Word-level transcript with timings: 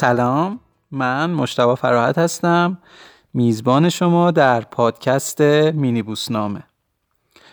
سلام 0.00 0.60
من 0.90 1.30
مشتبا 1.30 1.74
فراحت 1.74 2.18
هستم. 2.18 2.78
میزبان 3.34 3.88
شما 3.88 4.30
در 4.30 4.60
پادکست 4.60 5.40
مینی 5.40 6.02
بوسنامه 6.02 6.62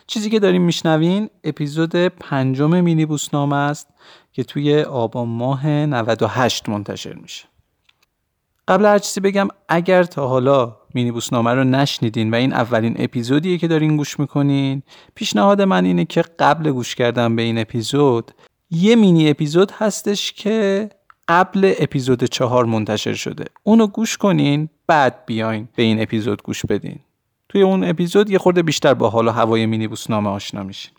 چیزی 0.07 0.29
که 0.29 0.39
داریم 0.39 0.61
میشنوین 0.61 1.29
اپیزود 1.43 1.95
پنجم 1.95 2.81
مینی 2.81 3.05
بوسنامه 3.05 3.55
است 3.55 3.87
که 4.33 4.43
توی 4.43 4.81
آبان 4.81 5.27
ماه 5.27 5.67
98 5.67 6.69
منتشر 6.69 7.13
میشه. 7.13 7.45
قبل 8.67 8.85
هر 8.85 8.99
چیزی 8.99 9.19
بگم 9.19 9.47
اگر 9.69 10.03
تا 10.03 10.27
حالا 10.27 10.77
مینی 10.93 11.11
بوسنامه 11.11 11.53
رو 11.53 11.63
نشنیدین 11.63 12.31
و 12.31 12.35
این 12.35 12.53
اولین 12.53 12.95
اپیزودیه 12.99 13.57
که 13.57 13.67
دارین 13.67 13.97
گوش 13.97 14.19
می‌کنین 14.19 14.83
پیشنهاد 15.15 15.61
من 15.61 15.85
اینه 15.85 16.05
که 16.05 16.21
قبل 16.21 16.71
گوش 16.71 16.95
کردن 16.95 17.35
به 17.35 17.41
این 17.41 17.57
اپیزود 17.57 18.31
یه 18.71 18.95
مینی 18.95 19.29
اپیزود 19.29 19.71
هستش 19.71 20.33
که 20.33 20.89
قبل 21.27 21.73
اپیزود 21.79 22.23
چهار 22.23 22.65
منتشر 22.65 23.13
شده. 23.13 23.45
اونو 23.63 23.87
گوش 23.87 24.17
کنین 24.17 24.69
بعد 24.87 25.25
بیاین 25.25 25.67
به 25.75 25.83
این 25.83 26.01
اپیزود 26.01 26.43
گوش 26.43 26.65
بدین. 26.65 26.99
توی 27.49 27.61
اون 27.61 27.83
اپیزود 27.83 28.29
یه 28.29 28.37
خورده 28.37 28.63
بیشتر 28.63 28.93
با 28.93 29.09
حال 29.09 29.27
و 29.27 29.31
هوای 29.31 29.65
مینی 29.65 29.89
نامه 30.09 30.29
آشنا 30.29 30.63
میشین. 30.63 30.93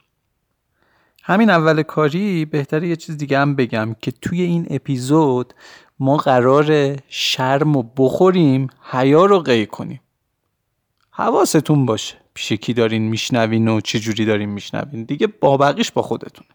همین 1.23 1.51
اول 1.51 1.83
کاری 1.83 2.45
بهتره 2.45 2.89
یه 2.89 2.97
چیز 2.97 3.17
دیگه 3.17 3.39
هم 3.39 3.55
بگم 3.55 3.97
که 4.03 4.11
توی 4.11 4.43
این 4.43 4.67
اپیزود 4.71 5.55
ما 5.99 6.17
قرار 6.17 6.97
شرم 7.09 7.77
و 7.77 7.83
بخوریم 7.97 8.67
حیا 8.91 9.25
رو 9.25 9.39
قی 9.39 9.67
کنیم. 9.67 10.01
حواستون 11.11 11.87
باشه. 11.87 12.17
پیش 12.35 12.53
کی 12.53 12.73
دارین 12.73 13.03
میشنوین 13.03 13.69
و 13.69 13.81
چه 13.81 14.01
جوری 14.01 14.25
دارین 14.25 14.49
میشنوین. 14.49 15.05
دیگه 15.05 15.27
با 15.27 15.57
بقیش 15.57 15.93
با 15.93 16.03
خودتونه. 16.03 16.49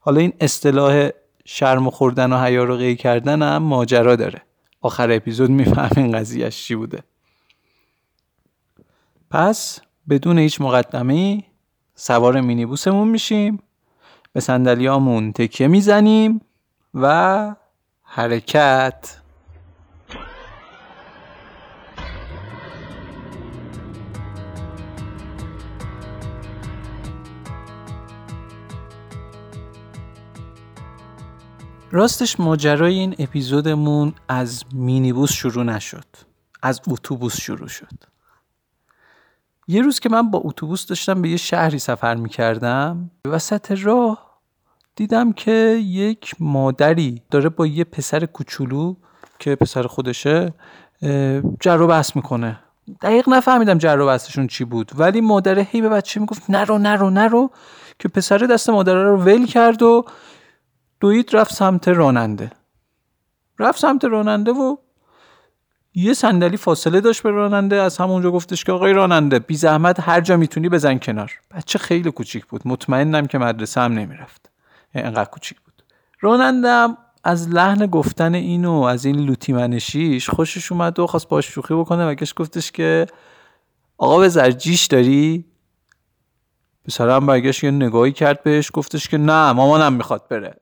حالا 0.00 0.20
این 0.20 0.32
اصطلاح 0.40 1.10
شرم 1.44 1.90
خوردن 1.90 2.32
و 2.32 2.44
حیا 2.44 2.64
رو 2.64 2.76
قی 2.76 2.96
کردن 2.96 3.42
هم 3.42 3.62
ماجرا 3.62 4.16
داره. 4.16 4.42
آخر 4.80 5.12
اپیزود 5.12 5.50
می‌فهمین 5.50 6.12
قضیهش 6.12 6.64
چی 6.64 6.74
بوده. 6.74 7.02
پس 9.30 9.80
بدون 10.08 10.38
هیچ 10.38 10.60
مقدمه 10.60 11.44
سوار 11.94 12.40
مینیبوسمون 12.40 13.08
میشیم 13.08 13.62
به 14.32 14.40
صندلیامون 14.40 15.32
تکیه 15.32 15.66
می‌زنیم 15.66 16.40
و 16.94 17.54
حرکت. 18.02 19.19
راستش 31.92 32.40
ماجرای 32.40 32.94
این 32.94 33.14
اپیزودمون 33.18 34.14
از 34.28 34.64
مینیبوس 34.72 35.32
شروع 35.32 35.64
نشد. 35.64 36.04
از 36.62 36.80
اتوبوس 36.88 37.40
شروع 37.40 37.68
شد. 37.68 37.88
یه 39.68 39.82
روز 39.82 40.00
که 40.00 40.08
من 40.08 40.30
با 40.30 40.42
اتوبوس 40.44 40.86
داشتم 40.86 41.22
به 41.22 41.28
یه 41.28 41.36
شهری 41.36 41.78
سفر 41.78 42.14
می‌کردم 42.14 43.10
وسط 43.24 43.70
راه 43.70 44.40
دیدم 44.96 45.32
که 45.32 45.52
یک 45.84 46.34
مادری 46.40 47.22
داره 47.30 47.48
با 47.48 47.66
یه 47.66 47.84
پسر 47.84 48.26
کوچولو 48.26 48.94
که 49.38 49.54
پسر 49.54 49.82
خودشه 49.82 50.54
جر 51.60 51.80
و 51.80 51.86
بحث 51.86 52.16
می‌کنه. 52.16 52.60
دقیق 53.02 53.28
نفهمیدم 53.28 53.78
جر 53.78 53.98
و 54.00 54.06
بحثشون 54.06 54.46
چی 54.46 54.64
بود 54.64 54.92
ولی 54.94 55.20
مادره 55.20 55.68
هی 55.70 55.80
به 55.80 55.88
بچه 55.88 56.20
می‌گفت 56.20 56.50
نرو 56.50 56.78
نرو 56.78 57.10
نرو 57.10 57.50
که 57.98 58.08
پسر 58.08 58.38
دست 58.38 58.70
مادره 58.70 59.02
رو 59.02 59.16
ول 59.16 59.46
کرد 59.46 59.82
و 59.82 60.04
دوید 61.00 61.36
رفت 61.36 61.54
سمت 61.54 61.88
راننده. 61.88 62.52
رفت 63.58 63.80
سمت 63.80 64.04
راننده 64.04 64.52
و 64.52 64.76
یه 65.94 66.14
صندلی 66.14 66.56
فاصله 66.56 67.00
داشت 67.00 67.22
به 67.22 67.30
راننده. 67.30 67.76
از 67.76 67.98
همونجا 67.98 68.30
گفتش 68.30 68.64
که 68.64 68.72
آقای 68.72 68.92
راننده 68.92 69.38
بی 69.38 69.56
زحمت 69.56 70.00
هر 70.00 70.20
جا 70.20 70.36
می‌تونی 70.36 70.68
بزن 70.68 70.98
کنار. 70.98 71.32
بچه 71.50 71.78
خیلی 71.78 72.10
کوچیک 72.10 72.46
بود. 72.46 72.62
مطمئنم 72.64 73.26
که 73.26 73.38
مدرسه 73.38 73.80
هم 73.80 73.92
نمی‌رفت. 73.92 74.50
انقدر 74.94 75.30
کوچیک 75.30 75.60
بود. 75.60 75.82
رانندم 76.20 76.96
از 77.24 77.48
لحن 77.48 77.86
گفتن 77.86 78.34
اینو 78.34 78.82
از 78.82 79.04
این 79.04 79.20
لوتی 79.20 79.52
منشیش 79.52 80.30
خوشش 80.30 80.72
اومد 80.72 80.98
و 80.98 81.06
خواست 81.06 81.28
باش 81.28 81.46
شوخی 81.46 81.74
بکنه 81.74 82.06
و 82.06 82.14
کش 82.14 82.34
گفتش 82.36 82.72
که 82.72 83.06
آقا 83.98 84.18
به 84.18 84.52
جیش 84.52 84.86
داری؟ 84.86 85.44
پسرم 86.86 87.26
برگشت 87.26 87.64
یه 87.64 87.70
نگاهی 87.70 88.12
کرد 88.12 88.42
بهش. 88.42 88.70
گفتش 88.74 89.08
که 89.08 89.18
نه 89.18 89.52
مامانم 89.52 89.92
می‌خواد 89.92 90.28
بره. 90.28 90.60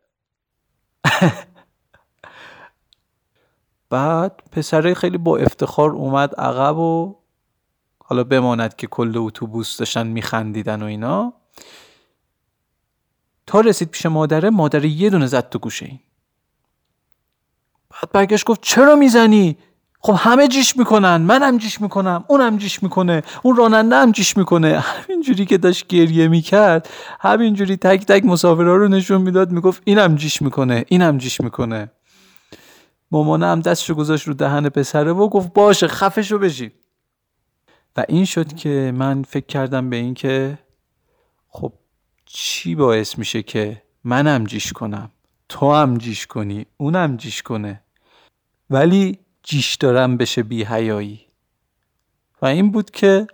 بعد 3.91 4.43
پسره 4.53 4.95
خیلی 4.95 5.19
با 5.19 5.37
افتخار 5.37 5.91
اومد 5.91 6.35
عقب 6.35 6.77
و 6.77 7.17
حالا 7.99 8.25
بماند 8.25 8.77
که 8.77 8.87
کل 8.87 9.13
اتوبوس 9.17 9.77
داشتن 9.77 10.07
میخندیدن 10.07 10.83
و 10.83 10.87
اینا. 10.87 11.33
تا 13.47 13.61
رسید 13.61 13.89
پیش 13.89 14.07
مادره 14.07 14.51
مادره 14.51 14.89
یه 14.89 15.11
دونه 15.11 15.27
زد 15.27 15.49
تو 15.49 15.59
گوشه 15.59 15.87
این. 15.87 16.01
بعد 17.91 18.13
برگشت 18.13 18.45
گفت 18.45 18.61
چرا 18.63 18.97
می‌زنی؟ 18.97 19.59
خب 20.01 20.15
همه 20.19 20.49
جیش 20.49 20.77
می‌کنن 20.77 21.17
منم 21.17 21.59
جیش 21.59 21.81
می‌کنم 21.81 22.25
اونم 22.29 22.57
جیش 22.57 22.83
می‌کنه 22.83 23.23
اون 23.43 23.57
راننده 23.57 23.97
هم 23.97 24.13
جیش 24.13 24.37
می‌کنه. 24.37 24.79
همینجوری 24.89 25.47
که 25.47 25.59
داشت 25.59 25.87
گریه 25.87 26.29
می‌کرد 26.29 26.89
همینجوری 27.21 27.77
تک 27.77 28.07
تک 28.07 28.25
مسافرها 28.25 28.77
رو 28.77 28.89
نشون 28.89 29.23
می‌داد 29.23 29.51
می‌گفت 29.51 29.83
اینم 29.85 30.17
جیش 30.17 30.43
می‌کنه 30.43 30.85
اینم 30.89 31.19
جیش 31.19 31.41
می‌کنه. 31.41 31.91
مامانه 33.11 33.47
هم 33.47 33.61
دستشو 33.61 33.95
گذاشت 33.95 34.29
رو 34.29 34.35
دهن 34.35 34.69
پسره 34.69 35.13
و 35.13 35.29
گفت 35.29 35.53
باشه 35.53 35.89
خفشو 35.89 36.39
بشید 36.39 36.73
و 37.97 38.05
این 38.09 38.25
شد 38.25 38.53
که 38.53 38.93
من 38.97 39.23
فکر 39.23 39.47
کردم 39.47 39.91
به 39.91 39.97
این 39.97 40.15
که 40.15 40.59
خب 41.49 41.73
چی 42.27 42.75
باعث 42.75 43.19
میشه 43.19 43.43
که 43.43 43.83
منم 44.05 44.45
جیش 44.45 44.73
کنم؟ 44.73 45.11
تو 45.49 45.73
هم 45.73 45.99
جیش 45.99 46.27
کنی 46.27 46.67
اونم 46.77 47.17
جیش 47.17 47.43
کنه. 47.43 47.83
ولی 48.71 49.19
جیش 49.49 49.75
دارم 49.75 50.17
بشه 50.17 50.43
بی 50.43 50.65
هیایی. 50.65 51.27
و 52.43 52.47
این 52.47 52.71
بود 52.71 52.91
که 52.91 53.27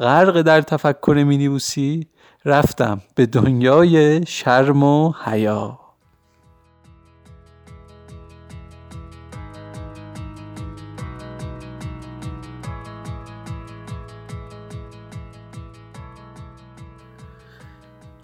غرق 0.00 0.42
در 0.42 0.60
تفکر 0.60 1.24
مینیبوسی 1.26 2.06
رفتم 2.44 3.02
به 3.14 3.26
دنیای 3.26 4.26
شرم 4.26 4.82
و 4.82 5.12
حیا 5.24 5.80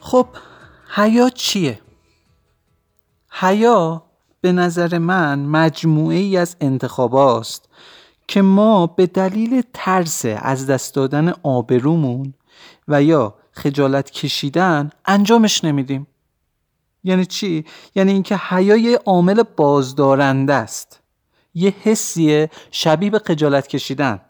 خب 0.00 0.28
حیا 0.94 1.30
چیه؟ 1.30 1.80
حیا 3.30 4.09
به 4.40 4.52
نظر 4.52 4.98
من 4.98 5.38
مجموعه 5.38 6.16
ای 6.16 6.36
از 6.36 6.56
انتخاباست 6.60 7.68
که 8.28 8.42
ما 8.42 8.86
به 8.86 9.06
دلیل 9.06 9.62
ترس 9.74 10.24
از 10.24 10.66
دست 10.66 10.94
دادن 10.94 11.32
آبرومون 11.42 12.34
و 12.88 13.02
یا 13.02 13.34
خجالت 13.52 14.10
کشیدن 14.10 14.90
انجامش 15.04 15.64
نمیدیم. 15.64 16.06
یعنی 17.04 17.26
چی؟ 17.26 17.64
یعنی 17.94 18.12
اینکه 18.12 18.36
حیا 18.36 18.98
عامل 19.06 19.42
بازدارنده 19.56 20.54
است. 20.54 21.00
یه 21.54 21.74
حسیه 21.82 22.50
شبیه 22.70 23.10
به 23.10 23.18
خجالت 23.18 23.66
کشیدن. 23.66 24.20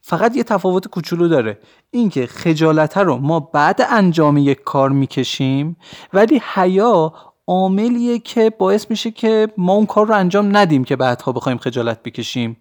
فقط 0.00 0.36
یه 0.36 0.42
تفاوت 0.42 0.88
کوچولو 0.88 1.28
داره. 1.28 1.58
اینکه 1.90 2.26
خجالت 2.26 2.98
رو 2.98 3.16
ما 3.16 3.40
بعد 3.40 3.80
انجام 3.90 4.36
یک 4.36 4.62
کار 4.62 4.90
می‌کشیم 4.90 5.76
ولی 6.12 6.42
حیا 6.54 7.12
عاملیه 7.48 8.18
که 8.18 8.50
باعث 8.50 8.86
میشه 8.90 9.10
که 9.10 9.48
ما 9.56 9.72
اون 9.72 9.86
کار 9.86 10.06
رو 10.06 10.14
انجام 10.14 10.56
ندیم 10.56 10.84
که 10.84 10.96
بعدها 10.96 11.32
بخوایم 11.32 11.58
خجالت 11.58 12.02
بکشیم. 12.02 12.56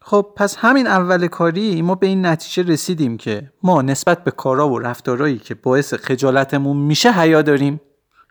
خب 0.00 0.26
پس 0.36 0.56
همین 0.56 0.86
اول 0.86 1.26
کاری 1.26 1.82
ما 1.82 1.94
به 1.94 2.06
این 2.06 2.26
نتیجه 2.26 2.72
رسیدیم 2.72 3.16
که 3.16 3.52
ما 3.62 3.82
نسبت 3.82 4.24
به 4.24 4.30
کارا 4.30 4.68
و 4.68 4.78
رفتارهایی 4.78 5.38
که 5.38 5.54
باعث 5.54 5.94
خجالتمون 5.94 6.76
میشه 6.76 7.12
حیا 7.12 7.42
داریم. 7.42 7.80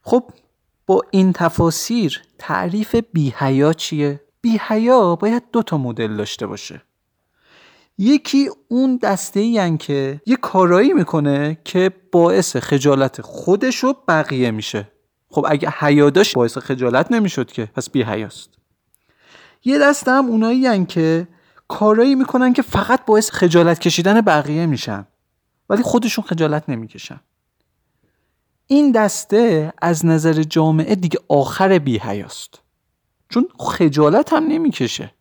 خب 0.03 0.23
با 0.87 1.01
این 1.11 1.33
تفاسیر 1.33 2.21
تعریف 2.39 2.95
بی 3.13 3.33
حیا 3.37 3.73
چیه؟ 3.73 4.21
بی 4.41 4.59
حیا 4.67 5.15
باید 5.15 5.43
دو 5.51 5.63
تا 5.63 5.77
مدل 5.77 6.15
داشته 6.17 6.47
باشه. 6.47 6.81
یکی 7.97 8.49
اون 8.67 8.97
دسته 8.97 9.39
ای 9.39 9.77
که 9.77 10.21
یه 10.25 10.35
کارایی 10.35 10.93
می‌کنه 10.93 11.57
که 11.63 11.91
باعث 12.11 12.55
خجالت 12.55 13.21
خودش 13.21 13.83
و 13.83 13.93
بقیه 14.07 14.51
میشه. 14.51 14.92
خب 15.33 15.45
اگه 15.49 15.69
حیا 15.69 16.09
داشت 16.09 16.35
باعث 16.35 16.57
خجالت 16.57 17.11
نمی‌شد 17.11 17.51
که 17.51 17.65
پس 17.65 17.89
بی 17.89 18.03
حیاست. 18.03 18.49
یه 19.65 19.79
دسته 19.79 20.11
هم 20.11 20.25
اونایی 20.25 20.85
که 20.85 21.27
کارایی 21.67 22.15
می‌کنن 22.15 22.53
که 22.53 22.61
فقط 22.61 23.05
باعث 23.05 23.31
خجالت 23.31 23.79
کشیدن 23.79 24.21
بقیه 24.21 24.65
میشن 24.65 25.07
ولی 25.69 25.83
خودشون 25.83 26.25
خجالت 26.25 26.69
نمی‌کشن. 26.69 27.19
این 28.67 28.91
دسته 28.91 29.73
از 29.81 30.05
نظر 30.05 30.43
جامعه 30.43 30.95
دیگه 30.95 31.19
آخر 31.27 31.79
بی 31.79 31.97
حیاست. 31.97 32.61
چون 33.29 33.47
خجالت 33.59 34.33
هم 34.33 34.43
نمی‌کشه. 34.43 35.13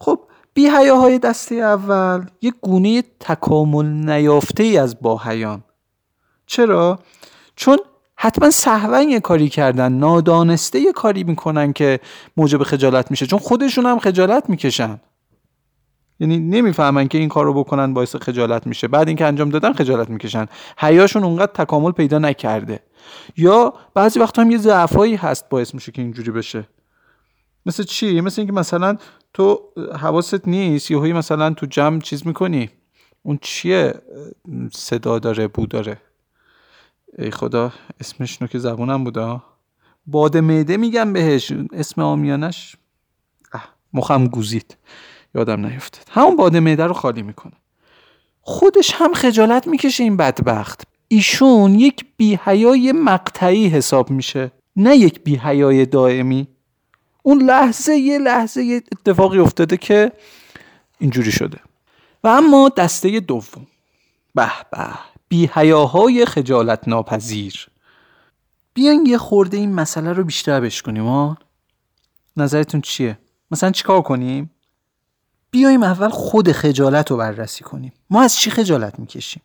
خب 0.00 0.20
بیهیاهای 0.54 1.18
دسته 1.18 1.54
اول 1.54 2.26
یک 2.42 2.54
گونه 2.60 3.02
تکامل 3.20 3.86
نیافته 3.86 4.62
ای 4.62 4.78
از 4.78 5.00
باهیان 5.00 5.64
چرا؟ 6.46 6.98
چون 7.58 7.78
حتما 8.16 8.50
سهوا 8.50 9.02
یه 9.02 9.20
کاری 9.20 9.48
کردن 9.48 9.92
نادانسته 9.92 10.80
یه 10.80 10.92
کاری 10.92 11.24
می‌کنن 11.24 11.72
که 11.72 12.00
موجب 12.36 12.62
خجالت 12.62 13.10
میشه 13.10 13.26
چون 13.26 13.38
خودشون 13.38 13.86
هم 13.86 13.98
خجالت 13.98 14.50
می‌کشن. 14.50 15.00
یعنی 16.20 16.38
نمی‌فهمن 16.38 17.08
که 17.08 17.18
این 17.18 17.28
کار 17.28 17.44
رو 17.44 17.54
بکنن 17.54 17.94
باعث 17.94 18.16
خجالت 18.16 18.66
میشه. 18.66 18.88
بعد 18.88 19.08
اینکه 19.08 19.24
انجام 19.24 19.50
دادن 19.50 19.72
خجالت 19.72 20.10
می‌کشن. 20.10 20.46
حیاشون 20.78 21.24
اونقدر 21.24 21.52
تکامل 21.52 21.90
پیدا 21.90 22.18
نکرده. 22.18 22.80
یا 23.36 23.74
بعضی 23.94 24.20
وقتا 24.20 24.42
هم 24.42 24.50
یه 24.50 24.58
ضعفایی 24.58 25.14
هست 25.16 25.48
باعث 25.48 25.74
میشه 25.74 25.92
که 25.92 26.02
اینجوری 26.02 26.30
بشه. 26.30 26.68
مثل 27.66 27.82
چی؟ 27.82 28.20
مثل 28.20 28.40
اینکه 28.40 28.52
مثلا 28.52 28.96
تو 29.34 29.60
حواست 30.00 30.48
نیست 30.48 30.90
یهویی 30.90 31.12
مثلا 31.12 31.50
تو 31.50 31.66
جمع 31.66 32.00
چیز 32.00 32.26
می‌کنی. 32.26 32.70
اون 33.22 33.38
چیه؟ 33.42 33.94
صدا 34.72 35.18
داره 35.18 35.48
بو 35.48 35.66
داره. 35.66 35.96
ای 37.18 37.30
خدا 37.30 37.72
اسمش 38.00 38.38
که 38.38 38.58
زبونم 38.58 39.04
بوده 39.04 39.40
باد 40.06 40.36
معده 40.36 40.76
میگم 40.76 41.12
بهش 41.12 41.52
اسم 41.72 42.02
آمیانش؟ 42.02 42.76
مخم 43.92 44.26
گوزید 44.26 44.76
یادم 45.34 45.66
نیفتد 45.66 46.08
همون 46.10 46.36
باد 46.36 46.56
معده 46.56 46.86
رو 46.86 46.92
خالی 46.92 47.22
می‌کنه. 47.22 47.52
خودش 48.40 48.94
هم 48.94 49.14
خجالت 49.14 49.66
می‌کشه 49.66 50.04
این 50.04 50.16
بدبخت. 50.16 50.82
ایشون 51.08 51.74
یک 51.74 52.04
بیهیای 52.16 52.92
مقطعی 52.92 53.68
حساب 53.68 54.10
میشه. 54.10 54.50
نه 54.76 54.96
یک 54.96 55.24
بیهیای 55.24 55.86
دائمی. 55.86 56.48
اون 57.22 57.42
لحظه 57.42 57.96
یه 57.96 58.18
لحظه 58.18 58.62
یه 58.62 58.82
اتفاقی 58.92 59.38
افتاده 59.38 59.76
که 59.76 60.12
اینجوری 60.98 61.32
شده. 61.32 61.58
و 62.24 62.28
اما 62.28 62.68
دسته 62.68 63.20
دوم. 63.20 63.66
به 64.34 64.50
به 64.70 64.88
بیهیاهای 65.28 66.26
خجالت 66.26 66.88
ناپذیر 66.88 67.68
بیاین 68.74 69.06
یه 69.06 69.18
خورده 69.18 69.56
این 69.56 69.74
مسئله 69.74 70.12
رو 70.12 70.24
بیشتر 70.24 70.60
بشکنیم 70.60 71.06
ها 71.06 71.38
نظرتون 72.36 72.80
چیه؟ 72.80 73.18
مثلا 73.50 73.70
چیکار 73.70 74.02
کنیم؟ 74.02 74.50
بیایم 75.50 75.82
اول 75.82 76.08
خود 76.08 76.52
خجالت 76.52 77.10
رو 77.10 77.16
بررسی 77.16 77.64
کنیم 77.64 77.92
ما 78.10 78.22
از 78.22 78.36
چی 78.36 78.50
خجالت 78.50 78.98
می‌کشیم؟ 78.98 79.42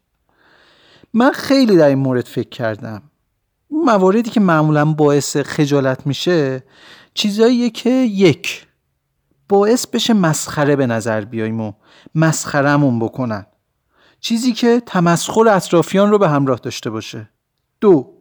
من 1.13 1.31
خیلی 1.31 1.77
در 1.77 1.88
این 1.88 1.97
مورد 1.97 2.25
فکر 2.25 2.50
کردم 2.50 3.01
مواردی 3.69 4.30
که 4.30 4.39
معمولا 4.39 4.85
باعث 4.85 5.38
خجالت 5.38 6.07
میشه 6.07 6.63
چیزاییه 7.13 7.69
که 7.69 7.89
یک 7.89 8.68
باعث 9.50 9.88
بشه 9.88 10.13
مسخره 10.13 10.75
به 10.75 10.88
نظر 10.88 11.21
بیاییم 11.21 11.62
و 11.62 11.74
مسخرمون 12.15 13.00
بکنن 13.00 13.45
چیزی 14.23 14.53
که 14.53 14.81
تمسخر 14.85 15.47
اطرافیان 15.47 16.11
رو 16.11 16.17
به 16.17 16.29
همراه 16.29 16.59
داشته 16.59 16.89
باشه. 16.89 17.29
دو 17.81 18.13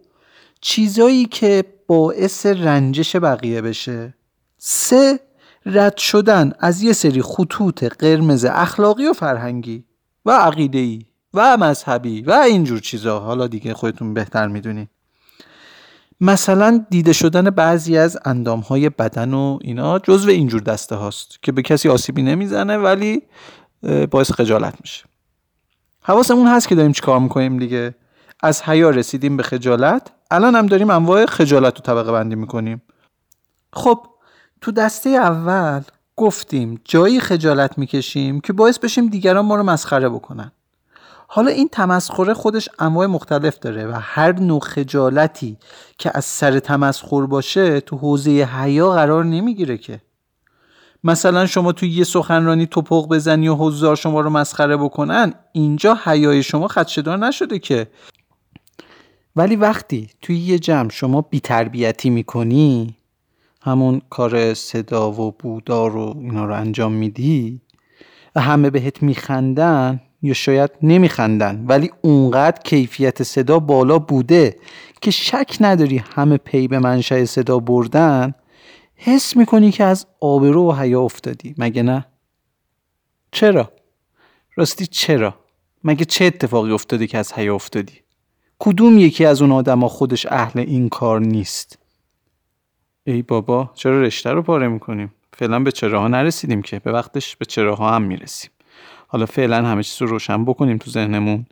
چیزایی 0.61 1.25
که 1.25 1.65
باعث 1.87 2.47
رنجش 2.47 3.17
بقیه 3.17 3.63
بشه. 3.63 4.15
سه 4.59 5.21
رد 5.67 5.97
شدن 5.97 6.53
از 6.59 6.83
یه 6.83 6.93
سری 6.93 7.23
خطوط 7.23 7.85
قرمز 7.85 8.45
اخلاقی 8.45 9.07
و 9.07 9.13
فرهنگی 9.13 9.85
و 10.27 10.31
عقیده‌ای 10.31 11.03
و 11.35 11.57
مذهبی 11.57 12.23
و 12.23 12.31
اینجور 12.31 12.81
چیزا. 12.81 13.21
حالا 13.21 13.47
دیگه 13.47 13.75
خودتون 13.75 14.15
بهتر 14.15 14.49
می‌دونید 14.49 14.89
مثلا 16.21 16.87
دیده 16.91 17.13
شدن 17.13 17.51
بعضی 17.51 17.97
از 17.97 18.19
اندامهای 18.25 18.89
بدن 18.89 19.35
و 19.35 19.59
اینا 19.63 19.99
جزو 19.99 20.31
اینجور 20.31 20.61
دسته 20.61 20.95
هاست 20.95 21.43
که 21.43 21.53
به 21.53 21.63
کسی 21.63 21.89
آسیبی 21.89 22.23
نمی‌زنه 22.23 22.77
ولی 22.77 23.23
باعث 24.11 24.33
خجالت 24.33 24.75
میشه. 24.81 25.05
حواسمون 26.05 26.47
هست 26.47 26.69
که 26.69 26.75
داریم 26.75 26.93
چیکار 26.93 27.19
می‌کنیم 27.19 27.59
دیگه. 27.59 27.95
از 28.43 28.63
حیا 28.63 28.91
رسیدیم 28.91 29.37
به 29.37 29.43
خجالت. 29.43 30.11
الان 30.31 30.55
هم 30.55 30.67
داریم 30.67 30.91
انواع 30.91 31.27
خجالت 31.27 31.75
رو 31.77 31.81
طبقه 31.83 32.13
بندی 32.13 32.35
می‌کنیم. 32.35 32.83
خب 33.73 34.07
تو 34.61 34.73
دسته 34.73 35.11
اول 35.11 35.83
گفتیم 36.17 36.81
جایی 36.85 37.21
خجالت 37.21 37.79
می‌کشیم 37.79 38.41
که 38.41 38.53
باعث 38.53 38.79
بشیم 38.79 39.07
دیگران 39.07 39.45
ما 39.45 39.57
رو 39.57 39.63
مسخره 39.63 40.09
بکنن. 40.09 40.53
حالا 41.29 41.51
این 41.51 41.69
تمسخره 41.69 42.35
خودش 42.35 42.69
انواع 42.79 43.07
مختلف 43.07 43.59
داره 43.59 43.87
و 43.87 43.93
هر 43.95 44.33
نوع 44.33 44.61
خجالتی 44.61 45.59
که 45.99 46.11
از 46.15 46.25
سر 46.25 46.59
تمسخر 46.59 47.27
باشه 47.27 47.81
تو 47.81 47.97
حوزه 47.97 48.31
حیا 48.31 48.91
قرار 48.91 49.25
نمی‌گیره 49.25 49.79
که. 49.79 50.01
مثلا 51.05 51.47
شما 51.47 51.73
توی 51.73 51.89
یه 51.89 52.05
سخنرانی 52.05 52.67
توپق 52.67 53.09
بزنی 53.09 53.49
و 53.49 53.55
حضار 53.55 53.97
شما 53.97 54.21
رو 54.21 54.31
مسخره 54.31 54.77
بکنن 54.77 55.35
اینجا 55.53 55.99
حیای 56.05 56.43
شما 56.43 56.69
خدشدار 56.69 57.19
نشده 57.19 57.59
که. 57.59 57.87
ولی 59.37 59.57
وقتی 59.57 60.11
توی 60.23 60.37
یه 60.39 60.59
جمع 60.59 60.91
شما 60.91 61.21
بیتربیتی 61.21 62.11
می‌کنی 62.11 62.95
همون 63.63 64.03
کار 64.11 64.55
صدا 64.55 65.13
و 65.13 65.35
بودار 65.39 65.97
و 65.97 66.15
اینا 66.19 66.45
رو 66.45 66.55
انجام 66.55 66.93
میدی 66.93 67.61
همه 68.37 68.71
بهت 68.71 69.03
میخندن 69.03 70.01
یا 70.23 70.35
شاید 70.35 70.71
نمیخندن 70.83 71.65
ولی 71.69 71.91
اونقدر 72.03 72.61
کیفیت 72.65 73.23
صدا 73.23 73.59
بالا 73.59 73.99
بوده 73.99 74.57
که 75.01 75.11
شک 75.11 75.57
نداری 75.61 76.03
همه 76.15 76.37
پی 76.37 76.69
به 76.69 76.79
منشأ 76.79 77.25
صدا 77.25 77.59
بردن 77.59 78.35
حس 79.05 79.37
می‌کنی 79.37 79.71
که 79.71 79.85
از 79.85 80.07
آبرو 80.21 80.71
و 80.71 80.73
حیا 80.73 81.01
افتادی 81.01 81.55
مگه 81.59 81.83
نه؟ 81.83 82.07
چرا؟ 83.33 83.73
راستی 84.55 84.87
چرا؟ 84.87 85.35
مگه 85.85 86.05
چه 86.05 86.25
اتفاقی 86.25 86.73
افتاده 86.73 87.07
که 87.07 87.19
از 87.19 87.33
حیا 87.33 87.55
افتادی؟ 87.55 87.95
کدوم 88.59 88.99
یکی 88.99 89.25
از 89.25 89.43
اون 89.43 89.53
آدما 89.53 89.89
خودش 89.89 90.27
اهل 90.27 90.61
این 90.61 90.89
کار 90.89 91.21
نیست؟ 91.21 91.79
ای 93.05 93.23
بابا 93.23 93.71
چرا 93.75 94.03
رشته 94.03 94.31
رو 94.31 94.43
پاره 94.43 94.69
می‌کنیم؟ 94.69 95.13
فعلا 95.33 95.61
به 95.61 95.73
چراها 95.73 96.09
نرسیدیم 96.09 96.63
که 96.63 96.79
به 96.79 96.93
وقتش 96.93 97.37
به 97.37 97.45
چراها 97.45 97.95
هم 97.95 98.03
می‌رسیم 98.03 98.51
حالا 99.09 99.27
فعلا 99.27 99.57
همه 99.57 99.83
چیز 99.83 100.03
رو 100.03 100.09
روشن 100.09 100.45
بکنیم 100.45 100.79
تو 100.79 100.91
ذهنمون 100.91 101.47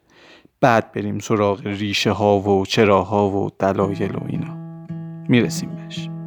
بعد 0.61 0.93
بریم 0.93 1.19
سراغ 1.19 1.67
ریشه 1.67 2.11
ها 2.11 2.41
و 2.41 2.67
چراها 2.67 3.31
و 3.31 3.51
دلایل 3.59 4.15
و 4.15 4.21
اینا 4.29 4.55
می‌رسیم 5.29 5.77
بهش 5.77 6.20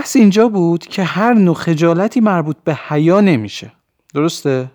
بحث 0.00 0.16
اینجا 0.16 0.48
بود 0.48 0.86
که 0.86 1.02
هر 1.02 1.34
نوع 1.34 1.54
خجالتی 1.54 2.20
مربوط 2.20 2.56
به 2.64 2.74
حیا 2.74 3.20
نمیشه. 3.20 3.72
درسته؟ 4.14 4.70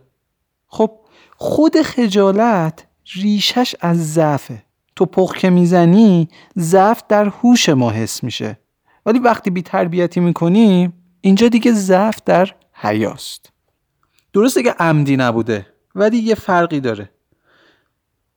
خب 0.67 0.91
خود 1.37 1.81
خجالت 1.81 2.87
ریشش 3.15 3.75
از 3.79 4.13
ضعفه. 4.13 4.63
تو 4.95 5.05
پخ 5.05 5.37
که 5.37 5.49
می‌زنی 5.49 6.29
ضعف 6.59 7.01
در 7.09 7.25
هوش 7.25 7.69
ما 7.69 7.91
حس 7.91 8.23
میشه. 8.23 8.59
ولی 9.05 9.19
وقتی 9.19 9.49
بی 9.49 9.61
تربیتی 9.61 10.19
می‌کنی 10.19 10.93
اینجا 11.21 11.47
دیگه 11.47 11.71
ضعف 11.71 12.17
در 12.25 12.51
حیاست. 12.73 13.51
درسته 14.33 14.63
که 14.63 14.71
عمدی 14.71 15.17
نبوده 15.17 15.67
ولی 15.95 16.17
یه 16.17 16.35
فرقی 16.35 16.79
داره. 16.79 17.09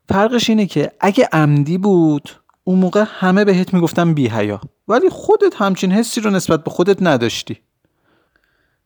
فرقش 0.08 0.50
اینه 0.50 0.66
که 0.66 0.92
اگه 1.00 1.28
عمدی 1.32 1.78
بود 1.78 2.30
اون 2.68 2.78
موقع 2.78 3.04
همه 3.08 3.44
بهت 3.44 3.74
می‌گفتن 3.74 4.14
بی 4.14 4.28
حیا 4.28 4.60
ولی 4.88 5.08
خودت 5.08 5.54
همچین 5.56 5.92
حسی 5.92 6.20
رو 6.20 6.30
نسبت 6.30 6.64
به 6.64 6.70
خودت 6.70 7.02
نداشتی. 7.02 7.60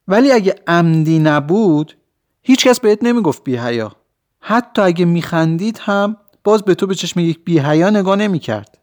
ولی 0.08 0.32
اگه 0.32 0.54
عمدی 0.66 1.18
نبود 1.18 1.96
هیچکس 2.42 2.80
بهت 2.80 3.04
نمی‌گفت 3.04 3.44
بی 3.44 3.56
حیا 3.56 3.96
حتی 4.40 4.82
اگه 4.82 5.04
میخندید 5.04 5.78
هم 5.82 6.16
باز 6.44 6.62
به 6.62 6.74
تو 6.74 6.86
به 6.86 6.94
چشم 6.94 7.20
یک 7.20 7.44
بی 7.44 7.58
حیا 7.58 7.90
نگاه 7.90 8.16
نمی‌کرد. 8.16 8.78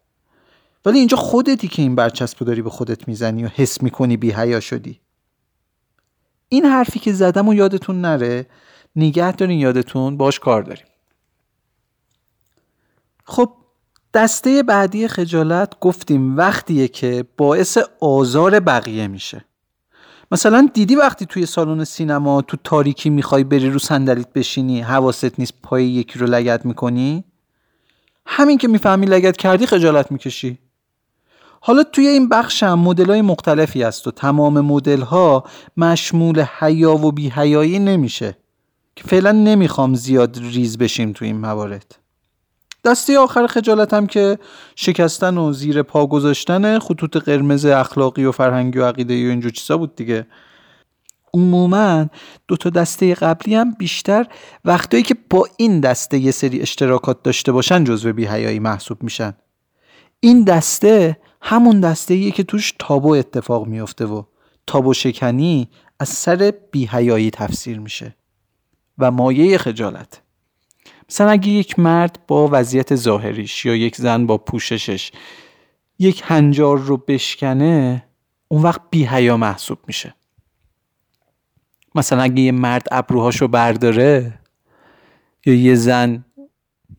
ولی 0.85 0.99
اینجا 0.99 1.17
خودتی 1.17 1.67
که 1.67 1.81
این 1.81 1.95
برچسب 1.95 2.45
داری 2.45 2.61
به 2.61 2.69
خودت 2.69 3.07
می‌زنی 3.07 3.43
و 3.43 3.47
حس 3.47 3.83
می‌کنی 3.83 4.17
بی 4.17 4.31
حیا 4.31 4.59
شدی. 4.59 4.99
این 6.49 6.65
حرفی 6.65 6.99
که 6.99 7.13
زدم 7.13 7.47
و 7.47 7.53
یادتون 7.53 8.01
نره 8.01 8.45
نگه 8.95 9.31
دارین 9.31 9.59
یادتون 9.59 10.17
باش 10.17 10.39
کار 10.39 10.61
داریم. 10.61 10.85
خب 13.25 13.58
دسته 14.13 14.63
بعدی 14.63 15.07
خجالت 15.07 15.79
گفتیم 15.79 16.37
وقتیه 16.37 16.87
که 16.87 17.25
باعث 17.37 17.77
آزار 17.99 18.59
بقیه 18.59 19.07
میشه. 19.07 19.45
مثلا 20.31 20.69
دیدی 20.73 20.95
وقتی 20.95 21.25
توی 21.25 21.45
سالن 21.45 21.83
سینما 21.83 22.41
تو 22.41 22.57
تاریکی 22.63 23.09
می‌خوای 23.09 23.43
بری 23.43 23.69
رو 23.69 23.79
صندلیت 23.79 24.33
بشینی 24.33 24.81
حواست 24.81 25.39
نیست 25.39 25.53
پای 25.63 25.85
یکی 25.85 26.19
رو 26.19 26.27
لگت 26.27 26.65
می‌کنی؟ 26.65 27.23
همین 28.25 28.57
که 28.57 28.67
می‌فهمی 28.67 29.05
لگت 29.05 29.37
کردی 29.37 29.65
خجالت 29.65 30.11
می‌کشی. 30.11 30.59
حالا 31.61 31.83
توی 31.83 32.07
این 32.07 32.29
بخش 32.29 32.63
هم 32.63 32.79
مدل 32.79 33.09
های 33.09 33.21
مختلفی 33.21 33.83
است 33.83 34.07
و 34.07 34.11
تمام 34.11 34.61
مدل 34.61 35.01
ها 35.01 35.43
مشمول 35.77 36.45
حیا 36.59 36.95
و 36.95 37.11
بیهیایی 37.11 37.79
نمیشه. 37.79 38.37
که 38.95 39.03
فعلا 39.03 39.31
نمی‌خوام 39.31 39.95
زیاد 39.95 40.37
ریز 40.37 40.77
بشیم 40.77 41.11
توی 41.11 41.27
این 41.27 41.37
موارد. 41.37 41.95
دستی 42.83 43.15
آخر 43.15 43.47
خجالتم 43.47 44.07
که 44.07 44.39
شکستن 44.75 45.37
و 45.37 45.53
زیر 45.53 45.83
پا 45.83 46.07
گذاشتن 46.07 46.79
خطوط 46.79 47.17
قرمز 47.17 47.65
اخلاقی 47.65 48.25
و 48.25 48.31
فرهنگی 48.31 48.79
و 48.79 48.85
عقیده 48.85 49.13
و 49.13 49.29
اینجور 49.29 49.51
چیزا 49.51 49.77
بود 49.77 49.95
دیگه. 49.95 50.27
عموما 51.33 52.05
دو 52.47 52.57
تا 52.57 52.69
دسته 52.69 53.13
قبلی 53.13 53.55
هم 53.55 53.71
بیشتر 53.71 54.27
وقتایی 54.65 55.03
که 55.03 55.15
با 55.29 55.47
این 55.57 55.79
دسته 55.79 56.17
یه 56.17 56.31
سری 56.31 56.61
اشتراکات 56.61 57.23
داشته 57.23 57.51
باشن 57.51 57.83
جزو 57.83 58.13
بیهیایی 58.13 58.59
محسوب 58.59 59.03
میشن. 59.03 59.33
این 60.19 60.43
دسته 60.43 61.17
همون 61.41 61.79
دسته 61.79 62.13
ایه 62.13 62.31
که 62.31 62.43
توش 62.43 62.73
تابو 62.79 63.09
اتفاق 63.13 63.67
میافته 63.67 64.05
و 64.05 64.23
تابو 64.67 64.93
شکنی 64.93 65.69
از 65.99 66.09
سر 66.09 66.53
بیهیایی 66.71 67.31
تفسیر 67.31 67.79
میشه. 67.79 68.15
و 68.97 69.11
مایه 69.11 69.57
خجالت. 69.57 70.21
مثلا 71.09 71.29
اگه 71.29 71.49
یک 71.49 71.79
مرد 71.79 72.19
با 72.27 72.49
وضعیت 72.51 72.95
ظاهریش 72.95 73.65
یا 73.65 73.75
یک 73.75 73.95
زن 73.95 74.25
با 74.25 74.37
پوششش 74.37 75.11
یک 75.99 76.23
هنجار 76.25 76.77
رو 76.77 76.97
بشکنه 76.97 78.03
اون 78.47 78.61
وقت 78.61 78.81
بیهیا 78.89 79.37
محسوب 79.37 79.77
میشه. 79.87 80.13
مثلا 81.95 82.21
اگه 82.21 82.41
یه 82.41 82.51
مرد 82.51 82.87
ابروهاشو 82.91 83.47
برداره 83.47 84.39
یا 85.45 85.53
یه 85.53 85.75
زن 85.75 86.25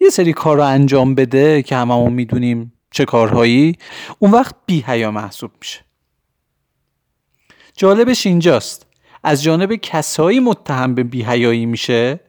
یه 0.00 0.10
سری 0.10 0.32
کار 0.32 0.56
رو 0.56 0.62
انجام 0.62 1.14
بده 1.14 1.62
که 1.62 1.76
هممون 1.76 2.12
می‌دونیم 2.12 2.72
چه 2.90 3.04
کارهایی 3.04 3.76
اون 4.18 4.30
وقت 4.30 4.54
بیهیا 4.66 5.10
محسوب 5.10 5.50
میشه. 5.60 5.80
جالبش 7.76 8.26
اینجاست. 8.26 8.86
از 9.24 9.42
جانب 9.42 9.74
کسایی 9.74 10.40
متهم 10.40 10.94
به 10.94 11.02
بیهیایی 11.02 11.66
میشه 11.66 12.20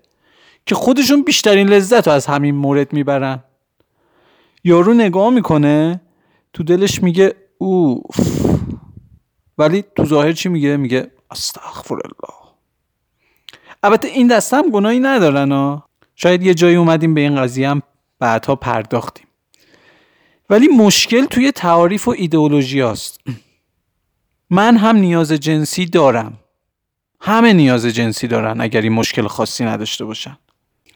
که 0.66 0.76
خودشون 0.76 1.24
بیشترین 1.24 1.70
لذت 1.70 2.08
رو 2.08 2.14
از 2.14 2.26
همین 2.26 2.56
مورد 2.56 2.94
می‌برن. 2.94 3.44
یارو 4.64 4.94
نگاه 4.94 5.30
می‌کنه 5.30 6.02
تو 6.54 6.64
دلش 6.64 7.04
میگه 7.04 7.36
اوف. 7.58 8.20
ولی 9.58 9.84
تو 9.96 10.06
ظاهر 10.06 10.32
چی 10.32 10.50
میگه؟ 10.50 10.78
میگه 10.78 11.12
استغفر 11.32 11.94
الله 11.94 12.54
البته 13.84 14.08
این 14.08 14.28
دسته 14.28 14.58
هم 14.58 14.70
گناهی 14.70 15.00
ندارن 15.00 15.52
ها. 15.52 15.86
شاید 16.16 16.44
یه 16.44 16.54
جایی 16.54 16.76
اومدیم 16.76 17.14
به 17.14 17.22
این 17.22 17.36
قضیه 17.36 17.70
هم 17.70 17.82
بعدها 18.20 18.56
پرداختیم. 18.56 19.28
ولی 20.50 20.68
مشکل 20.68 21.26
توی 21.26 21.52
تعاریف 21.52 22.08
و 22.08 22.12
ایدئولوژی 22.12 22.82
هست. 22.82 23.20
من 24.50 24.78
هم 24.78 24.96
نیاز 24.96 25.32
جنسی 25.32 25.86
دارم. 25.86 26.38
همه 27.20 27.54
نیاز 27.54 27.86
جنسی 27.86 28.28
دارن 28.28 28.62
اگر 28.62 28.82
این 28.82 28.92
مشکل 28.92 29.28
خاصی 29.28 29.64
نداشته 29.66 30.06
باشن. 30.06 30.38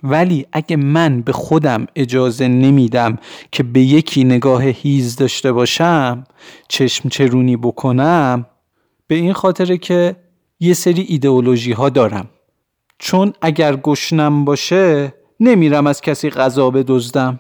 ولی 0.04 0.46
اگه 0.52 0.76
من 0.76 1.22
به 1.22 1.32
خودم 1.32 1.88
اجازه 1.96 2.48
نمیدم 2.48 3.18
که 3.52 3.64
به 3.64 3.82
یکی 3.82 4.24
نگاه 4.24 4.64
هیز 4.64 5.16
داشته 5.16 5.52
باشم 5.52 6.24
چشم 6.68 7.10
چرونی 7.10 7.58
بکنم 7.58 8.46
به 9.08 9.16
این 9.16 9.34
خاطره 9.34 9.78
که 9.78 10.16
یه 10.60 10.74
سری 10.74 11.02
ایدئولوژی 11.02 11.72
ها 11.72 11.90
دارم. 11.90 12.30
چون 13.00 13.34
اگر 13.42 13.76
گشنم 13.76 14.46
باشه 14.46 15.14
نمیرم 15.40 15.88
از 15.88 16.02
کسی 16.02 16.30
غذا 16.30 16.70
بدزدم. 16.70 17.40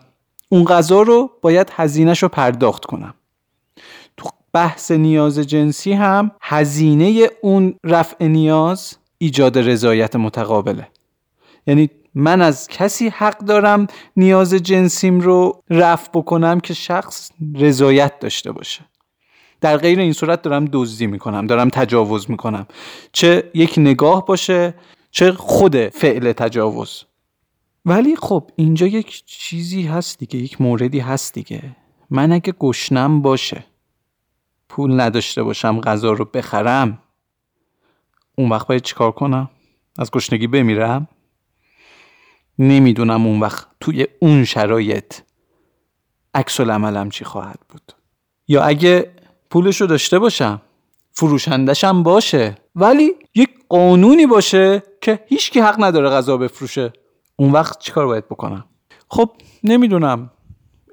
اون 0.50 0.66
غذا 0.66 1.02
رو 1.02 1.32
باید 1.42 1.72
هزینهش 1.76 2.24
رو 2.24 2.30
پرداخت 2.30 2.86
کنم. 2.86 3.14
تو 4.18 4.30
بحث 4.54 4.92
نیاز 4.92 5.40
جنسی 5.40 5.94
هم 5.94 6.32
هزینه 6.42 7.30
اون 7.42 7.76
رفع 7.84 8.26
نیاز 8.26 8.98
ایجاد 9.18 9.58
رضایت 9.58 10.16
متقابله. 10.16 10.88
یعنی 11.68 11.90
من 12.15 12.41
از 12.41 12.67
کسی 12.67 13.10
حق 13.10 13.38
دارم 13.38 13.88
نیاز 14.17 14.53
جنسیم 14.53 15.19
رو 15.19 15.63
رفع 15.69 16.10
بکنم 16.13 16.60
که 16.60 16.74
شخص 16.74 17.31
رضایت 17.55 18.19
داشته 18.19 18.51
باشه. 18.51 18.86
در 19.62 19.77
غیر 19.77 20.00
این 20.00 20.13
صورت 20.13 20.41
دارم 20.41 20.65
دزدی 20.72 21.07
می‌کنم 21.07 21.48
دارم 21.48 21.69
تجاوز 21.69 22.31
می‌کنم. 22.31 22.67
چه 23.12 23.51
یک 23.53 23.74
نگاه 23.77 24.25
باشه 24.25 24.74
چه 25.12 25.31
خود 25.31 25.75
فعل 25.88 26.31
تجاوز. 26.31 27.03
ولی 27.86 28.15
خب 28.15 28.51
اینجا 28.55 28.88
یک 28.88 29.25
چیزی 29.25 29.81
هست 29.81 30.19
دیگه 30.19 30.39
یک 30.39 30.62
موردی 30.62 31.00
هست 31.00 31.34
دیگه. 31.34 31.75
من 32.10 32.31
اگه 32.31 32.53
گشنم 32.60 33.22
باشه. 33.22 33.65
پول 34.69 35.01
نداشته 35.01 35.43
باشم 35.43 35.81
غذا 35.81 36.12
رو 36.12 36.25
بخرم. 36.25 37.01
اون 38.38 38.50
وقت 38.50 38.67
باید 38.67 38.81
چیکار 38.81 39.12
کنم؟ 39.12 39.50
از 40.00 40.12
گشنگی 40.12 40.48
بمیرم؟ 40.48 41.07
نمی‌دونم 42.60 43.26
اون 43.26 43.40
وقت 43.40 43.68
توی 43.80 44.08
اون 44.20 44.46
شرایط 44.46 45.14
عکس 46.34 46.60
العملم 46.60 47.10
چی 47.10 47.26
خواهد 47.26 47.60
بود. 47.70 47.92
یا 48.48 48.64
اگه 48.64 49.12
پولش 49.50 49.82
رو 49.82 49.88
داشته 49.88 50.20
باشم 50.20 50.62
فروشندشم 51.12 52.04
باشه 52.04 52.56
ولی 52.76 53.12
یک 53.36 53.50
قانونی 53.70 54.26
باشه 54.26 54.84
که 55.02 55.20
هیچکی 55.28 55.60
حق 55.60 55.84
نداره 55.84 56.10
غذا 56.10 56.38
بفروشه. 56.38 56.94
اون 57.36 57.52
وقت 57.52 57.80
چیکار 57.80 58.06
باید 58.08 58.26
بکنم؟ 58.26 58.66
خب 59.08 59.30
نمی‌دونم. 59.64 60.32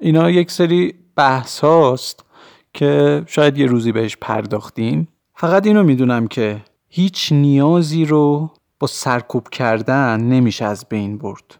اینا 0.01 0.29
یک 0.29 0.51
سری 0.51 0.93
بحث 1.15 1.59
هاست 1.59 2.25
که 2.73 3.23
شاید 3.27 3.57
یه 3.57 3.65
روزی 3.65 3.91
بهش 3.91 4.17
پرداختیم. 4.21 5.07
فقط 5.35 5.67
اینو 5.67 5.83
می‌دونم 5.83 6.27
که 6.27 6.61
هیچ 6.89 7.31
نیازی 7.31 8.05
رو 8.05 8.53
با 8.83 8.87
سرکوب 8.87 9.49
کردن 9.49 10.21
نمیشه 10.21 10.65
از 10.65 10.85
بین 10.89 11.17
برد. 11.17 11.59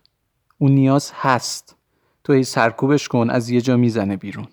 اون 0.57 0.71
نیاز 0.71 1.11
هست. 1.15 1.75
تو 2.23 2.33
هی 2.33 2.43
سرکوبش 2.43 3.07
کن 3.07 3.29
از 3.29 3.49
یه 3.49 3.61
جا 3.61 3.77
می‌زنه 3.77 4.17
بیرون. 4.17 4.47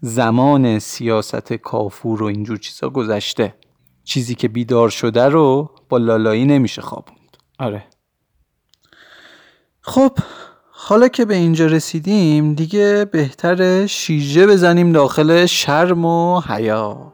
زمان 0.00 0.78
سیاست 0.78 1.52
کافور 1.52 2.22
و 2.22 2.26
اینجور 2.26 2.56
چیزا 2.56 2.90
گذشته. 2.90 3.54
چیزی 4.04 4.34
که 4.34 4.48
بیدار 4.48 4.88
شده 4.88 5.28
رو 5.28 5.70
با 5.88 5.98
لالایی 5.98 6.44
نمیشه 6.44 6.82
خوابوند. 6.82 7.36
آره. 7.58 7.84
خب 9.80 10.18
حالا 10.70 11.08
که 11.08 11.24
به 11.24 11.34
اینجا 11.34 11.66
رسیدیم 11.66 12.54
دیگه 12.54 13.04
بهتر 13.04 13.86
شیژه 13.86 14.46
بزنیم 14.46 14.92
داخل 14.92 15.46
شرم 15.46 16.04
و 16.04 16.40
حیا. 16.40 17.12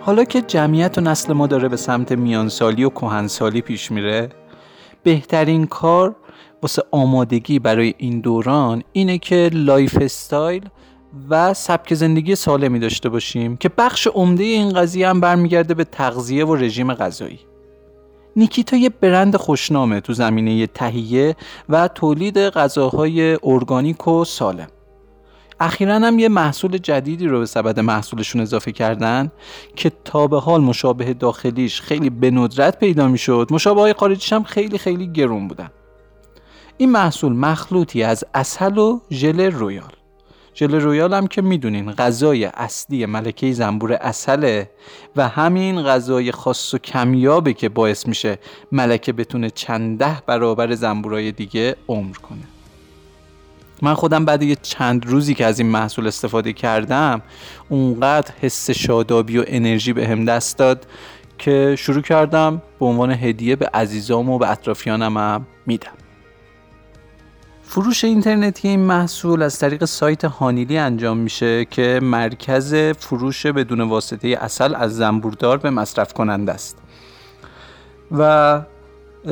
حالا 0.00 0.24
که 0.24 0.42
جمعیت 0.42 0.98
و 0.98 1.00
نسل 1.00 1.32
ما 1.32 1.46
داره 1.46 1.68
به 1.68 1.76
سمت 1.76 2.12
میانسالی 2.12 2.84
و 2.84 2.90
کهنسالی 2.90 3.60
پیش 3.60 3.90
میره 3.90 4.28
بهترین 5.02 5.66
کار 5.66 6.16
واسه 6.62 6.82
آمادگی 6.90 7.58
برای 7.58 7.94
این 7.98 8.20
دوران 8.20 8.82
اینه 8.92 9.18
که 9.18 9.50
lifestyle 9.52 10.68
و 11.30 11.54
سبک 11.54 11.94
زندگی 11.94 12.34
سالمی 12.34 12.78
داشته 12.78 13.08
باشیم 13.08 13.56
که 13.56 13.68
بخش 13.78 14.06
عمده 14.06 14.44
این 14.44 14.72
قضیه 14.72 15.08
هم 15.08 15.20
برمیگرده 15.20 15.74
به 15.74 15.84
تغذیه 15.84 16.44
و 16.44 16.54
رژیم 16.54 16.94
غذایی. 16.94 17.40
نیکیتا 18.36 18.76
یه 18.76 18.88
برند 18.88 19.36
خوشنامه 19.36 20.00
تو 20.00 20.12
زمینه 20.12 20.66
تهیه 20.66 21.36
و 21.68 21.88
تولید 21.88 22.38
غذاهای 22.38 23.38
ارگانیک 23.42 24.08
و 24.08 24.24
سالم. 24.24 24.68
اخیرا 25.60 25.94
هم 25.94 26.18
یه 26.18 26.28
محصول 26.28 26.78
جدیدی 26.78 27.26
رو 27.26 27.38
به 27.38 27.46
سبد 27.46 27.80
محصولشون 27.80 28.40
اضافه 28.40 28.72
کردن 28.72 29.32
که 29.76 29.92
تا 30.04 30.26
به 30.26 30.40
حال 30.40 30.60
مشابه 30.60 31.14
داخلیش 31.14 31.80
خیلی 31.80 32.10
به 32.10 32.30
ندرت 32.30 32.78
پیدا 32.78 33.08
می‌شد 33.08 33.48
مشابه 33.50 33.80
های 33.80 33.92
خارجیش 33.92 34.32
هم 34.32 34.42
خیلی 34.42 34.78
خیلی 34.78 35.06
گرون 35.06 35.48
بودن. 35.48 35.70
این 36.76 36.92
محصول 36.92 37.32
مخلوطی 37.32 38.02
از 38.02 38.24
عسل 38.34 38.78
و 38.78 39.00
ژل 39.10 39.40
رویال. 39.40 39.92
ژل 40.54 40.74
رویال 40.74 41.14
هم 41.14 41.26
که 41.26 41.42
می‌دونین 41.42 41.92
غذای 41.92 42.44
اصلی 42.44 43.06
ملکه 43.06 43.52
زنبور 43.52 43.92
عسله 43.92 44.70
و 45.16 45.28
همین 45.28 45.82
غذای 45.82 46.32
خاص 46.32 46.74
و 46.74 46.78
کمیابه 46.78 47.52
که 47.52 47.68
باعث 47.68 48.06
میشه 48.06 48.38
ملکه 48.72 49.12
بتونه 49.12 49.50
چند 49.50 49.98
ده 49.98 50.22
برابر 50.26 50.74
زنبورای 50.74 51.32
دیگه 51.32 51.76
عمر 51.88 52.16
کنه. 52.16 52.57
من 53.82 53.94
خودم 53.94 54.24
بعد 54.24 54.42
یه 54.42 54.56
چند 54.62 55.06
روزی 55.06 55.34
که 55.34 55.46
از 55.46 55.58
این 55.58 55.68
محصول 55.68 56.06
استفاده 56.06 56.52
کردم 56.52 57.22
اونقدر 57.68 58.32
حس 58.40 58.70
شادابی 58.70 59.38
و 59.38 59.44
انرژی 59.46 59.92
به 59.92 60.08
هم 60.08 60.24
دست 60.24 60.58
داد 60.58 60.86
که 61.38 61.74
شروع 61.78 62.02
کردم 62.02 62.62
به 62.80 62.86
عنوان 62.86 63.10
هدیه 63.10 63.56
به 63.56 63.70
عزیزام 63.74 64.30
و 64.30 64.38
به 64.38 64.50
اطرافیانم 64.50 65.16
هم 65.16 65.46
میدم. 65.66 65.92
فروش 67.62 68.04
اینترنتی 68.04 68.68
این 68.68 68.80
محصول 68.80 69.42
از 69.42 69.58
طریق 69.58 69.84
سایت 69.84 70.24
هانیلی 70.24 70.78
انجام 70.78 71.16
میشه 71.16 71.64
که 71.64 72.00
مرکز 72.02 72.74
فروش 72.74 73.46
بدون 73.46 73.80
واسطه 73.80 74.28
اصل 74.40 74.74
از 74.74 74.96
زنبوردار 74.96 75.58
به 75.58 75.70
مصرف 75.70 76.12
کننده 76.12 76.52
است. 76.52 76.78
و 78.10 78.62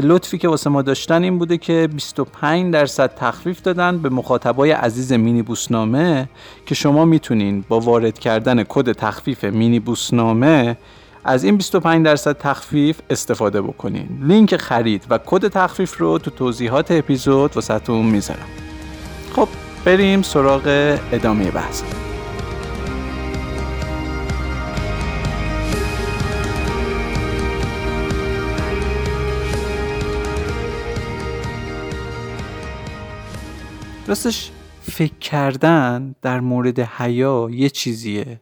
لطفی 0.02 0.38
که 0.38 0.48
واسه 0.48 0.70
ما 0.70 0.82
داشتن 0.82 1.22
این 1.22 1.38
بوده 1.38 1.58
که 1.58 1.88
25 1.92 2.72
درصد 2.72 3.14
تخفیف 3.14 3.62
دادن 3.62 3.98
به 3.98 4.08
مخاطبای 4.08 4.70
عزیز 4.70 5.12
مینی 5.12 5.42
بوسنامه 5.42 6.28
که 6.66 6.74
شما 6.74 7.04
می‌تونین 7.04 7.64
با 7.68 7.80
وارد 7.80 8.18
کردن 8.18 8.62
کد 8.62 8.92
تخفیف 8.92 9.44
مینی 9.44 9.80
بوسنامه 9.80 10.76
از 11.24 11.44
این 11.44 11.56
25 11.56 12.04
درصد 12.04 12.38
تخفیف 12.38 13.00
استفاده 13.10 13.62
بکنین. 13.62 14.08
لینک 14.22 14.56
خرید 14.56 15.04
و 15.10 15.18
کد 15.26 15.48
تخفیف 15.48 15.98
رو 15.98 16.18
تو 16.18 16.30
توضیحات 16.30 16.90
اپیزود 16.90 17.54
واسهتون 17.54 18.06
می‌ذارم. 18.06 18.46
خب 19.36 19.48
بریم 19.84 20.22
سراغ 20.22 20.98
ادامه 21.12 21.50
بحث. 21.50 21.82
راستش 34.06 34.50
فکر 34.82 35.18
کردن 35.20 36.14
در 36.22 36.40
مورد 36.40 36.80
حیا 36.80 37.48
یه 37.50 37.68
چیزیه. 37.68 38.40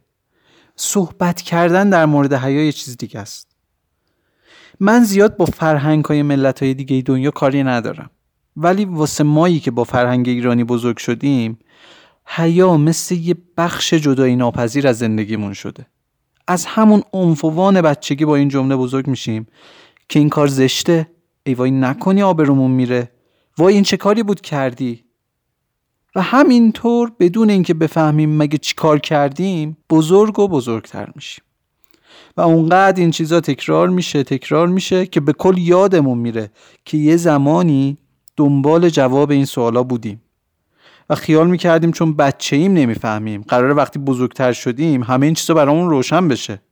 صحبت 0.76 1.42
کردن 1.42 1.90
در 1.90 2.06
مورد 2.06 2.33
حیا 2.33 2.64
یه 2.64 2.73
چیز 2.73 2.97
دیگه 2.97 3.21
است. 3.21 3.49
من 4.80 5.04
زیاد 5.04 5.37
با 5.37 5.44
فرهنگ 5.44 6.04
های 6.04 6.23
ملت 6.23 6.62
های 6.62 6.75
دیگه 6.75 7.02
دنیا 7.02 7.30
کاری 7.30 7.62
ندارم. 7.62 8.11
ولی 8.56 8.85
واسه 8.85 9.25
مایی 9.25 9.61
که 9.61 9.71
با 9.71 9.85
فرهنگ 9.85 10.28
ایرانی 10.28 10.64
بزرگ 10.64 10.99
شدیم 10.99 11.59
حیا 12.25 12.76
مثل 12.76 13.14
یه 13.14 13.35
بخش 13.56 13.94
جدایی 13.94 14.37
ناپذیر 14.37 14.88
از 14.88 14.99
زندگیمون 14.99 15.52
شده. 15.52 15.87
از 16.47 16.66
همون 16.66 17.02
عنفوان 17.12 17.83
بچگی 17.83 18.25
با 18.25 18.37
این 18.37 18.49
جمله 18.49 18.76
بزرگ 18.76 19.06
میشیم 19.06 19.47
که 20.09 20.18
این 20.18 20.28
کار 20.28 20.47
زشته. 20.47 21.11
ای 21.47 21.54
وای 21.54 21.71
نکنی 21.71 22.23
آبرومون 22.23 22.71
میره. 22.71 23.11
وای 23.59 23.75
این 23.75 23.83
چه 23.83 23.97
کاری 23.97 24.23
بود 24.23 24.40
کردی؟ 24.40 25.03
و 26.14 26.23
همینطور 26.23 27.12
بدون 27.21 27.50
اینکه 27.50 27.75
بفهمیم 27.75 28.37
مگه 28.37 28.59
چی 28.59 28.75
کار 28.75 28.99
کردیم 28.99 29.76
بزرگ 29.90 30.38
و 30.38 30.49
بزرگتر 30.49 31.09
میشیم. 31.14 31.44
و 32.37 32.40
اونقدر 32.40 33.00
این 33.00 33.11
چیزا 33.11 33.40
تکرار 33.40 33.88
میشه 33.88 34.23
تکرار 34.23 34.68
میشه 34.68 35.06
که 35.06 35.21
به 35.21 35.33
کل 35.33 35.59
یادمون 35.59 36.18
میره 36.18 36.50
که 36.85 36.97
یه 36.97 37.17
زمانی 37.17 37.99
دنبال 38.36 38.88
جواب 38.88 39.30
این 39.30 39.45
سوالا 39.45 39.82
بودیم. 39.82 40.23
و 41.10 41.15
خیال 41.15 41.50
می‌کردیم 41.50 41.93
چون 41.93 42.17
بچه 42.17 42.56
ایم 42.56 42.73
نمی‌فهمیم. 42.73 43.43
قرار 43.49 43.76
وقتی 43.76 43.99
بزرگتر 43.99 44.52
شدیم 44.52 45.02
همه 45.02 45.26
این 45.26 45.34
چیزا 45.34 45.54
برامون 45.54 45.91
روشن 45.91 46.28
بشه. 46.28 46.62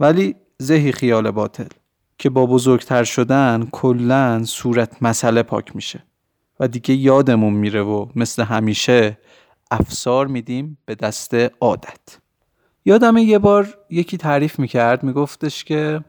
ولی 0.00 0.34
زهی 0.58 0.92
خیال 0.92 1.30
باطل 1.30 1.68
که 2.18 2.30
با 2.30 2.46
بزرگتر 2.46 3.04
شدن 3.04 3.68
کلا 3.72 4.44
صورت 4.44 5.02
مسئله 5.02 5.42
پاک 5.42 5.76
میشه. 5.76 6.04
و 6.60 6.68
دیگه 6.68 6.94
یادمون 6.94 7.52
میره 7.52 7.82
و 7.82 8.06
مثل 8.16 8.42
همیشه 8.42 9.18
افسار 9.70 10.26
میدیم 10.26 10.78
به 10.84 10.94
دست 10.94 11.34
عادت. 11.60 12.18
یادم 12.84 13.16
یه 13.16 13.38
بار 13.38 13.78
یکی 13.90 14.16
تعریف 14.16 14.58
می‌کرد 14.58 15.02
میگفتش 15.02 15.64
که 15.64 16.04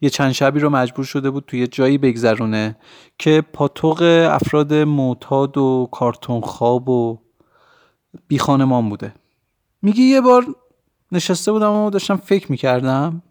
یه 0.00 0.10
چند 0.10 0.32
شبی 0.32 0.60
رو 0.60 0.70
مجبور 0.70 1.04
شده 1.04 1.30
بود 1.30 1.44
توی 1.46 1.66
جایی 1.66 1.98
بگذرونه 1.98 2.76
که 3.18 3.42
پاتوق 3.52 4.28
افراد 4.30 4.74
معتاد 4.74 5.58
و 5.58 5.88
کارتون 5.92 6.40
خواب 6.40 6.88
و 6.88 7.18
بی 8.28 8.38
خانمان 8.38 8.88
بوده. 8.88 9.14
میگی 9.82 10.02
یه 10.02 10.20
بار 10.20 10.46
نشسته 11.12 11.52
بودم 11.52 11.72
و 11.72 11.90
داشتم 11.90 12.16
فکر 12.16 12.50
می‌کردم 12.50 13.22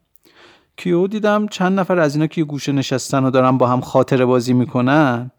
که 0.77 0.89
او 0.89 1.07
دیدم 1.07 1.47
چند 1.47 1.79
نفر 1.79 1.99
از 1.99 2.15
اینا 2.15 2.27
که 2.27 2.43
گوشه 2.43 2.71
نشستن 2.71 3.23
و 3.23 3.31
دارن 3.31 3.57
با 3.57 3.67
هم 3.67 3.81
خاطره 3.81 4.25
بازی 4.25 4.53
می‌کنن. 4.53 5.31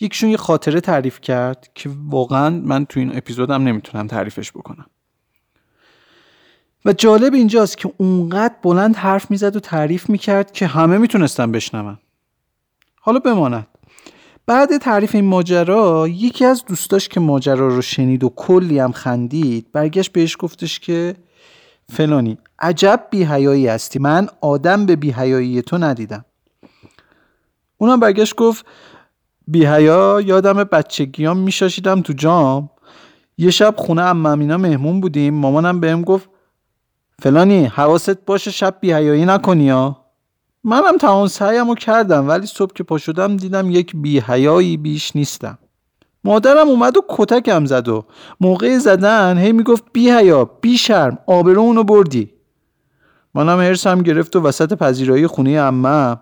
یکشون 0.00 0.30
یه 0.30 0.36
خاطره 0.36 0.80
تعریف 0.80 1.20
کرد 1.20 1.70
که 1.74 1.90
واقعا 2.08 2.50
من 2.50 2.84
تو 2.84 3.00
این 3.00 3.16
اپیزودم 3.16 3.62
نمی‌تونم 3.62 4.06
تعریفش 4.06 4.52
بکنم. 4.52 4.86
و 6.84 6.92
جالب 6.92 7.34
اینجاست 7.34 7.78
که 7.78 7.92
اونقدر 7.96 8.54
بلند 8.62 8.96
حرف 8.96 9.30
می‌زد 9.30 9.56
و 9.56 9.60
تعریف 9.60 10.10
می‌کرد 10.10 10.52
که 10.52 10.66
همه 10.66 10.98
می‌تونستن 10.98 11.52
بشنون. 11.52 11.98
حالا 13.00 13.18
بماند. 13.18 13.66
بعد 14.46 14.78
تعریف 14.78 15.14
این 15.14 15.24
ماجرا 15.24 16.08
یکی 16.08 16.44
از 16.44 16.64
دوستاش 16.64 17.08
که 17.08 17.20
ماجرا 17.20 17.68
رو 17.68 17.82
شنید 17.82 18.24
و 18.24 18.28
کلی 18.28 18.78
هم 18.78 18.92
خندید 18.92 19.72
برگشت 19.72 20.12
بهش 20.12 20.36
گفتش 20.38 20.80
که 20.80 21.16
فلانی 21.92 22.38
عجب 22.58 23.06
بیهیایی 23.10 23.66
هستی. 23.68 23.98
من 23.98 24.28
آدم 24.40 24.86
به 24.86 24.96
بیهیایی 24.96 25.62
تو 25.62 25.78
ندیدم. 25.78 26.24
اونم 27.78 28.00
برگشت 28.00 28.36
گفت 28.36 28.66
بیهیا 29.48 30.20
یادم 30.24 30.64
بچگیام 30.64 31.38
میشاشیدم 31.38 32.02
تو 32.02 32.12
جام. 32.12 32.70
یه 33.38 33.50
شب 33.50 33.74
خونه 33.76 34.02
اممینا 34.02 34.56
مهمون 34.56 35.00
بودیم. 35.00 35.34
مامانم 35.34 35.80
بهم 35.80 36.02
گفت 36.02 36.28
فلانی 37.18 37.64
حواست 37.64 38.24
باشه 38.24 38.50
شب 38.50 38.76
بیهیایی 38.80 39.24
نکنی 39.24 39.64
یا 39.64 39.96
منم 40.64 40.96
تمام 40.96 41.26
سعیم 41.26 41.68
رو 41.68 41.74
کردم 41.74 42.28
ولی 42.28 42.46
صبح 42.46 42.72
که 42.72 42.82
پا 42.82 42.98
شدم 42.98 43.36
دیدم 43.36 43.70
یک 43.70 43.92
بیهیایی 43.96 44.76
بیش 44.76 45.16
نیستم. 45.16 45.58
مادرم 46.24 46.68
اومد 46.68 46.96
و 46.96 47.00
کتکم 47.08 47.64
زد 47.64 47.88
و 47.88 48.04
موقع 48.40 48.78
زدن 48.78 49.38
هی 49.38 49.52
می‌گفت 49.52 49.84
بیهیا 49.92 50.44
بی 50.44 50.78
شرم 50.78 51.18
آبرو 51.26 51.60
اونو 51.60 51.84
بردی. 51.84 52.30
منم 53.34 53.60
هرسم 53.60 54.02
گرفت 54.02 54.36
و 54.36 54.40
وسط 54.40 54.72
پذیرایی 54.72 55.26
خونه 55.26 55.50
امم 55.50 56.20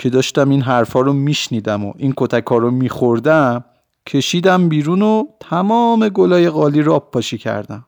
که 0.00 0.10
داشتم 0.10 0.48
این 0.48 0.62
حرفا 0.62 1.00
رو 1.00 1.12
میشنیدم 1.12 1.84
و 1.84 1.92
این 1.96 2.14
کتک 2.16 2.46
ها 2.46 2.56
رو 2.56 2.70
میخوردم 2.70 3.64
کشیدم 4.06 4.68
بیرون 4.68 5.02
و 5.02 5.24
تمام 5.40 6.08
گلای 6.08 6.50
قالی 6.50 6.82
رو 6.82 6.92
آب 6.92 7.10
پاشی 7.10 7.38
کردم. 7.38 7.86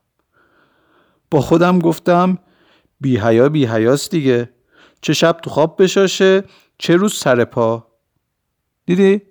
با 1.31 1.40
خودم 1.40 1.79
گفتم 1.79 2.38
بی 3.01 3.18
حیا 3.18 3.48
بی 3.48 3.66
حیاست 3.66 4.11
دیگه. 4.11 4.51
چه 5.01 5.12
شب 5.12 5.33
تو 5.42 5.51
خواب 5.51 5.83
بشاشه 5.83 6.44
چه 6.79 6.96
روز 6.96 7.14
سر 7.14 7.44
پا. 7.44 7.87
دیدی؟ 8.87 9.22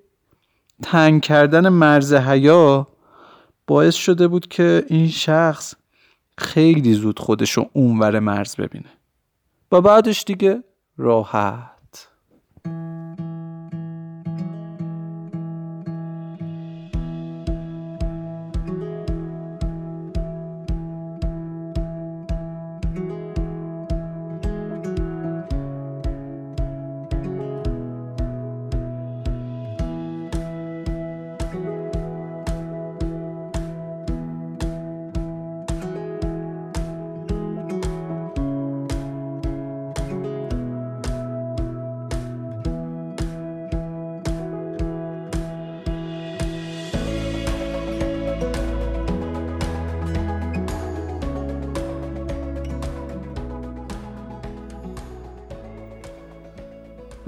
تنگ 0.84 1.22
کردن 1.22 1.70
مرز 1.70 2.14
حیا 2.14 2.88
باعث 3.68 3.96
شده 3.96 4.28
بود 4.28 4.48
که 4.48 4.86
این 4.88 5.08
شخص 5.08 5.76
خیلی 6.38 6.94
زود 6.94 7.20
خودشو 7.20 7.70
اونور 7.74 8.20
مرز 8.20 8.56
ببینه. 8.56 8.90
و 9.72 9.82
بعدش 9.82 10.24
دیگه 10.24 10.64
راحت. 10.98 11.71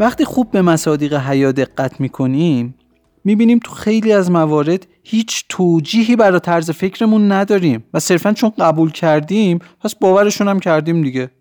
وقتی 0.04 0.26
خوب 0.26 0.52
به 0.52 0.62
مصادیق 0.62 1.13
حیا 1.13 1.52
دقت 1.52 2.00
می‌کنیم 2.00 2.76
می‌بینیم 3.24 3.60
تو 3.63 3.72
خیلی 3.72 4.13
از 4.13 4.32
موارد 4.32 4.88
هیچ 5.04 5.46
توجیهی 5.50 6.16
برای 6.16 6.39
طرز 6.39 6.72
فکرمون 6.72 7.32
نداریم 7.32 7.84
و 7.94 8.00
صرفا 8.00 8.34
چون 8.34 8.52
قبول 8.60 8.92
کردیم 8.92 9.60
پس 9.80 9.96
باورشون 9.96 10.48
هم 10.48 10.60
کردیم 10.60 11.02
دیگه. 11.02 11.32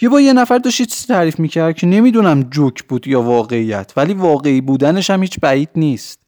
یه 0.00 0.08
با 0.08 0.20
یه 0.20 0.32
نفر 0.32 0.58
داشت 0.58 0.82
چیزی 0.82 1.06
تعریف 1.06 1.38
می‌کرد 1.38 1.76
که 1.76 1.86
نمی‌دونم 1.86 2.42
جوک 2.42 2.82
بود 2.84 3.06
یا 3.06 3.22
واقعیت 3.22 3.92
ولی 3.96 4.14
واقعی 4.14 4.60
بودنش 4.60 5.10
هم 5.10 5.22
هیچ 5.22 5.40
بعید 5.40 5.70
نیست. 5.76 6.20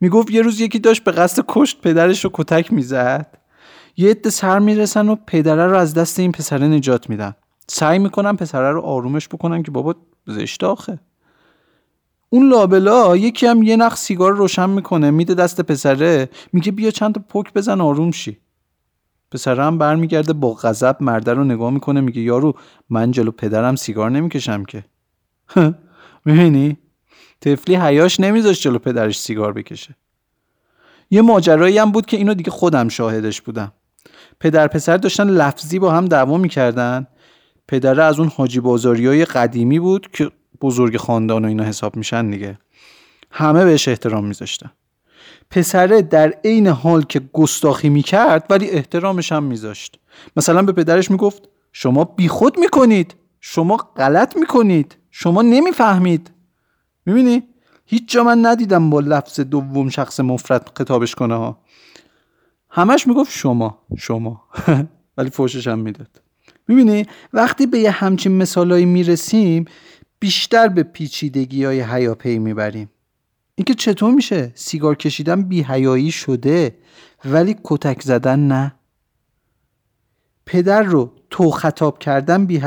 می‌گفت 0.00 0.30
یه 0.30 0.42
روز 0.42 0.60
یکی 0.60 0.78
داشت 0.78 1.04
به 1.04 1.12
قصد 1.12 1.44
کشت 1.48 1.80
پدرش 1.80 2.24
رو 2.24 2.30
کتک 2.34 2.72
می‌زد. 2.72 3.38
یه 3.96 4.10
عده 4.10 4.30
سر 4.30 4.58
می‌رسن 4.58 5.08
و 5.08 5.16
پدره 5.26 5.66
رو 5.66 5.76
از 5.76 5.94
دست 5.94 6.18
این 6.18 6.32
پسره 6.32 6.66
نجات 6.66 7.10
میدن. 7.10 7.34
سعی 7.68 7.98
می‌کنن 7.98 8.36
پسره 8.36 8.70
رو 8.70 8.80
آرومش 8.80 9.28
بکنن 9.28 9.62
که 9.62 9.70
بابا 9.70 9.94
زشت 10.26 10.64
آخه. 10.64 10.98
اون 12.30 12.48
لابلا 12.48 13.16
یکی 13.16 13.46
هم 13.46 13.62
یه 13.62 13.76
نخ 13.76 13.96
سیگار 13.96 14.32
روشن 14.32 14.70
می‌کنه 14.70 15.10
میده 15.10 15.34
دست 15.34 15.60
پسره 15.60 16.28
میگه 16.52 16.72
بیا 16.72 16.90
چند 16.90 17.14
تا 17.14 17.20
پک 17.28 17.52
بزن 17.52 17.80
آروم 17.80 18.10
شی. 18.10 18.38
پسره 19.32 19.64
هم 19.64 19.78
برمیگرده 19.78 20.32
با 20.32 20.54
غضب 20.54 20.96
مرده 21.00 21.32
رو 21.32 21.44
نگاه 21.44 21.70
می‌کنه 21.70 22.00
میگه 22.00 22.22
یارو 22.22 22.54
من 22.90 23.10
جلو 23.10 23.30
پدرم 23.30 23.76
سیگار 23.76 24.10
نمی‌کشم 24.10 24.64
که. 24.64 24.84
می‌بینی؟ 26.24 26.78
تفلی 27.40 27.74
حیاش 27.76 28.20
نمیذاشت 28.20 28.62
جلو 28.62 28.78
پدرش 28.78 29.20
سیگار 29.20 29.52
بکشه. 29.52 29.96
یه 31.10 31.22
ماجرایی 31.22 31.78
هم 31.78 31.92
بود 31.92 32.06
که 32.06 32.16
اینو 32.16 32.34
دیگه 32.34 32.50
خودم 32.50 32.88
شاهدش 32.88 33.40
بودم. 33.40 33.72
پدر 34.40 34.66
پسر 34.66 34.96
داشتن 34.96 35.28
لفظی 35.28 35.78
با 35.78 35.92
هم 35.92 36.04
دعوا 36.04 36.38
می‌کردن. 36.38 37.06
پدره 37.70 38.02
از 38.02 38.18
اون 38.18 38.28
حاجی 38.36 38.60
بازاری 38.60 39.06
های 39.06 39.24
قدیمی 39.24 39.78
بود 39.78 40.10
که 40.12 40.30
بزرگ 40.60 40.96
خاندان 40.96 41.44
و 41.44 41.48
اینا 41.48 41.64
حساب 41.64 41.96
میشن 41.96 42.30
دیگه. 42.30 42.58
همه 43.30 43.64
بهش 43.64 43.88
احترام 43.88 44.26
میذاشتن. 44.26 44.70
پسره 45.50 46.02
در 46.02 46.34
عین 46.44 46.66
حال 46.66 47.02
که 47.02 47.20
گستاخی 47.32 47.88
می‌کرد 47.88 48.46
ولی 48.50 48.70
احترامش 48.70 49.32
هم 49.32 49.42
میذاشت. 49.42 49.98
مثلا 50.36 50.62
به 50.62 50.72
پدرش 50.72 51.10
می‌گفت 51.10 51.48
شما 51.72 52.04
بیخود 52.04 52.58
می‌کنید. 52.58 53.14
شما 53.40 53.76
غلط 53.76 54.36
می‌کنید. 54.36 54.96
شما 55.10 55.42
نمی‌فهمید. 55.42 56.30
می‌بینی؟ 57.06 57.42
هیچ 57.86 58.12
جا 58.12 58.24
من 58.24 58.46
ندیدم 58.46 58.90
با 58.90 59.00
لفظ 59.00 59.40
دوم 59.40 59.88
شخص 59.88 60.20
مفرد 60.20 60.70
خطابش 60.78 61.14
کنه 61.14 61.34
ها. 61.34 61.58
همش 62.70 63.06
می‌گفت 63.06 63.32
شما 63.32 63.78
شما. 63.98 64.44
ولی 65.16 65.30
فوشش 65.30 65.68
هم 65.68 65.78
می‌داد. 65.78 66.29
می‌بینی؟ 66.70 67.06
وقتی 67.32 67.66
به 67.66 67.78
یه 67.78 67.90
همچین 67.90 68.32
مثالایی 68.32 68.84
می‌رسیم 68.84 69.64
بیشتر 70.20 70.68
به 70.68 70.82
پیچیدگی 70.82 71.64
های 71.64 71.80
حیاپی 71.80 72.38
می‌بریم. 72.38 72.90
اینکه 73.54 73.74
چطور 73.74 74.14
میشه 74.14 74.52
سیگار 74.54 74.94
کشیدن 74.94 75.42
بی 75.42 76.10
شده 76.10 76.78
ولی 77.24 77.56
کتک 77.64 78.02
زدن 78.02 78.38
نه؟ 78.38 78.74
پدر 80.46 80.82
رو 80.82 81.12
تو 81.30 81.50
خطاب 81.50 81.98
کردن 81.98 82.46
بی 82.46 82.58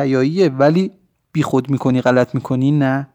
ولی 0.48 0.92
بی 1.32 1.44
خود 1.44 1.70
می‌کنی 1.70 2.02
غلط 2.02 2.36
می‌کنی؟ 2.36 2.72
نه. 2.72 3.08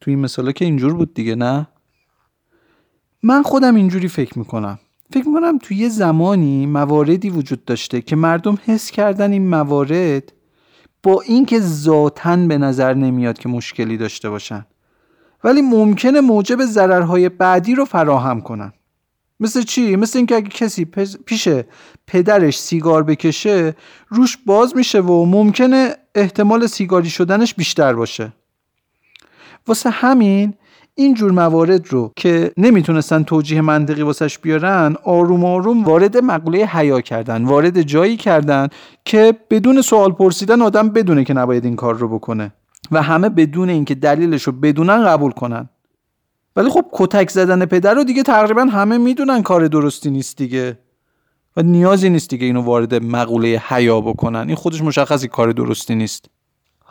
تو 0.00 0.10
این 0.10 0.20
مثالا 0.20 0.52
که 0.52 0.64
اینجور 0.64 0.94
بود 0.94 1.14
دیگه 1.14 1.34
نه؟ 1.34 1.66
من 3.22 3.42
خودم 3.42 3.74
اینجوری 3.74 4.08
فکر 4.08 4.38
می‌کنم. 4.38 4.78
فکر 5.14 5.28
می‌کنم 5.28 5.58
توی 5.58 5.76
یه 5.76 5.88
زمانی 5.88 6.66
مواردی 6.66 7.30
وجود 7.30 7.64
داشته 7.64 8.00
که 8.00 8.16
مردم 8.16 8.58
حس 8.66 8.90
کردن 8.90 9.32
این 9.32 9.48
موارد 9.48 10.32
با 11.02 11.20
اینکه 11.20 11.60
ذاتا 11.60 12.36
به 12.36 12.58
نظر 12.58 12.94
نمیاد 12.94 13.38
که 13.38 13.48
مشکلی 13.48 13.96
داشته 13.96 14.30
باشن. 14.30 14.66
ولی 15.44 15.62
ممکنه 15.62 16.20
موجب 16.20 16.64
ضررهای 16.64 17.28
بعدی 17.28 17.74
رو 17.74 17.84
فراهم 17.84 18.40
کنن. 18.40 18.72
مثل 19.40 19.62
چی؟ 19.62 19.96
مثل 19.96 20.18
اینکه 20.18 20.36
اگه 20.36 20.48
کسی 20.48 20.84
پیش 21.26 21.48
پدرش 22.06 22.58
سیگار 22.58 23.02
بکشه 23.02 23.74
روش 24.08 24.36
باز 24.46 24.76
میشه 24.76 25.00
و 25.00 25.24
ممکنه 25.24 25.96
احتمال 26.14 26.66
سیگاری 26.66 27.10
شدنش 27.10 27.54
بیشتر 27.54 27.94
باشه. 27.94 28.32
واسه 29.66 29.90
همین 29.90 30.54
این 30.96 31.14
جور 31.14 31.32
موارد 31.32 31.92
رو 31.92 32.12
که 32.16 32.52
نمی‌تونستن 32.56 33.22
توجیه 33.22 33.60
منطقی 33.60 34.02
واسش 34.02 34.38
بیارن 34.38 34.96
آروم 35.04 35.44
آروم 35.44 35.84
وارد 35.84 36.16
مقوله 36.16 36.58
حیا 36.66 37.00
کردن 37.00 37.44
وارد 37.44 37.82
جایی 37.82 38.16
کردن 38.16 38.68
که 39.04 39.34
بدون 39.50 39.82
سوال 39.82 40.12
پرسیدن 40.12 40.62
آدم 40.62 40.88
بدونه 40.88 41.24
که 41.24 41.34
نباید 41.34 41.64
این 41.64 41.76
کار 41.76 41.94
رو 41.94 42.08
بکنه 42.08 42.52
و 42.90 43.02
همه 43.02 43.28
بدون 43.28 43.68
اینکه 43.70 43.94
دلیلش 43.94 44.42
رو 44.42 44.52
بدونن 44.52 45.04
قبول 45.04 45.30
کنن. 45.30 45.68
ولی 46.56 46.68
خب 46.68 46.84
کتک 46.92 47.30
زدن 47.30 47.64
پدر 47.64 47.94
رو 47.94 48.04
دیگه 48.04 48.22
تقریبا 48.22 48.62
همه 48.62 48.98
می‌دونن 48.98 49.42
کار 49.42 49.66
درستی 49.68 50.10
نیست 50.10 50.36
دیگه 50.36 50.78
و 51.56 51.62
نیازی 51.62 52.10
نیست 52.10 52.30
دیگه 52.30 52.46
اینو 52.46 52.60
وارد 52.62 52.94
مقوله 52.94 53.62
حیا 53.68 54.00
بکنن. 54.00 54.44
این 54.46 54.56
خودش 54.56 54.82
مشخصی 54.82 55.28
کار 55.28 55.52
درستی 55.52 55.94
نیست. 55.94 56.30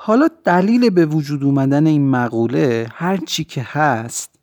حالا 0.05 0.29
دلیل 0.43 0.89
به 0.89 1.05
وجود 1.05 1.43
اومدن 1.43 1.87
این 1.87 2.09
مقوله 2.09 2.87
هر 2.93 3.17
چی 3.17 3.43
که 3.43 3.61
هست 3.61 4.39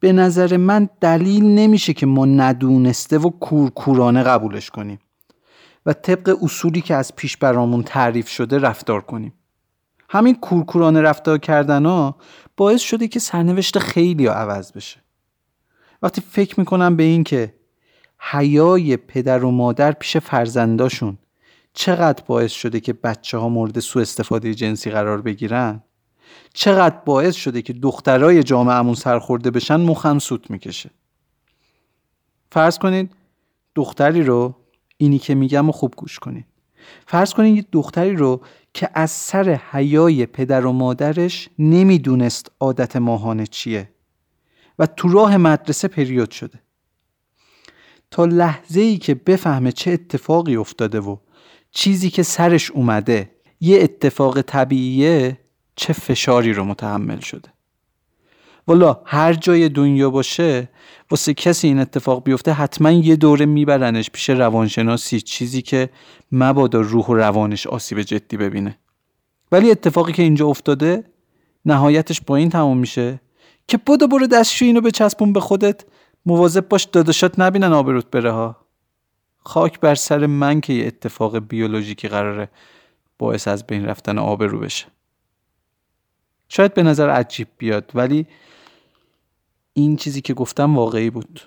به 0.00 0.12
نظر 0.12 0.56
من 0.56 0.88
دلیل 1.00 1.44
نمیشه 1.44 1.92
که 1.92 2.06
ما 2.06 2.26
ندونسته 2.26 3.18
و 3.18 3.30
کورکورانه 3.30 4.22
قبولش 4.22 4.70
کنیم 4.70 4.98
و 5.86 5.92
طبق 5.92 6.38
اصولی 6.42 6.80
که 6.80 6.94
از 6.94 7.16
پیش 7.16 7.36
برامون 7.36 7.82
تعریف 7.82 8.28
شده 8.28 8.58
رفتار 8.58 9.00
کنیم. 9.00 9.32
همین 10.08 10.34
کورکورانه 10.34 11.00
رفتار 11.00 11.38
کردن 11.38 11.86
ها 11.86 12.16
باعث 12.56 12.80
شده 12.80 13.08
که 13.08 13.20
سرنوشت 13.20 13.78
خیلی 13.78 14.26
ها 14.26 14.34
عوض 14.34 14.72
بشه. 14.72 15.00
وقتی 16.02 16.20
فکر 16.20 16.60
می‌کنم 16.60 16.96
به 16.96 17.02
این 17.02 17.24
که 17.24 17.54
حیای 18.18 18.96
پدر 18.96 19.44
و 19.44 19.50
مادر 19.50 19.92
پیش 19.92 20.16
فرزنداشون 20.16 21.18
چقدر 21.74 22.24
باعث 22.26 22.52
شده 22.52 22.80
که 22.80 22.92
بچه 22.92 23.38
ها 23.38 23.48
مورد 23.48 23.80
سوء 23.80 24.02
استفاده 24.02 24.54
جنسی 24.54 24.90
قرار 24.90 25.22
بگیرن؟ 25.22 25.82
چقدر 26.54 26.96
باعث 27.04 27.34
شده 27.34 27.62
که 27.62 27.72
دخترای 27.72 28.42
جامعهمون 28.42 28.94
سرخورده 28.94 29.50
بشن 29.50 29.76
مخم 29.76 30.18
سوت 30.18 30.50
می‌کشه؟ 30.50 30.90
فرض 32.52 32.78
کنید 32.78 33.12
دختری 33.74 34.22
رو 34.22 34.56
اینی 34.96 35.18
که 35.18 35.34
میگم 35.34 35.68
و 35.68 35.72
خوب 35.72 35.94
گوش 35.96 36.18
کنید 36.18 36.46
فرض 37.06 37.34
کنید 37.34 37.56
یه 37.56 37.64
دختری 37.72 38.16
رو 38.16 38.40
که 38.74 38.90
از 38.94 39.10
سر 39.10 39.60
حیای 39.70 40.26
پدر 40.26 40.66
و 40.66 40.72
مادرش 40.72 41.48
نمی‌دونست 41.58 42.50
عادت 42.60 42.96
ماهانه 42.96 43.46
چیه 43.46 43.90
و 44.78 44.86
تو 44.86 45.08
راه 45.08 45.36
مدرسه 45.36 45.88
پریود 45.88 46.30
شده. 46.30 46.60
تا 48.10 48.24
لحظه 48.24 48.80
ای 48.80 48.98
که 48.98 49.14
بفهمه 49.14 49.72
چه 49.72 49.90
اتفاقی 49.90 50.56
افتاده 50.56 51.00
و 51.00 51.16
چیزی 51.70 52.10
که 52.10 52.22
سرش 52.22 52.70
اومده 52.70 53.30
یه 53.60 53.82
اتفاق 53.82 54.42
طبیعیه 54.42 55.38
چه 55.76 55.92
فشاری 55.92 56.52
رو 56.52 56.64
متحمل 56.64 57.20
شده. 57.20 57.48
والا 58.68 59.00
هر 59.04 59.32
جای 59.32 59.68
دنیا 59.68 60.10
باشه 60.10 60.68
واسه 61.10 61.34
کسی 61.34 61.68
این 61.68 61.78
اتفاق 61.78 62.24
بیفته 62.24 62.52
حتما 62.52 62.90
یه 62.90 63.16
دوره 63.16 63.46
میبرنش 63.46 64.10
پیش 64.10 64.30
روانشناسی 64.30 65.20
چیزی 65.20 65.62
که 65.62 65.90
مبادا 66.32 66.80
روح 66.80 67.06
و 67.06 67.14
روانش 67.14 67.66
آسیب 67.66 68.02
جدی 68.02 68.36
ببینه. 68.36 68.78
ولی 69.52 69.70
اتفاقی 69.70 70.12
که 70.12 70.22
اینجا 70.22 70.46
افتاده 70.46 71.04
نهایتش 71.64 72.20
با 72.20 72.36
این 72.36 72.50
تموم 72.50 72.78
میشه 72.78 73.20
که 73.68 73.76
بودو 73.76 74.08
برو 74.08 74.26
دستشو 74.26 74.64
اینو 74.64 74.80
به 74.80 74.90
چسبون 74.90 75.32
به 75.32 75.40
خودت 75.40 75.84
مواظب 76.26 76.68
باش 76.68 76.84
داداشات 76.84 77.38
نبینن 77.38 77.72
آبروت 77.72 78.10
بره 78.10 78.30
ها. 78.32 78.56
خاک 79.38 79.80
بر 79.80 79.94
سر 79.94 80.26
من 80.26 80.60
که 80.60 80.72
یه 80.72 80.86
اتفاق 80.86 81.38
بیولوژیکی 81.38 82.08
قراره 82.08 82.48
باعث 83.18 83.48
از 83.48 83.66
بین 83.66 83.84
رفتن 83.84 84.18
آبرو 84.18 84.58
بشه. 84.60 84.86
شاید 86.48 86.74
به 86.74 86.82
نظر 86.82 87.10
عجیب 87.10 87.48
بیاد 87.58 87.90
ولی 87.94 88.26
این 89.72 89.96
چیزی 89.96 90.20
که 90.20 90.34
گفتم 90.34 90.76
واقعی 90.76 91.10
بود. 91.10 91.40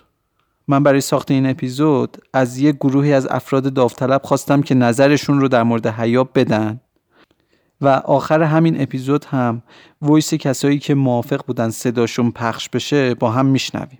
من 0.68 0.82
برای 0.82 1.00
ساخت 1.00 1.30
این 1.30 1.46
اپیزود 1.46 2.16
از 2.32 2.58
یه 2.58 2.72
گروهی 2.72 3.12
از 3.12 3.26
افراد 3.26 3.74
داوطلب 3.74 4.22
خواستم 4.24 4.62
که 4.62 4.74
نظرشون 4.74 5.40
رو 5.40 5.48
در 5.48 5.62
مورد 5.62 5.86
حیا 5.86 6.24
بدن. 6.24 6.80
و 7.80 7.88
آخر 7.88 8.42
همین 8.42 8.82
اپیزود 8.82 9.24
هم 9.24 9.62
ویس 10.02 10.34
کسایی 10.34 10.78
که 10.78 10.94
موافق 10.94 11.46
بودن 11.46 11.70
صداشون 11.70 12.30
پخش 12.30 12.68
بشه 12.68 13.14
با 13.14 13.30
هم 13.30 13.46
میشنویم. 13.46 13.98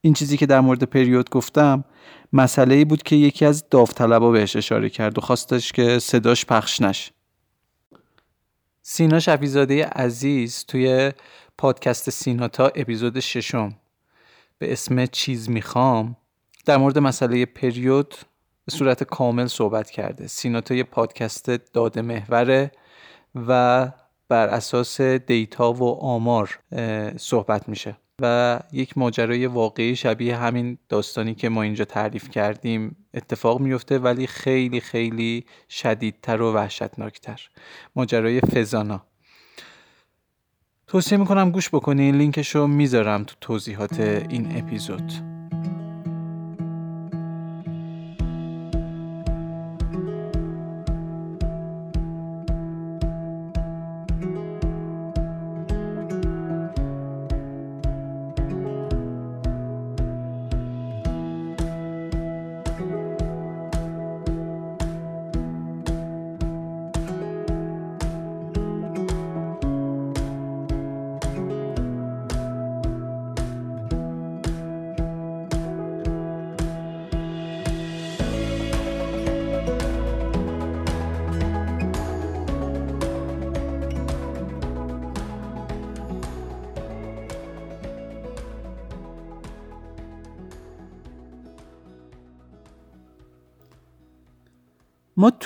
این 0.00 0.14
چیزی 0.14 0.36
که 0.36 0.46
در 0.46 0.60
مورد 0.60 0.82
پریود 0.82 1.30
گفتم 1.30 1.84
مسئله 2.32 2.84
بود 2.84 3.02
که 3.02 3.16
یکی 3.16 3.44
از 3.44 3.68
داوطلبا 3.70 4.30
بهش 4.30 4.56
اشاره 4.56 4.90
کرد 4.90 5.18
و 5.18 5.20
خواستش 5.20 5.72
که 5.72 5.98
صداش 5.98 6.46
پخش 6.46 6.80
نشه. 6.80 7.12
سینا 8.82 9.20
شفیزاده 9.20 9.84
عزیز 9.86 10.64
توی 10.64 11.12
پادکست 11.58 12.10
سیناتا 12.10 12.66
اپیزود 12.66 13.20
ششم. 13.20 13.76
به 14.58 14.72
اسم 14.72 15.06
چیز 15.06 15.50
می‌خوام 15.50 16.16
در 16.64 16.76
مورد 16.76 16.98
مسئله 16.98 17.46
پریود 17.46 18.14
به 18.64 18.72
صورت 18.72 19.04
کامل 19.04 19.46
صحبت 19.46 19.90
کرده. 19.90 20.26
سیناتا 20.26 20.74
یه 20.74 20.84
پادکست 20.84 21.50
داده 21.50 22.02
محوره 22.02 22.70
و 23.34 23.88
بر 24.28 24.48
اساس 24.48 25.00
دیتا 25.00 25.72
و 25.72 25.84
آمار 26.00 26.58
صحبت 27.16 27.68
میشه. 27.68 27.96
و 28.22 28.60
یک 28.72 28.98
ماجرای 28.98 29.46
واقعی 29.46 29.96
شبیه 29.96 30.36
همین 30.36 30.78
داستانی 30.88 31.34
که 31.34 31.48
ما 31.48 31.62
اینجا 31.62 31.84
تعریف 31.84 32.30
کردیم 32.30 32.96
اتفاق 33.14 33.60
میفته 33.60 33.98
ولی 33.98 34.26
خیلی 34.26 34.80
خیلی 34.80 35.44
شدیدتر 35.68 36.42
و 36.42 36.54
وحشتناکتر. 36.54 37.48
ماجرای 37.96 38.40
فزانا 38.40 39.02
توصیه 40.86 41.18
می‌کنم 41.18 41.50
گوش 41.50 41.68
بکنین 41.68 42.16
لینکش 42.16 42.54
رو 42.54 42.66
می‌ذارم 42.66 43.24
تو 43.24 43.34
توضیحات 43.40 44.00
این 44.00 44.58
اپیزود. 44.58 45.35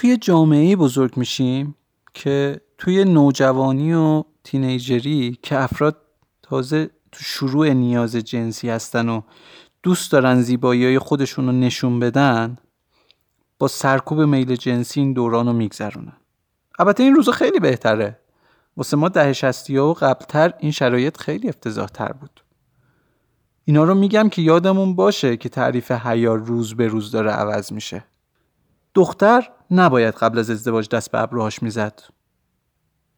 توی 0.00 0.16
جامعه 0.16 0.76
بزرگ 0.76 1.16
میشیم 1.16 1.74
که 2.14 2.60
توی 2.78 3.04
نوجوانی 3.04 3.94
و 3.94 4.24
تینیجری 4.44 5.38
که 5.42 5.58
افراد 5.58 5.96
تازه 6.42 6.90
تو 7.12 7.24
شروع 7.24 7.68
نیاز 7.68 8.16
جنسی 8.16 8.70
هستن 8.70 9.08
و 9.08 9.20
دوست 9.82 10.12
دارن 10.12 10.42
زیبایی 10.42 10.84
های 10.84 10.98
خودشون 10.98 11.46
رو 11.46 11.52
نشون 11.52 12.00
بدن 12.00 12.58
با 13.58 13.68
سرکوب 13.68 14.20
میل 14.20 14.56
جنسی 14.56 15.00
این 15.00 15.12
دوران 15.12 15.46
رو 15.46 15.52
میگذرونن. 15.52 16.16
البته 16.78 17.02
این 17.02 17.14
روزا 17.14 17.32
خیلی 17.32 17.60
بهتره. 17.60 18.18
واسه 18.76 18.96
ما 18.96 19.08
ده 19.08 19.32
شستی 19.32 19.76
ها 19.76 19.88
و 19.88 19.94
قبلتر 19.94 20.54
این 20.58 20.72
شرایط 20.72 21.16
خیلی 21.16 21.48
افتضاح 21.48 21.86
تر 21.86 22.12
بود. 22.12 22.44
اینا 23.64 23.84
رو 23.84 23.94
میگم 23.94 24.28
که 24.28 24.42
یادمون 24.42 24.94
باشه 24.94 25.36
که 25.36 25.48
تعریف 25.48 25.90
حیار 25.90 26.38
روز 26.38 26.74
به 26.74 26.88
روز 26.88 27.10
داره 27.10 27.30
عوض 27.30 27.72
میشه. 27.72 28.04
دختر 28.94 29.50
نباید 29.70 30.14
قبل 30.14 30.38
از 30.38 30.50
ازدواج 30.50 30.88
دست 30.88 31.10
به 31.10 31.20
ابروهاش 31.20 31.62
می‌زد. 31.62 32.00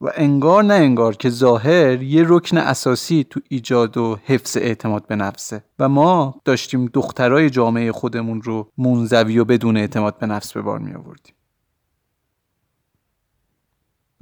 و 0.00 0.12
انگار 0.14 0.64
نه 0.64 0.74
انگار 0.74 1.16
که 1.16 1.30
ظاهر 1.30 2.02
یه 2.02 2.24
رکن 2.28 2.58
اساسی 2.58 3.26
تو 3.30 3.40
ایجاد 3.48 3.96
و 3.96 4.18
حفظ 4.24 4.56
اعتماد 4.56 5.06
به 5.06 5.16
نفسه. 5.16 5.64
و 5.78 5.88
ما 5.88 6.40
داشتیم 6.44 6.86
دخترای 6.86 7.50
جامعه 7.50 7.92
خودمون 7.92 8.42
رو 8.42 8.72
منزوی 8.78 9.38
و 9.38 9.44
بدون 9.44 9.76
اعتماد 9.76 10.18
به 10.18 10.26
نفس 10.26 10.52
به 10.52 10.62
بار 10.62 10.78
می 10.78 10.94
آوردیم 10.94 11.34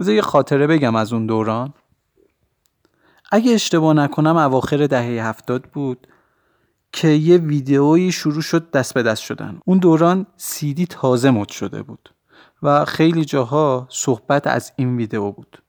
یه 0.08 0.22
خاطره 0.22 0.66
بگم 0.66 0.96
از 0.96 1.12
اون 1.12 1.26
دوران. 1.26 1.74
اگه 3.32 3.52
اشتباه 3.52 3.94
نکنم 3.94 4.36
اواخر 4.36 4.86
دهه 4.86 5.26
هفتاد 5.28 5.62
بود. 5.62 6.06
که 6.92 7.08
یه 7.08 7.36
ویدئویی 7.36 8.12
شروع 8.12 8.42
شد 8.42 8.70
دست 8.70 8.94
به 8.94 9.02
دست 9.02 9.22
شدن 9.22 9.60
اون 9.64 9.78
دوران 9.78 10.26
سیدی 10.36 10.86
تازه 10.86 11.30
مد 11.30 11.48
شده 11.48 11.82
بود 11.82 12.14
و 12.62 12.84
خیلی 12.84 13.24
جاها 13.24 13.86
صحبت 13.90 14.46
از 14.46 14.72
این 14.76 14.96
ویدئو 14.96 15.32
بود 15.32 15.62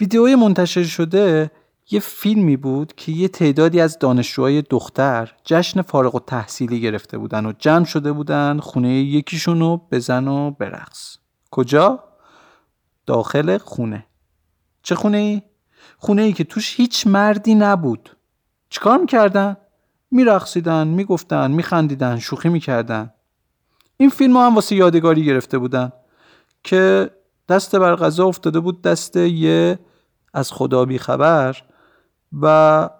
ویدئوی 0.00 0.34
منتشر 0.34 0.82
شده 0.82 1.50
یه 1.90 2.00
فیلمی 2.00 2.56
بود 2.56 2.94
که 2.94 3.12
یه 3.12 3.28
تعدادی 3.28 3.80
از 3.80 3.98
دانشجوهای 3.98 4.62
دختر 4.62 5.32
جشن 5.44 5.82
فارغ 5.82 6.14
و 6.14 6.20
تحصیلی 6.20 6.80
گرفته 6.80 7.18
بودن 7.18 7.46
و 7.46 7.52
جمع 7.58 7.84
شده 7.84 8.12
بودن 8.12 8.58
خونه 8.60 8.94
یکیشون 8.94 9.60
رو 9.60 9.76
بزن 9.90 10.28
و 10.28 10.50
برقص 10.50 11.16
کجا؟ 11.50 12.04
داخل 13.06 13.58
خونه 13.58 14.06
چه 14.82 14.94
خونه 14.94 15.18
ای؟ 15.18 15.42
خونه 15.98 16.22
ای 16.22 16.32
که 16.32 16.44
توش 16.44 16.80
هیچ 16.80 17.06
مردی 17.06 17.54
نبود 17.54 18.16
چیکار 18.70 18.98
می‌کردن؟ 18.98 19.56
میرقصیدن 20.16 20.88
می‌گفتن 20.88 21.50
میخندیدن 21.50 22.18
شوخی 22.18 22.48
می‌کردن. 22.48 23.12
این 23.96 24.10
فیلم 24.10 24.36
هم 24.36 24.54
واسه 24.54 24.76
یادگاری 24.76 25.24
گرفته 25.24 25.58
بودن 25.58 25.92
که 26.64 27.10
دست 27.48 27.76
بر 27.76 27.96
غذا 27.96 28.26
افتاده 28.26 28.60
بود 28.60 28.82
دست 28.82 29.16
یه 29.16 29.78
از 30.34 30.52
خدا 30.52 30.84
بی 30.84 30.98
خبر 30.98 31.56
و 32.42 32.90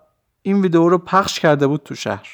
این 0.43 0.61
ویدیو 0.61 0.89
رو 0.89 0.99
پخش 0.99 1.41
کرده 1.41 1.67
بود 1.67 1.83
تو 1.83 1.95
شهر. 1.95 2.29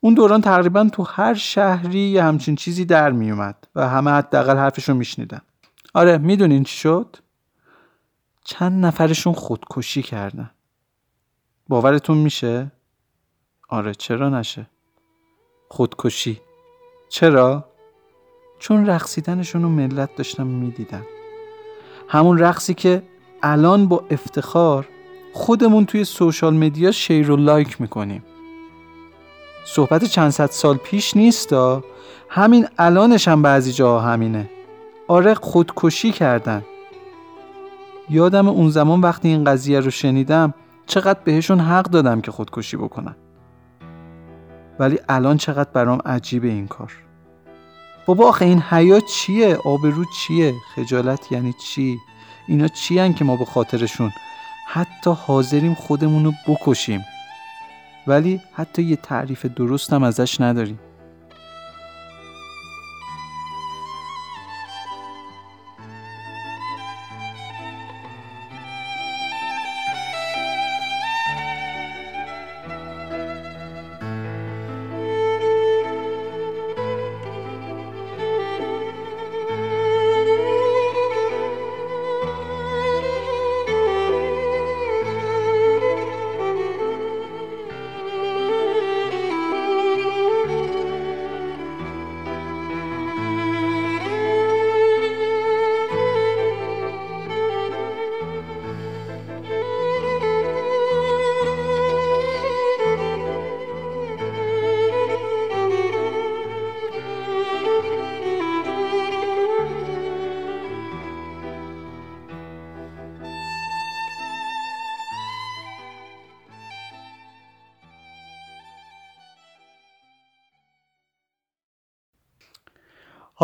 اون 0.00 0.14
دوران 0.14 0.40
تقریبا 0.40 0.88
تو 0.92 1.02
هر 1.02 1.34
شهری 1.34 1.98
یه 1.98 2.24
همچین 2.24 2.56
چیزی 2.56 2.84
در 2.84 3.10
میومد 3.10 3.68
و 3.74 3.88
همه 3.88 4.10
حداقل 4.10 4.56
حرفش 4.56 4.88
رو 4.88 4.94
میشنیدن. 4.94 5.40
آره 5.94 6.18
می‌دونین 6.18 6.64
چی 6.64 6.76
شد؟ 6.76 7.16
چند 8.44 8.86
نفرشون 8.86 9.32
خودکشی 9.32 10.02
کردن. 10.02 10.50
باورتون 11.68 12.18
میشه؟ 12.18 12.72
آره 13.68 13.94
چرا 13.94 14.28
نشه؟ 14.28 14.66
خودکشی. 15.68 16.40
چرا؟ 17.08 17.64
چون 18.58 18.86
رقصیدنشون 18.86 19.62
رو 19.62 19.68
ملت 19.68 20.16
داشتم 20.16 20.46
می‌دیدن. 20.46 21.02
همون 22.08 22.38
رقصی 22.38 22.74
که 22.74 23.02
الان 23.42 23.88
با 23.88 24.04
افتخار 24.10 24.88
خودمون 25.32 25.86
توی 25.86 26.04
سوشال 26.04 26.54
مدیا 26.54 26.92
شیر 26.92 27.30
و 27.30 27.36
لایک 27.36 27.80
می‌کنیم. 27.80 28.24
صحبت 29.64 30.04
چند 30.04 30.30
صد 30.30 30.50
سال 30.50 30.76
پیش 30.76 31.16
نیستا 31.16 31.84
همین 32.28 32.66
الانش 32.78 33.28
هم 33.28 33.42
بعضی 33.42 33.72
جاها 33.72 34.00
همینه. 34.00 34.50
آره 35.08 35.34
خودکشی 35.34 36.12
کردن. 36.12 36.64
یادم 38.10 38.48
اون 38.48 38.70
زمان 38.70 39.00
وقتی 39.00 39.28
این 39.28 39.44
قضیه 39.44 39.80
رو 39.80 39.90
شنیدم 39.90 40.54
چقدر 40.86 41.20
بهشون 41.24 41.60
حق 41.60 41.84
دادم 41.84 42.20
که 42.20 42.30
خودکشی 42.30 42.76
بکنن. 42.76 43.16
ولی 44.78 44.98
الان 45.08 45.36
چقدر 45.36 45.70
برام 45.70 45.98
عجیبه 46.06 46.48
این 46.48 46.66
کار. 46.66 46.92
بابا 48.06 48.28
آخه 48.28 48.44
این 48.44 48.60
حیا 48.60 49.00
چیه؟ 49.00 49.56
آبرو 49.56 50.04
چیه؟ 50.04 50.54
خجالت 50.74 51.32
یعنی 51.32 51.52
چی؟ 51.52 51.98
اینا 52.48 52.68
چی 52.68 53.14
که 53.14 53.24
ما 53.24 53.36
به 53.36 53.44
خاطرشون؟ 53.44 54.12
حتی 54.66 55.10
حاضریم 55.10 55.74
خودمون 55.74 56.24
رو 56.24 56.32
بکشیم. 56.48 57.04
ولی 58.06 58.40
حتی 58.52 58.82
یه 58.82 58.96
تعریف 58.96 59.46
درستم 59.46 60.02
ازش 60.02 60.40
نداریم. 60.40 60.80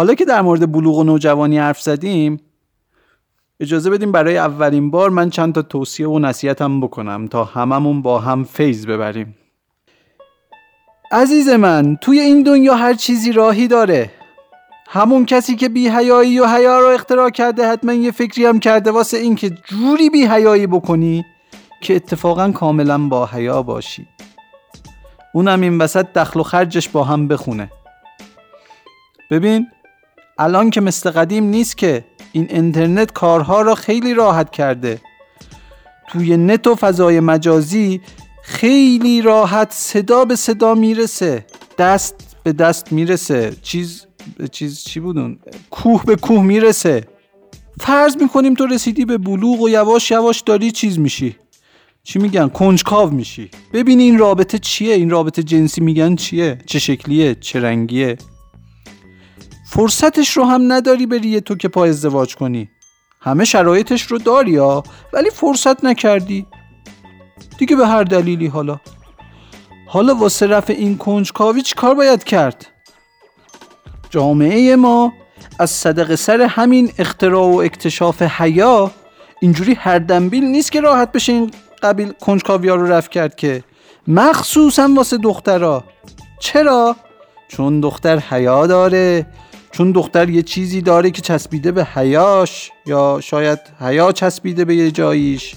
حالا 0.04 0.14
که 0.14 0.24
در 0.24 0.42
مورد 0.42 0.72
بلوغ 0.72 0.98
و 0.98 1.04
نوجوانی 1.04 1.58
حرف 1.58 1.80
زدیم 1.80 2.40
اجازه 3.60 3.90
بدیم 3.90 4.12
برای 4.12 4.36
اولین 4.36 4.90
بار 4.90 5.10
من 5.10 5.30
چند 5.30 5.54
تا 5.54 5.62
توصیه 5.62 6.08
و 6.08 6.18
نصیحتم 6.18 6.80
بکنم 6.80 7.26
تا 7.26 7.44
هممون 7.44 8.02
با 8.02 8.18
هم 8.18 8.44
فیض 8.44 8.86
ببریم. 8.86 9.36
عزیز 11.12 11.48
من 11.48 11.96
توی 12.00 12.20
این 12.20 12.42
دنیا 12.42 12.74
هر 12.74 12.94
چیزی 12.94 13.32
راهی 13.32 13.68
داره. 13.68 14.10
همون 14.88 15.26
کسی 15.26 15.56
که 15.56 15.68
بی 15.68 15.88
حیایی 15.88 16.40
و 16.40 16.46
حیا 16.46 16.80
رو 16.80 16.86
اختراع 16.86 17.30
کرده 17.30 17.68
حتما 17.68 17.92
یه 17.92 18.10
فکری 18.10 18.44
هم 18.44 18.60
کرده 18.60 18.90
واسه 18.90 19.16
این 19.16 19.34
که 19.34 19.50
جوری 19.50 20.10
بی 20.10 20.26
حیایی 20.26 20.66
بکنی 20.66 21.24
که 21.80 21.96
اتفاقا 21.96 22.52
کاملا 22.52 22.98
با 22.98 23.26
حیا 23.26 23.62
باشی. 23.62 24.06
اونم 25.34 25.60
این 25.60 25.78
وسط 25.78 26.06
دخل 26.12 26.40
و 26.40 26.42
خرجش 26.42 26.88
با 26.88 27.04
هم 27.04 27.28
بخونه. 27.28 27.70
ببین 29.30 29.66
الان 30.38 30.70
که 30.70 30.80
مثل 30.80 31.10
قدیم 31.10 31.44
نیست 31.44 31.78
که 31.78 32.04
این 32.32 32.46
اینترنت 32.50 33.12
کارها 33.12 33.62
را 33.62 33.74
خیلی 33.74 34.14
راحت 34.14 34.50
کرده. 34.50 35.00
توی 36.08 36.36
نت 36.36 36.66
و 36.66 36.74
فضای 36.74 37.20
مجازی 37.20 38.00
خیلی 38.42 39.22
راحت 39.22 39.72
صدا 39.72 40.24
به 40.24 40.36
صدا 40.36 40.74
می‌رسه. 40.74 41.46
دست 41.78 42.36
به 42.42 42.52
دست 42.52 42.92
می‌رسه. 42.92 43.56
چیز 43.62 44.06
چیز 44.52 44.84
چی 44.84 45.00
بودون 45.00 45.38
کوه 45.70 46.04
به 46.04 46.16
کوه 46.16 46.42
می‌رسه. 46.42 47.04
فرض 47.80 48.16
می‌کنیم 48.16 48.54
تو 48.54 48.66
رسیدی 48.66 49.04
به 49.04 49.18
بلوغ 49.18 49.60
و 49.60 49.68
یواش 49.68 50.10
یواش 50.10 50.40
داری 50.40 50.70
چیز 50.70 50.98
میشی. 50.98 51.36
چی 52.04 52.18
میگن؟ 52.18 52.48
کنجکاو 52.48 53.10
میشی. 53.10 53.50
ببینی 53.72 54.02
این 54.02 54.18
رابطه 54.18 54.58
چیه؟ 54.58 54.94
این 54.94 55.10
رابطه 55.10 55.42
جنسی 55.42 55.80
میگن 55.80 56.16
چیه؟ 56.16 56.58
چه 56.66 56.78
شکلیه؟ 56.78 57.34
چه 57.34 57.60
رنگیه؟ 57.60 58.16
فرصتش 59.74 60.36
رو 60.36 60.44
هم 60.44 60.72
نداری 60.72 61.06
بری 61.06 61.40
تو 61.40 61.54
که 61.54 61.68
پای 61.68 61.90
ازدواج 61.90 62.36
کنی. 62.36 62.70
همه 63.20 63.44
شرایطش 63.44 64.02
رو 64.02 64.18
داری 64.18 64.56
ها 64.56 64.82
ولی 65.12 65.30
فرصت 65.30 65.84
نکردی. 65.84 66.46
دیگه 67.58 67.76
به 67.76 67.86
هر 67.86 68.04
دلیلی 68.04 68.46
حالا. 68.46 68.80
حالا 69.86 70.14
واسه 70.14 70.46
رفع 70.46 70.72
این 70.72 70.98
کنجکاوی 70.98 71.62
چی 71.62 71.74
کار 71.74 71.94
باید 71.94 72.24
کرد؟ 72.24 72.66
جامعه 74.10 74.76
ما 74.76 75.12
از 75.58 75.70
صدق 75.70 76.14
سر 76.14 76.40
همین 76.40 76.92
اختراع 76.98 77.54
و 77.54 77.56
اکتشاف 77.56 78.22
حیا 78.22 78.90
اینجوری 79.40 79.74
هر 79.74 79.98
دنبیل 79.98 80.44
نیست 80.44 80.72
که 80.72 80.80
راحت 80.80 81.12
بشه 81.12 81.32
این 81.32 81.50
قبیل 81.82 82.12
کنجکاوی 82.12 82.68
ها 82.68 82.74
رو 82.74 82.86
رفت 82.86 83.10
کرد 83.10 83.36
که. 83.36 83.64
مخصوصا 84.08 84.88
واسه 84.96 85.16
دخترها. 85.16 85.84
چرا؟ 86.40 86.96
چون 87.48 87.80
دختر 87.80 88.18
حیا 88.18 88.66
داره 88.66 89.26
چون 89.74 89.92
دختر 89.92 90.30
یه 90.30 90.42
چیزی 90.42 90.80
داره 90.80 91.10
که 91.10 91.22
چسبیده 91.22 91.72
به 91.72 91.84
حیاش 91.84 92.70
یا 92.86 93.20
شاید 93.22 93.58
حیا 93.80 94.12
چسبیده 94.12 94.64
به 94.64 94.76
یه 94.76 94.90
جاییش. 94.90 95.54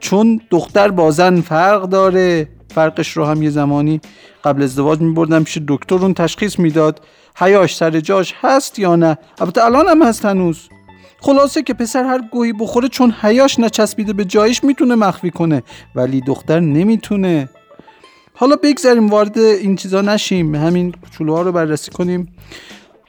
چون 0.00 0.40
دختر 0.50 0.88
با 0.88 1.10
زن 1.10 1.40
فرق 1.40 1.82
داره 1.82 2.48
فرقش 2.74 3.08
رو 3.16 3.24
هم 3.24 3.42
یه 3.42 3.50
زمانی 3.50 4.00
قبل 4.44 4.62
ازدواج 4.62 5.00
می 5.00 5.14
بردم 5.14 5.44
پیش 5.44 5.58
دکتر 5.68 5.94
اون 5.94 6.14
تشخیص 6.14 6.58
می‌داد 6.58 7.00
حیاش 7.36 7.76
سر 7.76 8.00
جاش 8.00 8.34
هست 8.40 8.78
یا 8.78 8.96
نه. 8.96 9.18
البته 9.40 9.64
الان 9.64 9.88
هم 9.88 10.02
هست 10.02 10.24
هنوز. 10.24 10.68
خلاصه 11.20 11.62
که 11.62 11.74
پسر 11.74 12.04
هر 12.04 12.20
گوهی 12.32 12.52
بخوره 12.52 12.88
چون 12.88 13.10
حیاش 13.10 13.58
نچسبیده 13.58 14.12
به 14.12 14.24
جایش 14.24 14.64
می‌تونه 14.64 14.94
مخفی 14.94 15.30
کنه 15.30 15.62
ولی 15.94 16.20
دختر 16.20 16.60
نمی‌تونه. 16.60 17.48
حالا 18.34 18.56
بگذاریم 18.56 19.08
وارد 19.08 19.38
این 19.38 19.76
چیزا 19.76 20.00
نشیم. 20.00 20.54
همین 20.54 20.92
کوچولوها 20.92 21.42
رو 21.42 21.52
بررسی 21.52 21.90
کنیم. 21.90 22.28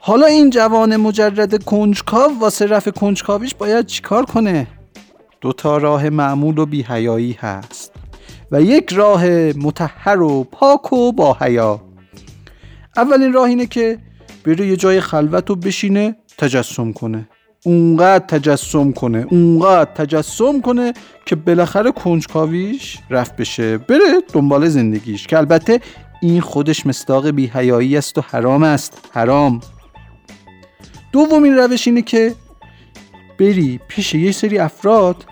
حالا 0.02 0.26
این 0.26 0.50
جوان 0.50 0.96
مجرد 0.96 1.64
کنجکاو 1.64 2.38
واسه 2.40 2.66
رفع 2.66 2.90
کنجکاویش 2.90 3.54
باید 3.54 3.86
چیکار 3.86 4.24
کنه؟ 4.24 4.66
دو 5.40 5.52
تا 5.52 5.78
راه 5.78 6.08
معمول 6.08 6.58
و 6.58 6.66
بیهیایی 6.66 7.36
هست 7.40 7.92
و 8.52 8.62
یک 8.62 8.92
راه 8.92 9.24
متحر 9.52 10.22
و 10.22 10.44
پاک 10.44 10.92
و 10.92 11.12
با 11.12 11.36
حیا. 11.40 11.80
اولین 12.96 13.32
راه 13.32 13.44
اینه 13.44 13.66
که 13.66 13.98
بره 14.44 14.66
یه 14.66 14.76
جای 14.76 15.00
خلوت 15.00 15.50
و 15.50 15.56
بشینه 15.56 16.16
تجسم 16.38 16.92
کنه. 16.92 17.28
اونقدر 17.64 18.26
تجسم 18.26 18.92
کنه 18.92 19.26
اونقدر 19.30 19.90
تجسم 19.92 20.60
کنه 20.60 20.92
که 21.26 21.36
بالاخره 21.36 21.92
کنجکاویش 21.92 22.98
رفت 23.10 23.36
بشه 23.36 23.78
بره 23.78 24.22
دنبال 24.32 24.68
زندگیش. 24.68 25.26
که 25.26 25.38
البته 25.38 25.80
این 26.22 26.40
خودش 26.40 26.86
مصداق 26.86 27.30
بیهیایی 27.30 27.96
است 27.96 28.18
و 28.18 28.20
حرام 28.20 28.62
است. 28.62 29.08
حرام. 29.12 29.60
دومین 31.12 31.56
روش 31.56 31.88
اینه 31.88 32.02
که 32.02 32.34
بری 33.38 33.80
پیش 33.88 34.14
یه 34.14 34.32
سری 34.32 34.58
افراد 34.58 35.24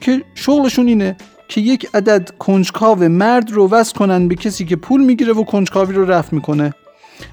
که 0.00 0.24
شغلشون 0.34 0.86
اینه 0.86 1.16
که 1.48 1.60
یک 1.60 1.88
عدد 1.94 2.30
کنجکاو 2.38 2.98
مرد 3.08 3.50
رو 3.50 3.68
وصل 3.68 3.94
کنن 3.94 4.28
به 4.28 4.34
کسی 4.34 4.64
که 4.64 4.76
پول 4.76 5.04
می‌گیره 5.04 5.32
و 5.32 5.44
کنجکاوی 5.44 5.94
رو 5.94 6.10
رفت 6.10 6.32
می‌کنه. 6.32 6.74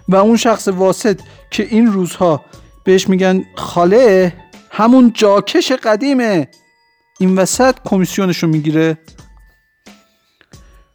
و 0.08 0.16
اون 0.16 0.38
شخص 0.38 0.68
واسط 0.68 1.20
که 1.52 1.68
این 1.70 1.88
روزها 1.88 2.46
بهش 2.84 3.10
میگن 3.10 3.46
خاله 3.56 4.34
همون 4.70 5.12
جاکش 5.14 5.72
قدیمه. 5.72 6.48
این 7.20 7.36
وسط 7.36 7.76
کمیسیونش 7.86 8.38
رو 8.38 8.50
می‌گیره. 8.50 8.98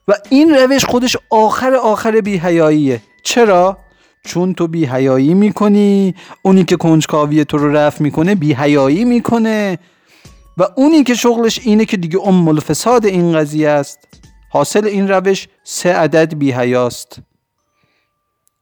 و 0.09 0.13
این 0.31 0.55
روش 0.55 0.85
خودش 0.85 1.17
آخر 1.31 1.75
آخر 1.75 2.21
بیهیاییه 2.21 3.03
چرا؟ 3.23 3.79
چون 4.27 4.55
تو 4.55 4.69
بیهیایی 4.69 5.35
می‌کنی 5.35 6.15
اونی 6.43 6.65
که 6.65 6.77
کنجکاوی 6.77 7.45
تو 7.45 7.59
رو 7.59 7.73
رفت 7.73 8.01
می‌کنه 8.01 8.35
بیهیایی 8.35 9.05
می‌کنه. 9.05 9.79
و 10.57 10.63
اونی 10.77 11.05
که 11.05 11.15
شغلش 11.15 11.61
اینه 11.65 11.85
که 11.85 11.97
دیگه 11.97 12.21
ام 12.29 12.49
الفساد 12.49 13.07
این 13.07 13.33
قضیه 13.33 13.69
است. 13.69 13.99
حاصل 14.51 14.87
این 14.87 15.09
روش 15.09 15.49
سه 15.65 15.93
عدد 15.93 16.35
بیهیاست 16.35 17.19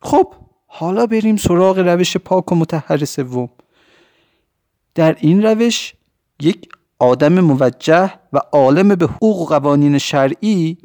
خب 0.02 0.34
حالا 0.66 1.06
بریم 1.06 1.36
سراغ 1.36 1.78
روش 1.78 2.16
پاک 2.16 2.52
و 2.52 2.54
متحر 2.54 3.04
سوم. 3.04 3.48
در 4.94 5.16
این 5.20 5.42
روش 5.42 5.94
یک 6.40 6.68
آدم 6.98 7.40
موجه 7.40 8.12
و 8.32 8.38
عالم 8.52 8.88
به 8.88 9.06
حقوق 9.06 9.40
و 9.40 9.44
قوانین 9.44 9.98
شرعی 9.98 10.78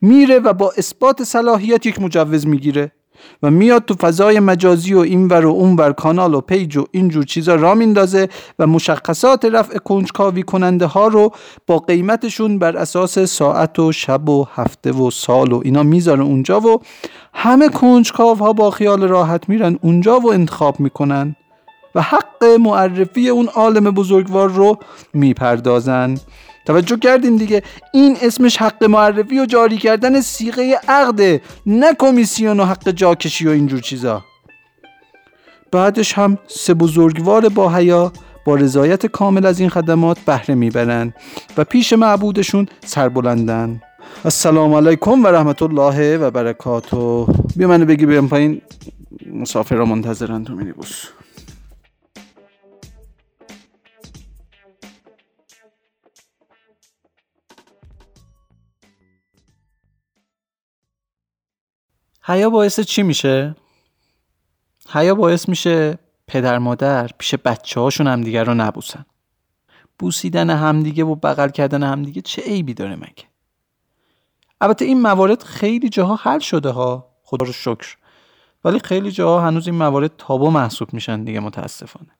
میره 0.00 0.38
و 0.38 0.52
با 0.52 0.72
اثبات 0.78 1.22
صلاحیت 1.22 1.86
یک 1.86 2.00
مجوز 2.00 2.46
می‌گیره. 2.46 2.92
و 3.42 3.50
میاد 3.50 3.84
تو 3.84 3.94
فضای 3.94 4.40
مجازی 4.40 4.94
و 4.94 4.98
اینور 4.98 5.46
و 5.46 5.50
اونور 5.50 5.92
کانال 5.92 6.34
و 6.34 6.40
پیج 6.40 6.76
و 6.76 6.84
اینجور 6.90 7.24
چیزا 7.24 7.54
را 7.54 7.74
میندازه 7.74 8.28
و 8.58 8.66
مشخصات 8.66 9.44
رفع 9.44 9.78
کنجکاوی 9.78 10.42
کننده 10.42 10.86
ها 10.86 11.08
رو 11.08 11.32
با 11.66 11.78
قیمتشون 11.78 12.58
بر 12.58 12.76
اساس 12.76 13.18
ساعت 13.18 13.78
و 13.78 13.92
شب 13.92 14.28
و 14.28 14.46
هفته 14.54 14.92
و 14.92 15.10
سال 15.10 15.52
و 15.52 15.60
اینا 15.64 15.82
می‌ذاره 15.82 16.22
اونجا 16.22 16.60
و 16.60 16.80
همه 17.34 17.68
کنجکاو 17.68 18.38
ها 18.38 18.52
با 18.52 18.70
خیال 18.70 19.08
راحت 19.08 19.48
میرن 19.48 19.78
اونجا 19.82 20.20
و 20.20 20.32
انتخاب 20.32 20.80
می‌کنن 20.80 21.36
و 21.94 22.02
حق 22.02 22.44
معرفی 22.60 23.28
اون 23.28 23.48
عالم 23.48 23.84
بزرگوار 23.84 24.48
رو 24.48 24.78
می‌پردازن. 25.14 26.14
توجه 26.68 26.96
کردین 26.96 27.36
دیگه. 27.36 27.62
این 27.92 28.16
اسمش 28.22 28.56
حق 28.56 28.84
معرفی 28.84 29.40
و 29.40 29.46
جاری 29.46 29.78
کردن 29.78 30.20
سیغه 30.20 30.80
عقده 30.88 31.40
نه 31.66 31.94
کمیسیون 31.94 32.60
و 32.60 32.64
حق 32.64 32.90
جاکشی 32.90 33.46
و 33.46 33.50
اینجور 33.50 33.80
چیزا. 33.80 34.24
بعدش 35.72 36.12
هم 36.12 36.38
سه 36.46 36.74
بزرگوار 36.74 37.48
با 37.48 37.74
حیا 37.74 38.12
با 38.44 38.54
رضایت 38.54 39.06
کامل 39.06 39.46
از 39.46 39.60
این 39.60 39.68
خدمات 39.68 40.18
بهره 40.18 40.54
می‌برن 40.54 41.14
و 41.56 41.64
پیش 41.64 41.92
معبودشون 41.92 42.66
سربلندن 42.84 43.80
السلام 44.24 44.74
علیکم 44.74 45.24
و 45.24 45.26
رحمت 45.26 45.62
الله 45.62 46.18
و 46.18 46.30
برکاته. 46.30 47.26
بیا 47.56 47.68
منو 47.68 47.84
بگی 47.84 48.06
بیام 48.06 48.28
پایین. 48.28 48.60
مسافر 49.32 49.76
را 49.76 49.84
منتظرن 49.84 50.44
تو 50.44 50.54
مینیبوس. 50.54 51.04
حیا 62.28 62.50
باعث 62.50 62.80
چی 62.80 63.02
میشه؟ 63.02 63.56
حیا 64.88 65.14
باعث 65.14 65.48
میشه 65.48 65.98
پدر 66.26 66.58
مادر 66.58 67.10
پیش 67.18 67.34
بچه 67.34 67.80
هاشون 67.80 68.06
همدیگه 68.06 68.42
رو 68.42 68.54
نبوسن. 68.54 69.06
بوسیدن 69.98 70.50
همدیگه 70.50 71.04
و 71.04 71.14
بغل 71.14 71.48
کردن 71.48 71.82
همدیگه 71.82 72.22
چه 72.22 72.42
عیبی 72.42 72.74
داره 72.74 72.96
مگه؟ 72.96 73.24
البته 74.60 74.84
این 74.84 75.00
موارد 75.00 75.42
خیلی 75.42 75.88
جاها 75.88 76.16
حل 76.16 76.38
شده 76.38 76.70
ها. 76.70 77.08
خدا 77.22 77.46
رو 77.46 77.52
شکر. 77.52 77.96
ولی 78.64 78.78
خیلی 78.78 79.10
جاها 79.10 79.46
هنوز 79.46 79.66
این 79.66 79.76
موارد 79.76 80.10
تابو 80.18 80.50
محسوب 80.50 80.88
میشن 80.92 81.24
دیگه 81.24 81.40
متاسفانه. 81.40 82.10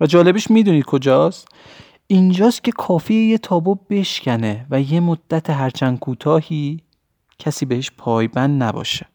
و 0.00 0.06
جالبش 0.06 0.50
می‌دونید 0.50 0.84
کجاست؟ 0.84 1.48
اینجاست 2.06 2.64
که 2.64 2.72
کافیه 2.72 3.28
یه 3.28 3.38
تابو 3.38 3.74
بشکنه 3.74 4.66
و 4.70 4.80
یه 4.80 5.00
مدت 5.00 5.50
هرچند 5.50 5.98
کوتاهی 5.98 6.80
کسی 7.38 7.66
بهش 7.66 7.90
پایبند 7.90 8.62
نباشه. 8.62 9.11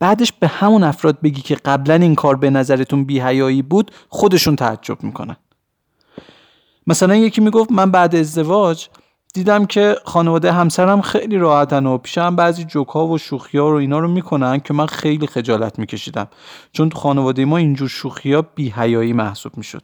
بعدش 0.00 0.32
به 0.32 0.48
همون 0.48 0.84
افراد 0.84 1.20
بگی 1.20 1.42
که 1.42 1.54
قبلا 1.54 1.94
این 1.94 2.14
کار 2.14 2.36
به 2.36 2.50
نظرتون 2.50 3.04
بیهیایی 3.04 3.62
بود 3.62 3.90
خودشون 4.08 4.56
تعجب 4.56 5.02
می‌کنن. 5.02 5.36
مثلا 6.86 7.16
یکی 7.16 7.40
می‌گفت 7.40 7.72
من 7.72 7.90
بعد 7.90 8.16
ازدواج 8.16 8.88
دیدم 9.34 9.66
که 9.66 9.96
خانواده 10.04 10.52
همسرم 10.52 11.00
خیلی 11.00 11.38
راحتن 11.38 11.86
و 11.86 11.98
پیشم 11.98 12.36
بعضی 12.36 12.64
جوکا 12.64 13.06
و 13.06 13.18
شوخی 13.18 13.58
ها 13.58 13.70
رو 13.70 13.76
اینا 13.76 13.98
رو 13.98 14.08
می‌کنن 14.08 14.60
که 14.60 14.74
من 14.74 14.86
خیلی 14.86 15.26
خجالت 15.26 15.78
میکشیدم. 15.78 16.28
چون 16.72 16.88
تو 16.88 16.98
خانواده 16.98 17.44
ما 17.44 17.56
اینجور 17.56 17.88
شوخی 17.88 18.32
ها 18.32 18.42
بیهیایی 18.42 19.12
محسوب 19.12 19.52
می‌شد. 19.56 19.82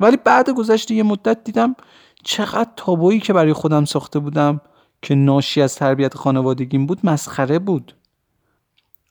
ولی 0.00 0.16
بعد 0.24 0.50
گذشته 0.50 0.94
یه 0.94 1.02
مدت 1.02 1.44
دیدم 1.44 1.76
چقدر 2.24 2.70
تابویی 2.76 3.20
که 3.20 3.32
برای 3.32 3.52
خودم 3.52 3.84
ساخته 3.84 4.18
بودم 4.18 4.60
که 5.02 5.14
ناشی 5.14 5.62
از 5.62 5.74
تربیت 5.74 6.14
خانوادگیم 6.14 6.86
بود 6.86 6.98
مسخره 7.04 7.58
بود. 7.58 7.94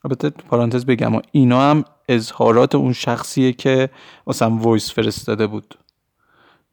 البته 0.04 0.30
پارانتز 0.30 0.86
بگم 0.86 1.12
اینا 1.32 1.70
هم 1.70 1.84
اظهارات 2.08 2.74
اون 2.74 2.92
شخصیه 2.92 3.52
که 3.52 3.90
واسم 4.26 4.58
وایس 4.58 4.92
فرستاده 4.92 5.46
بود. 5.46 5.78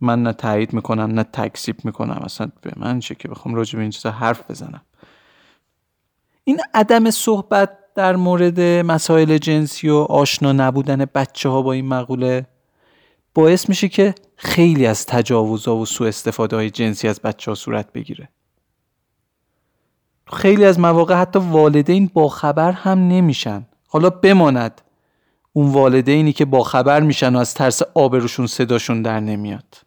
من 0.02 0.24
نه 0.24 0.34
تایید 0.34 0.74
می‌کنم 0.74 1.12
نه 1.12 1.24
تکسیب 1.24 1.76
می‌کنم. 1.84 2.22
اصلا 2.24 2.52
به 2.62 2.72
من 2.76 3.00
چه 3.00 3.16
که 3.16 3.28
بخوام 3.28 3.56
راجع 3.56 3.76
به 3.76 3.82
این 3.82 3.92
چیزا 3.92 4.12
حرف 4.12 4.52
بزنم. 4.52 4.82
این 6.44 6.60
عدم 6.74 7.12
صحبت 7.12 7.78
در 7.96 8.16
مورد 8.16 8.60
مسائل 8.60 9.38
جنسی 9.38 9.90
و 9.90 9.96
آشنا 9.96 10.52
نبودن 10.52 11.06
بچه 11.16 11.50
ها 11.50 11.62
با 11.62 11.74
این 11.74 11.88
مقوله 11.88 12.48
باعث 13.34 13.70
میشه 13.70 13.90
که 13.90 14.16
خیلی 14.36 14.86
از 14.86 15.06
تجاوزها 15.06 15.76
و 15.76 15.86
سوء 15.86 16.08
استفاده 16.08 16.56
های 16.56 16.70
جنسی 16.70 17.08
از 17.08 17.22
بچه 17.22 17.52
ها 17.52 17.56
صورت 17.56 17.94
بگیره. 17.94 18.30
خیلی 20.34 20.66
از 20.66 20.80
مواقع 20.80 21.16
حتی 21.16 21.40
والدین 21.40 22.12
با 22.14 22.30
خبر 22.30 22.72
هم 22.72 23.00
نمیشن. 23.08 23.66
حالا 23.88 24.10
بماند 24.10 24.82
اون 25.54 25.72
والدینی 25.72 26.34
که 26.34 26.46
با 26.46 26.64
خبر 26.64 27.00
میشن 27.00 27.36
و 27.36 27.40
از 27.40 27.54
ترس 27.54 27.82
آبروشون 27.96 28.48
صداشون 28.48 29.02
در 29.02 29.20
نمیاد. 29.20 29.82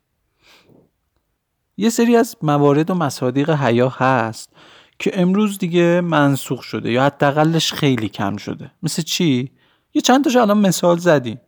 یه 1.76 1.90
سری 1.90 2.16
از 2.16 2.36
موارد 2.42 2.90
و 2.90 2.94
مصادیق 2.94 3.50
حیا 3.50 3.88
هست 3.88 4.52
که 4.98 5.20
امروز 5.20 5.58
دیگه 5.58 6.00
منسوخ 6.00 6.62
شده 6.62 6.92
یا 6.92 7.04
حداقلش 7.04 7.72
خیلی 7.72 8.08
کم 8.08 8.36
شده. 8.36 8.70
مثل 8.82 9.02
چی؟ 9.02 9.50
یه 9.94 10.02
چند 10.02 10.24
تاشو 10.24 10.38
الان 10.38 10.58
مثال 10.58 10.98
زدیم. 10.98 11.40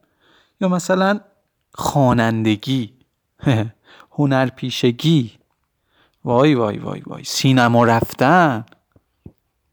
یا 0.61 0.69
مثلا 0.69 1.21
خوانندگی 1.75 2.93
هنرپیشگی. 4.19 5.33
وای 6.25 6.55
وای 6.55 6.79
وای 6.79 7.03
وای. 7.07 7.25
سینما 7.25 7.85
رفتن. 7.85 8.65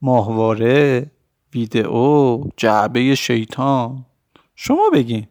ماهواره 0.01 1.11
ویدئو 1.53 2.43
جعبه 2.57 3.15
شیطان. 3.15 4.05
شما 4.55 4.89
بگین. 4.93 5.27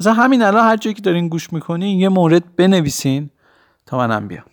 از 0.00 0.06
همین 0.06 0.42
الان 0.42 0.64
هر 0.64 0.76
جایی 0.76 0.94
که 0.94 1.02
دارین 1.02 1.28
گوش 1.28 1.52
می‌کنین 1.52 2.00
یه 2.00 2.08
مورد 2.08 2.56
بنویسین 2.56 3.30
تا 3.86 3.98
منم 3.98 4.28
بیام. 4.28 4.44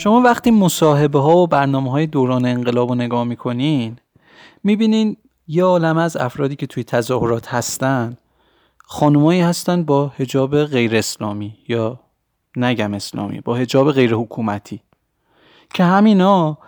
شما 0.00 0.20
وقتی 0.20 0.50
مصاحبه 0.50 1.18
ها 1.18 1.36
و 1.36 1.46
برنامه 1.46 1.90
های 1.90 2.06
دوران 2.06 2.46
انقلاب 2.46 2.88
رو 2.88 2.94
نگاه 2.94 3.24
می‌کنین 3.24 3.96
می‌بینین 4.64 5.16
یه 5.48 5.64
عالم 5.64 5.98
از 5.98 6.16
افرادی 6.16 6.56
که 6.56 6.66
توی 6.66 6.84
تظاهرات 6.84 7.54
هستن 7.54 8.16
خانمایی 8.78 9.40
هستن 9.40 9.82
با 9.82 10.12
هجاب 10.18 10.64
غیر 10.64 10.96
اسلامی 10.96 11.58
یا 11.68 12.00
نگم 12.56 12.94
اسلامی 12.94 13.40
با 13.40 13.54
هجاب 13.54 13.92
غیر 13.92 14.14
حکومتی 14.14 14.80
که 15.74 15.84
همینا 15.84 16.58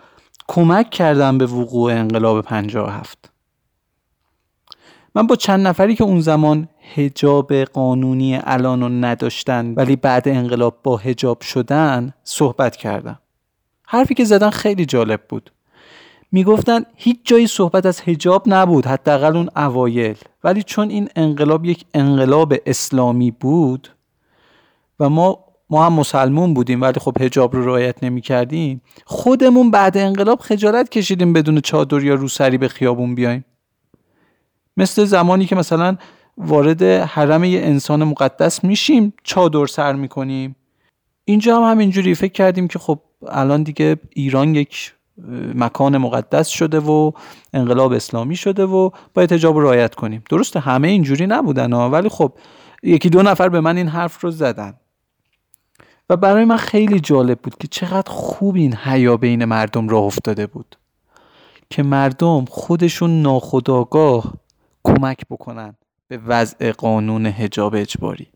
کمک 0.47 0.89
کردن 0.89 1.37
به 1.37 1.45
وقوع 1.45 1.91
انقلاب 1.91 2.41
57 2.41 3.31
من 5.15 5.27
با 5.27 5.35
چند 5.35 5.67
نفری 5.67 5.95
که 5.95 6.03
اون 6.03 6.19
زمان 6.19 6.67
هجاب 6.95 7.53
قانونی 7.53 8.39
الان 8.43 8.81
رو 8.81 8.89
نداشتن 8.89 9.73
ولی 9.73 9.95
بعد 9.95 10.27
انقلاب 10.27 10.77
با 10.83 10.97
هجاب 10.97 11.41
شدن 11.41 12.13
صحبت 12.23 12.75
کردم. 12.75 13.19
حرفی 13.83 14.13
که 14.13 14.23
زدن 14.23 14.49
خیلی 14.49 14.85
جالب 14.85 15.21
بود. 15.29 15.51
می‌گفتن 16.31 16.83
هیچ 16.95 17.19
جایی 17.23 17.47
صحبت 17.47 17.85
از 17.85 18.01
هجاب 18.01 18.43
نبود 18.47 18.85
حداقل 18.85 19.37
اون 19.37 19.49
اوایل. 19.55 20.17
ولی 20.43 20.63
چون 20.63 20.89
این 20.89 21.09
انقلاب 21.15 21.65
یک 21.65 21.85
انقلاب 21.93 22.53
اسلامی 22.65 23.31
بود 23.31 23.89
و 24.99 25.09
ما 25.09 25.39
ما 25.69 25.85
هم 25.85 25.93
مسلمون 25.93 26.53
بودیم 26.53 26.81
ولی 26.81 26.99
خب 26.99 27.17
هجاب 27.19 27.55
رو 27.55 27.65
رعایت 27.65 28.03
نمی 28.03 28.21
کردیم 28.21 28.81
خودمون 29.05 29.71
بعد 29.71 29.97
انقلاب 29.97 30.39
خجالت 30.39 30.89
کشیدیم 30.89 31.33
بدون 31.33 31.61
چادر 31.61 32.03
یا 32.03 32.15
روسری 32.15 32.57
به 32.57 32.67
خیابون 32.67 33.15
بیایم. 33.15 33.45
مثل 34.77 35.05
زمانی 35.05 35.45
که 35.45 35.55
مثلا 35.55 35.97
وارد 36.37 36.83
حرم 36.83 37.43
یه 37.43 37.59
انسان 37.59 38.03
مقدس 38.03 38.63
میشیم 38.63 39.13
چادر 39.23 39.65
سر 39.65 39.93
می‌کنیم. 39.93 40.55
اینجا 41.25 41.57
هم 41.57 41.71
همینجوری 41.71 42.15
فکر 42.15 42.31
کردیم 42.31 42.67
که 42.67 42.79
خب 42.79 42.99
الان 43.31 43.63
دیگه 43.63 43.99
ایران 44.09 44.55
یک 44.55 44.93
مکان 45.55 45.97
مقدس 45.97 46.47
شده 46.47 46.79
و 46.79 47.11
انقلاب 47.53 47.91
اسلامی 47.91 48.35
شده 48.35 48.65
و 48.65 48.89
باید 49.13 49.33
حجاب 49.33 49.59
رعایت 49.59 49.95
کنیم. 49.95 50.23
درسته 50.29 50.59
همه 50.59 50.87
اینجوری 50.87 51.27
نبودن 51.27 51.73
ها 51.73 51.89
ولی 51.89 52.09
خب 52.09 52.33
یکی 52.83 53.09
دو 53.09 53.21
نفر 53.21 53.49
به 53.49 53.61
من 53.61 53.77
این 53.77 53.87
حرف 53.87 54.21
رو 54.23 54.31
زدن. 54.31 54.73
و 56.09 56.17
برای 56.17 56.45
من 56.45 56.57
خیلی 56.57 56.99
جالب 56.99 57.39
بود 57.39 57.57
که 57.57 57.67
چقدر 57.67 58.11
خوب 58.11 58.55
این 58.55 58.75
حیا 58.75 59.17
بین 59.17 59.45
مردم 59.45 59.89
راه 59.89 60.03
افتاده 60.03 60.47
بود 60.47 60.75
که 61.69 61.83
مردم 61.83 62.45
خودشون 62.45 63.21
ناخداگاه 63.21 64.33
کمک 64.83 65.25
بکنن 65.29 65.75
به 66.07 66.17
وضع 66.17 66.71
قانون 66.71 67.25
حجاب 67.25 67.75
اجباری. 67.75 68.27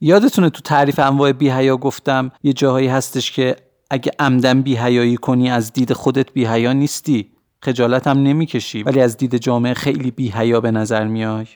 یادتونه 0.00 0.50
تو 0.50 0.60
تعریف 0.60 0.98
انواع 0.98 1.32
بیهیا 1.32 1.76
گفتم 1.76 2.32
یه 2.42 2.52
جاهایی 2.52 2.88
هستش 2.88 3.32
که 3.32 3.56
اگه 3.90 4.12
عمدن 4.18 4.62
بیهیایی 4.62 5.16
کنی 5.16 5.50
از 5.50 5.72
دید 5.72 5.92
خودت 5.92 6.32
بیهیا 6.32 6.72
نیستی. 6.72 7.30
خجالت 7.62 8.06
هم 8.06 8.18
نمی‌کشی. 8.18 8.82
ولی 8.82 9.00
از 9.00 9.16
دید 9.16 9.36
جامعه 9.36 9.74
خیلی 9.74 10.10
بیهیا 10.10 10.60
به 10.60 10.70
نظر 10.70 11.04
میای. 11.04 11.46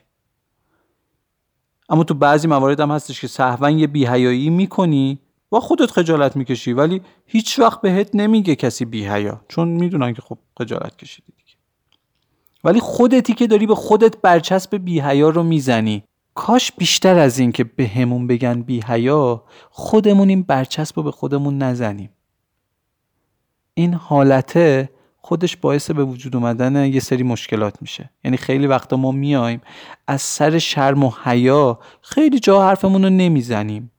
اما 1.88 2.04
تو 2.04 2.14
بعضی 2.14 2.48
موارد 2.48 2.80
هم 2.80 2.90
هستش 2.90 3.20
که 3.20 3.28
صحوا 3.28 3.70
یه 3.70 3.86
بیهیایی 3.86 4.50
می‌کنی 4.50 5.18
و 5.52 5.60
خودت 5.60 5.90
خجالت 5.90 6.36
می‌کشی. 6.36 6.72
ولی 6.72 7.00
هیچ 7.26 7.58
وقت 7.58 7.80
بهت 7.80 8.14
نمیگه 8.14 8.56
کسی 8.56 8.84
بیهیا 8.84 9.40
چون 9.48 9.68
می‌دونن 9.68 10.14
که 10.14 10.22
خب 10.22 10.38
خجالت 10.58 10.96
کشیدی 10.96 11.32
دیگه. 11.36 11.56
ولی 12.64 12.80
خودتی 12.80 13.34
که 13.34 13.46
داری 13.46 13.66
به 13.66 13.74
خودت 13.74 14.20
برچسب 14.20 14.76
بیهیا 14.76 15.28
رو 15.28 15.42
می‌زنی. 15.42 16.04
کاش 16.34 16.72
بیشتر 16.72 17.18
از 17.18 17.38
این 17.38 17.52
که 17.52 17.64
به 17.64 17.86
همون 17.86 18.26
بگن 18.26 18.62
بیهیا 18.62 19.44
خودمون 19.70 20.28
این 20.28 20.42
برچسب 20.42 20.96
رو 20.96 21.02
به 21.02 21.10
خودمون 21.10 21.58
نزنیم. 21.58 22.10
این 23.80 23.94
حالته 23.94 24.88
خودش 25.18 25.56
باعث 25.56 25.90
به 25.90 26.04
وجود 26.04 26.36
اومدن 26.36 26.84
یه 26.84 27.00
سری 27.00 27.22
مشکلات 27.22 27.74
میشه. 27.80 28.10
یعنی 28.24 28.36
خیلی 28.36 28.66
وقتا 28.66 28.96
ما 28.96 29.12
میایم 29.12 29.60
از 30.06 30.22
سر 30.22 30.58
شرم 30.58 31.04
و 31.04 31.12
حیا 31.24 31.78
خیلی 32.02 32.38
جا 32.38 32.62
حرفمون 32.68 33.02
رو 33.04 33.10
نمی‌زنیم. 33.10 33.90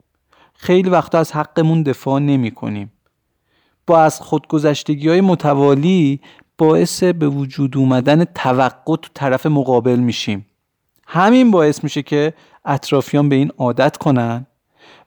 خیلی 0.54 0.90
وقتا 0.90 1.20
از 1.20 1.32
حقمون 1.32 1.84
دفاع 1.84 2.20
نمی 2.20 2.52
کنیم 2.52 2.92
با 3.88 4.02
از 4.02 4.22
خودگذشتگی 4.22 5.10
های 5.10 5.22
متوالی 5.22 6.22
باعث 6.58 7.04
به 7.04 7.28
وجود 7.28 7.78
اومدن 7.78 8.24
توقع 8.24 8.96
تو 8.96 9.10
طرف 9.14 9.46
مقابل 9.46 10.00
میشیم. 10.00 10.46
همین 11.08 11.52
باعث 11.52 11.84
میشه 11.84 12.04
که 12.04 12.34
اطرافیان 12.66 13.30
به 13.30 13.36
این 13.36 13.52
عادت 13.58 13.98
کنن 13.98 14.46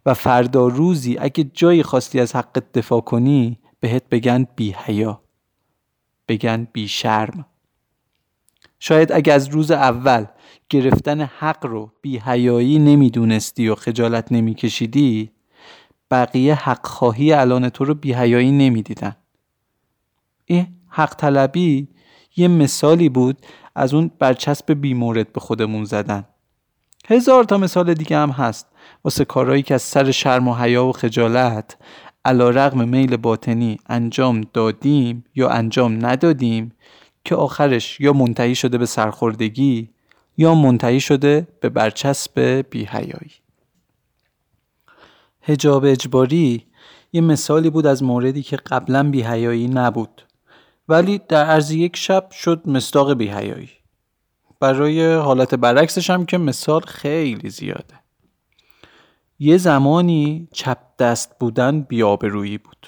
و 0.06 0.14
فردا 0.14 0.66
روزی 0.66 1.16
اگه 1.18 1.44
جایی 1.44 1.82
خواستی 1.82 2.20
از 2.20 2.36
حقت 2.36 2.72
دفاع 2.72 3.00
کنی 3.00 3.58
بهت 3.84 4.08
بگن 4.10 4.46
بی 4.56 4.72
حیا 4.72 5.20
بگن 6.28 6.68
بی 6.72 6.88
شرم. 6.88 7.46
شاید 8.78 9.12
اگه 9.12 9.32
از 9.32 9.48
روز 9.48 9.70
اول 9.70 10.26
گرفتن 10.68 11.20
حق 11.20 11.66
رو 11.66 11.92
بی 12.02 12.18
حیایی 12.18 12.78
نمی‌دونستی 12.78 13.68
و 13.68 13.74
خجالت 13.74 14.32
نمیکشیدی 14.32 15.30
بقیه 16.10 16.54
حق 16.54 16.86
خواهی 16.86 17.32
الان 17.32 17.68
تو 17.68 17.84
رو 17.84 17.94
بی 17.94 18.12
حیایی 18.12 18.50
نمی‌دیدن. 18.50 19.16
این 20.44 20.66
حق 20.88 21.14
طلبی 21.14 21.88
یه 22.36 22.48
مثالی 22.48 23.08
بود 23.08 23.38
از 23.74 23.94
اون 23.94 24.10
برچسب 24.18 24.72
بی 24.72 24.94
مورد 24.94 25.32
به 25.32 25.40
خودمون 25.40 25.84
زدن. 25.84 26.24
هزار 27.06 27.44
تا 27.44 27.58
مثال 27.58 27.94
دیگه 27.94 28.16
هم 28.16 28.30
هست 28.30 28.66
واسه 29.04 29.24
کارهایی 29.24 29.62
که 29.62 29.74
از 29.74 29.82
سر 29.82 30.10
شرم 30.10 30.48
و 30.48 30.54
حیا 30.54 30.86
و 30.86 30.92
خجالت 30.92 31.76
علا 32.24 32.50
رغم 32.50 32.88
میل 32.88 33.16
باطنی 33.16 33.78
انجام 33.86 34.40
دادیم 34.52 35.24
یا 35.34 35.48
انجام 35.48 36.06
ندادیم 36.06 36.72
که 37.24 37.34
آخرش 37.34 38.00
یا 38.00 38.12
منتهی 38.12 38.54
شده 38.54 38.78
به 38.78 38.86
سرخوردگی 38.86 39.90
یا 40.36 40.54
منتهی 40.54 41.00
شده 41.00 41.48
به 41.60 41.68
برچسب 41.68 42.40
بیهیایی 42.70 43.32
هجاب 45.42 45.84
اجباری 45.84 46.66
یه 47.12 47.20
مثالی 47.20 47.70
بود 47.70 47.86
از 47.86 48.02
موردی 48.02 48.42
که 48.42 48.56
قبلا 48.56 49.10
بیهیایی 49.10 49.68
نبود 49.68 50.22
ولی 50.88 51.20
در 51.28 51.44
عرض 51.44 51.70
یک 51.70 51.96
شب 51.96 52.30
شد 52.30 52.62
مصداق 52.66 53.12
بیهیایی 53.12 53.70
برای 54.60 55.14
حالت 55.14 55.54
برعکسش 55.54 56.10
هم 56.10 56.26
که 56.26 56.38
مثال 56.38 56.80
خیلی 56.80 57.50
زیاده. 57.50 58.03
یه 59.38 59.56
زمانی 59.56 60.48
چپ 60.52 60.78
دست 60.98 61.38
بودن 61.38 61.80
بیابرویی 61.80 62.58
بود. 62.58 62.86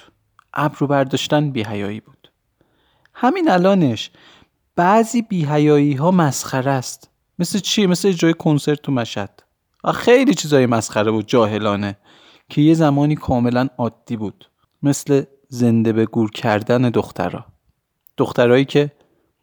ابرو 0.53 0.87
برداشتن 0.87 1.51
بیهیایی 1.51 1.99
بود. 1.99 2.31
همین 3.13 3.49
الانش 3.49 4.11
بعضی 4.75 5.21
بیهیایی 5.21 5.93
ها 5.93 6.11
مسخره 6.11 6.71
است. 6.71 7.09
مثل 7.39 7.59
چی؟ 7.59 7.85
مثل 7.85 8.11
جای 8.11 8.33
کنسرت 8.33 8.81
تو 8.81 8.91
مشهد. 8.91 9.43
خیلی 9.93 10.33
چیزای 10.33 10.65
مسخره 10.65 11.11
بود 11.11 11.27
جاهلانه 11.27 11.97
که 12.49 12.61
یه 12.61 12.73
زمانی 12.73 13.15
کاملا 13.15 13.67
عادی 13.77 14.17
بود. 14.17 14.49
مثل 14.83 15.23
زنده 15.49 15.93
به 15.93 16.05
گور 16.05 16.31
کردن 16.31 16.89
دخترها 16.89 17.45
دخترهایی 18.17 18.65
که 18.65 18.91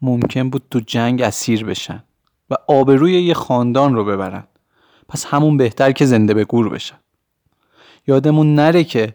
ممکن 0.01 0.49
بود 0.49 0.63
تو 0.71 0.79
جنگ 0.79 1.21
اسیر 1.21 1.65
بشن 1.65 2.03
و 2.49 2.55
آبروی 2.67 3.23
یه 3.23 3.33
خاندان 3.33 3.95
رو 3.95 4.05
ببرن. 4.05 4.47
پس 5.07 5.25
همون 5.25 5.57
بهتر 5.57 5.91
که 5.91 6.05
زنده 6.05 6.33
به 6.33 6.45
گور 6.45 6.69
بشن 6.69 6.95
یادمون 8.07 8.55
نره 8.55 8.83
که 8.83 9.13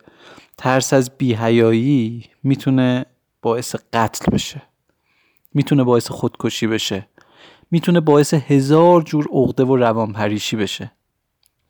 ترس 0.59 0.93
از 0.93 1.11
بیهیایی 1.19 2.25
می‌تونه 2.43 3.07
باعث 3.43 3.77
قتل 3.93 4.33
بشه. 4.33 4.63
می‌تونه 5.55 5.85
باعث 5.85 6.11
خودکشی 6.11 6.67
بشه. 6.67 7.09
می‌تونه 7.71 8.01
باعث 8.01 8.35
هزار 8.35 9.03
جور 9.03 9.29
عقده 9.33 9.65
و 9.65 9.77
روانپریشی 9.77 10.57
بشه. 10.57 10.93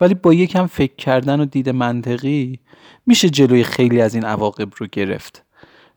ولی 0.00 0.14
با 0.14 0.34
یکم 0.34 0.66
فکر 0.66 0.94
کردن 0.94 1.40
و 1.40 1.44
دید 1.44 1.68
منطقی 1.68 2.60
میشه 3.06 3.30
جلوی 3.30 3.64
خیلی 3.64 4.00
از 4.00 4.14
این 4.14 4.24
عواقب 4.24 4.68
رو 4.76 4.86
گرفت. 4.92 5.44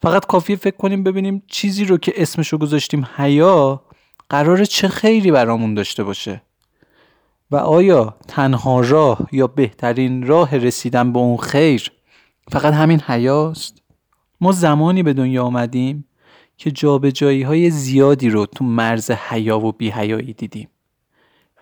فقط 0.02 0.26
کافیه 0.26 0.56
فکر 0.56 0.78
کنیم 0.78 1.04
ببینیم 1.04 1.44
چیزی 1.48 1.86
رو 1.86 1.98
که 1.98 2.14
اسمشو 2.16 2.58
گذاشتیم 2.58 3.08
حیا 3.16 3.84
قرار 4.30 4.66
چه 4.66 4.88
خیری 4.88 5.32
برامون 5.32 5.74
داشته 5.74 6.04
باشه. 6.04 6.42
و 7.54 7.56
آیا 7.56 8.16
تنها 8.28 8.80
راه 8.80 9.28
یا 9.32 9.48
بهترین 9.48 10.28
راه 10.28 10.58
رسیدن 10.58 11.14
به 11.14 11.20
اون 11.20 11.38
خیر 11.38 11.92
فقط 12.52 12.74
همین 12.74 13.02
حیاست؟ 13.02 13.82
ما 14.42 14.52
زمانی 14.52 15.04
به 15.04 15.14
دنیا 15.14 15.44
آمدیم 15.44 16.06
که 16.58 16.72
جابجایی 16.72 17.44
های 17.44 17.70
زیادی 17.70 18.30
رو 18.30 18.46
تو 18.46 18.66
مرز 18.66 19.12
حیا 19.12 19.60
و 19.60 19.72
بیهیایی 19.72 20.34
دیدیم. 20.34 20.70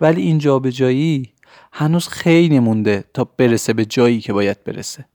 ولی 0.01 0.21
این 0.21 0.37
جابجایی 0.37 1.33
هنوز 1.73 2.07
خیلی 2.07 2.59
مونده 2.59 3.03
تا 3.13 3.23
برسه 3.23 3.73
به 3.73 3.85
جایی 3.85 4.21
که 4.21 4.33
باید 4.33 4.63
برسه. 4.63 5.05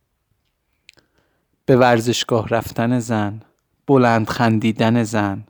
به 1.67 1.77
ورزشگاه 1.77 2.49
رفتن 2.49 2.99
زن 2.99 3.43
بلند 3.87 4.29
خندیدن 4.29 5.03
زن 5.03 5.47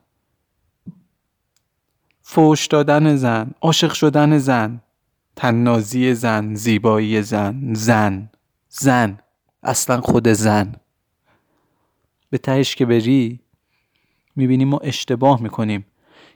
فوش 2.22 2.66
دادن 2.66 3.16
زن 3.16 3.50
عاشق 3.60 3.92
شدن 3.92 4.38
زن 4.38 4.80
تنازی 5.36 6.14
زن 6.14 6.54
زیبایی 6.54 7.22
زن 7.22 7.74
زن 7.74 8.30
زن 8.68 9.18
اصلا 9.62 10.00
خود 10.00 10.28
زن. 10.28 10.74
به 12.30 12.38
تهش 12.38 12.74
که 12.74 12.86
بری 12.86 13.40
می‌بینیم 14.36 14.68
ما 14.68 14.78
اشتباه 14.78 15.42
می‌کنیم 15.42 15.86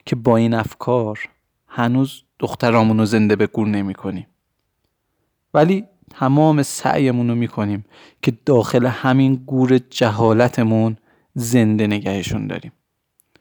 که 0.06 0.16
با 0.16 0.36
این 0.36 0.54
افکار 0.54 1.18
هنوز 1.66 2.22
دخترامون 2.38 2.98
رو 2.98 3.04
زنده 3.04 3.36
به 3.36 3.46
گور 3.46 3.68
نمی‌کنیم. 3.68 4.26
ولی 5.54 5.84
تمام 6.10 6.62
سعیمون 6.62 7.28
رو 7.28 7.34
می‌کنیم 7.34 7.84
که 8.22 8.32
داخل 8.46 8.86
همین 8.86 9.34
گور 9.34 9.78
جهالتمون 9.78 10.96
زنده 11.34 11.86
نگهشون 11.86 12.46
داریم. 12.46 12.72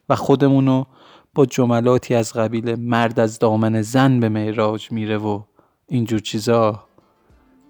و 0.08 0.16
خودمون 0.16 0.66
رو 0.66 0.86
با 1.34 1.46
جملاتی 1.46 2.14
از 2.14 2.32
قبیل 2.32 2.74
مرد 2.74 3.20
از 3.20 3.38
دامن 3.38 3.82
زن 3.82 4.20
به 4.20 4.28
معراج 4.28 4.92
میره 4.92 5.18
و 5.18 5.42
اینجور 5.90 6.20
چیزا 6.20 6.84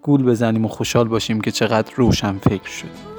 گول 0.02 0.22
بزنیم 0.22 0.64
و 0.64 0.68
خوشحال 0.68 1.08
باشیم 1.08 1.40
که 1.40 1.50
چقدر 1.50 1.94
روشن 1.96 2.38
فکر 2.38 2.68
شد. 2.68 3.10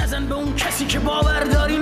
نزن 0.00 0.26
به 0.26 0.34
اون 0.34 0.54
کسی 0.56 0.86
که 0.86 0.98
باور 0.98 1.44
داری 1.44 1.78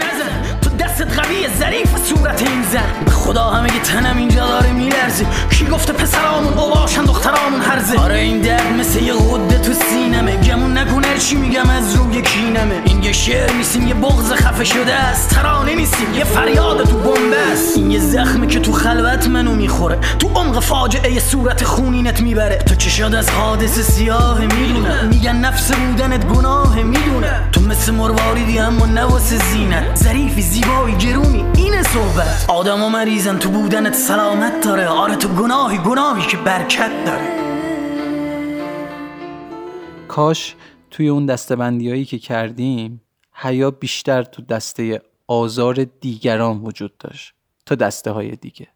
دستت 0.99 1.19
قوی 1.19 1.47
ظریف 1.59 1.89
صورت 2.05 2.43
این 2.43 2.63
زن. 2.63 3.11
خدا 3.11 3.51
همه 3.51 3.69
تنم 3.69 4.17
اینجا 4.17 4.47
داره 4.47 4.73
میلرزه. 4.73 5.27
کی 5.51 5.67
گفته 5.67 5.93
پسرامون 5.93 6.59
او 6.59 6.71
باشن 6.75 7.03
دخترامون 7.03 7.61
هرزه؟ 7.61 7.99
آره 7.99 8.19
این 8.19 8.41
درد 8.41 8.73
مثل 8.81 9.03
یه 9.03 9.13
غده 9.13 9.59
تو 9.59 9.73
سینمه. 9.73 10.37
گمون 10.37 10.79
نکنه 10.79 11.19
چی 11.19 11.37
میگم 11.37 11.71
از 11.71 11.97
روی 11.97 12.23
کینمه. 12.23 12.83
این 12.85 13.03
یه 13.03 13.13
شعر 13.13 13.53
نیستیم 13.53 13.89
یه 13.89 13.95
بغز 13.95 14.33
خفه 14.33 14.65
شده 14.65 14.95
است. 14.95 15.31
ترانه 15.31 15.75
نیستیم 15.75 16.15
یه 16.15 16.25
فریاد 16.25 16.83
تو 16.89 16.97
بمبه 16.97 17.53
است. 17.53 17.77
این 17.77 17.91
یه 17.91 18.01
زخمه 18.01 18.47
که 18.47 18.61
تو 18.61 18.73
خلوت 18.73 19.29
منو 19.29 19.55
می‌خوره. 19.55 19.99
تو 20.19 20.29
عمق 20.29 20.61
فاجعه 20.61 21.21
صورت 21.21 21.65
خونینت 21.65 22.21
می‌بره. 22.21 22.59
تو 22.59 22.75
چشاد 22.75 23.15
از 23.15 23.31
حادث 23.31 23.79
سیاه 23.79 24.41
می‌دونه 24.41 25.03
میگن 25.03 25.37
نفس 25.37 25.73
بودنت 25.73 26.27
گناه 26.27 26.77
می‌دونه 26.77 27.41
تو 27.53 27.61
مثل 27.61 27.93
مرواریدی 27.93 28.59
اما 28.59 28.87
نواس 28.87 29.33
زینت. 29.33 29.97
ظریفی 29.97 30.43
زیبایی 30.43 30.88
گرونی 30.93 31.45
اینه 31.57 31.83
صحبت. 31.83 32.45
آدم 32.49 32.93
مریضن 32.93 33.39
تو 33.39 33.51
بودنت 33.51 33.95
سلامت 33.95 34.65
داره. 34.65 34.89
آره 34.89 35.17
تو 35.17 35.29
گناهی 35.29 35.79
گناهی 35.79 36.27
که 36.27 36.37
برکت 36.37 36.91
داره. 37.07 37.39
کاش 40.09 40.55
توی 40.91 41.09
اون 41.09 41.27
دستبندی 41.27 42.05
که 42.05 42.19
کردیم 42.19 43.03
حیا 43.33 43.71
بیشتر 43.71 44.23
تو 44.23 44.43
دسته 44.43 45.03
آزار 45.27 45.85
دیگران 45.85 46.59
وجود 46.59 46.99
داشت. 46.99 47.35
تا 47.67 47.75
دسته 47.75 48.11
های 48.11 48.37
دیگه. 48.37 48.69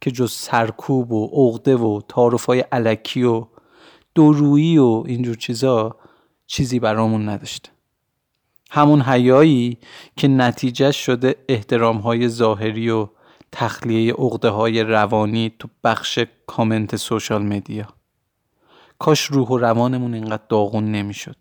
که 0.00 0.10
جز 0.10 0.32
سرکوب 0.32 1.12
و 1.12 1.26
عقده 1.26 1.76
و 1.76 2.00
تعارف 2.08 2.44
های 2.44 2.60
علکی 2.60 3.22
و 3.22 3.46
دورویی 4.14 4.78
و 4.78 5.02
اینجور 5.06 5.36
چیزا 5.36 5.96
چیزی 6.46 6.80
برامون 6.80 7.28
نداشته 7.28 7.70
همون 8.70 9.02
حیایی 9.02 9.78
که 10.16 10.28
نتیجه 10.28 10.92
شده 10.92 11.36
احترام 11.48 11.96
های 11.96 12.28
ظاهری 12.28 12.90
و 12.90 13.08
تخلیه 13.52 14.12
عقده 14.12 14.48
های 14.48 14.82
روانی 14.82 15.52
تو 15.58 15.68
بخش 15.84 16.18
کامنت 16.46 16.96
سوشال 16.96 17.42
مدیا. 17.42 17.86
کاش 18.98 19.20
روح 19.20 19.48
و 19.48 19.58
روانمون 19.58 20.14
اینقدر 20.14 20.42
داغون 20.48 20.92
نمی‌شد. 20.92 21.36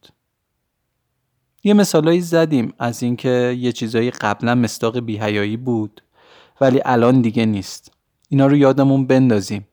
یه 1.64 1.74
مثالایی 1.74 2.22
زدیم 2.22 2.74
از 2.80 3.04
اینکه 3.04 3.58
یه 3.60 3.72
چیزایی 3.72 4.12
قبلا 4.12 4.56
مستاق 4.56 5.00
بیهیایی 5.00 5.58
بود 5.58 6.02
ولی 6.62 6.82
الان 6.86 7.22
دیگه 7.22 7.46
نیست. 7.46 7.92
اینا 8.30 8.48
رو 8.48 8.56
یادمون 8.56 9.08
بندازیم. 9.08 9.68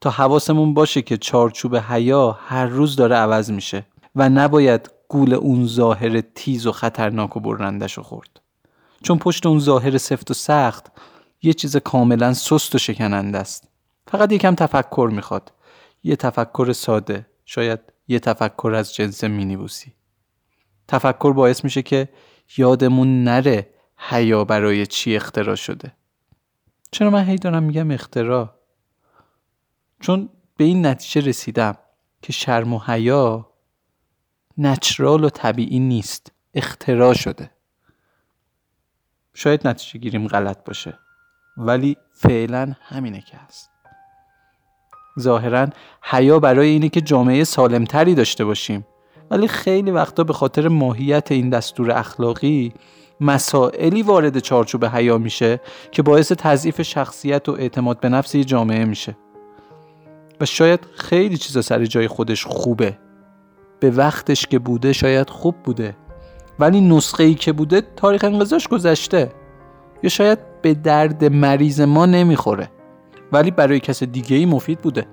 تا 0.00 0.10
حواسمون 0.10 0.74
باشه 0.74 1.02
که 1.02 1.16
چارچوب 1.16 1.76
حیا 1.76 2.32
هر 2.32 2.66
روز 2.66 2.96
داره 2.96 3.16
عوض 3.16 3.50
میشه 3.50 3.86
و 4.16 4.28
نباید 4.28 4.90
گول 5.08 5.34
اون 5.34 5.66
ظاهر 5.66 6.20
تیز 6.20 6.66
و 6.66 6.72
خطرناک 6.72 7.36
و 7.36 7.40
برندش 7.40 7.92
رو 7.92 8.02
خورد. 8.02 8.40
چون 9.02 9.18
پشت 9.18 9.46
اون 9.46 9.58
ظاهر 9.58 9.98
سفت 9.98 10.30
و 10.30 10.34
سخت 10.34 10.86
یه 11.42 11.52
چیز 11.52 11.76
کاملا 11.76 12.34
سست 12.34 12.74
و 12.74 12.78
شکننده 12.78 13.38
است. 13.38 13.68
فقط 14.08 14.32
یکم 14.32 14.54
تفکر 14.54 15.10
می‌خواد. 15.12 15.52
یه 16.02 16.16
تفکر 16.16 16.72
ساده. 16.72 17.26
شاید 17.44 17.80
یه 18.08 18.18
تفکر 18.18 18.74
از 18.74 18.94
جنس 18.94 19.24
مینیبوسی. 19.24 19.92
تفکر 20.88 21.32
باعث 21.32 21.64
میشه 21.64 21.82
که 21.82 22.08
یادمون 22.56 23.24
نره 23.24 23.70
حیا 23.96 24.44
برای 24.44 24.86
چی 24.86 25.16
اختراع 25.16 25.54
شده. 25.54 25.92
چرا 26.90 27.10
من 27.10 27.24
هی 27.24 27.36
دارم 27.36 27.62
میگم 27.62 27.90
اختراع؟ 27.90 28.50
چون 30.00 30.28
به 30.56 30.64
این 30.64 30.86
نتیجه 30.86 31.28
رسیدم 31.28 31.78
که 32.22 32.32
شرم 32.32 32.74
و 32.74 32.78
حیا 32.78 33.47
نچرال 34.58 35.24
و 35.24 35.30
طبیعی 35.30 35.78
نیست. 35.78 36.32
اختراع 36.54 37.14
شده. 37.14 37.50
شاید 39.34 39.68
نتیجه 39.68 39.98
گیریم 39.98 40.28
غلط 40.28 40.64
باشه. 40.64 40.98
ولی 41.56 41.96
فعلا 42.12 42.74
همینه 42.82 43.20
که 43.20 43.36
هست. 43.36 43.70
ظاهرا 45.20 45.66
حیا 46.02 46.38
برای 46.38 46.68
اینه 46.68 46.88
که 46.88 47.00
جامعه 47.00 47.44
سالمتری 47.44 48.14
داشته 48.14 48.44
باشیم. 48.44 48.86
ولی 49.30 49.48
خیلی 49.48 49.90
وقتا 49.90 50.24
به 50.24 50.32
خاطر 50.32 50.68
ماهیت 50.68 51.32
این 51.32 51.50
دستور 51.50 51.90
اخلاقی 51.92 52.74
مسائلی 53.20 54.02
وارد 54.02 54.38
چارچوب 54.38 54.84
حیا 54.84 55.18
میشه 55.18 55.60
که 55.92 56.02
باعث 56.02 56.32
تضعیف 56.32 56.82
شخصیت 56.82 57.48
و 57.48 57.52
اعتماد 57.52 58.00
به 58.00 58.08
نفس 58.08 58.36
جامعه 58.36 58.84
میشه. 58.84 59.16
و 60.40 60.46
شاید 60.46 60.80
خیلی 60.96 61.36
چیزا 61.36 61.62
سر 61.62 61.84
جای 61.84 62.08
خودش 62.08 62.46
خوبه. 62.46 62.98
به 63.80 63.90
وقتش 63.90 64.46
که 64.46 64.58
بوده 64.58 64.92
شاید 64.92 65.30
خوب 65.30 65.54
بوده. 65.64 65.96
ولی 66.58 66.80
نسخه 66.80 67.24
ای 67.24 67.34
که 67.34 67.52
بوده 67.52 67.82
تاریخ 67.96 68.24
انقضاش 68.24 68.68
گذشته. 68.68 69.32
یا 70.02 70.10
شاید 70.10 70.38
به 70.62 70.74
درد 70.74 71.24
مریض 71.24 71.80
ما 71.80 72.06
نمی‌خوره. 72.06 72.70
ولی 73.32 73.50
برای 73.50 73.80
کس 73.80 74.02
دیگه 74.02 74.36
ای 74.36 74.46
مفید 74.46 74.80
بوده. 74.80 75.06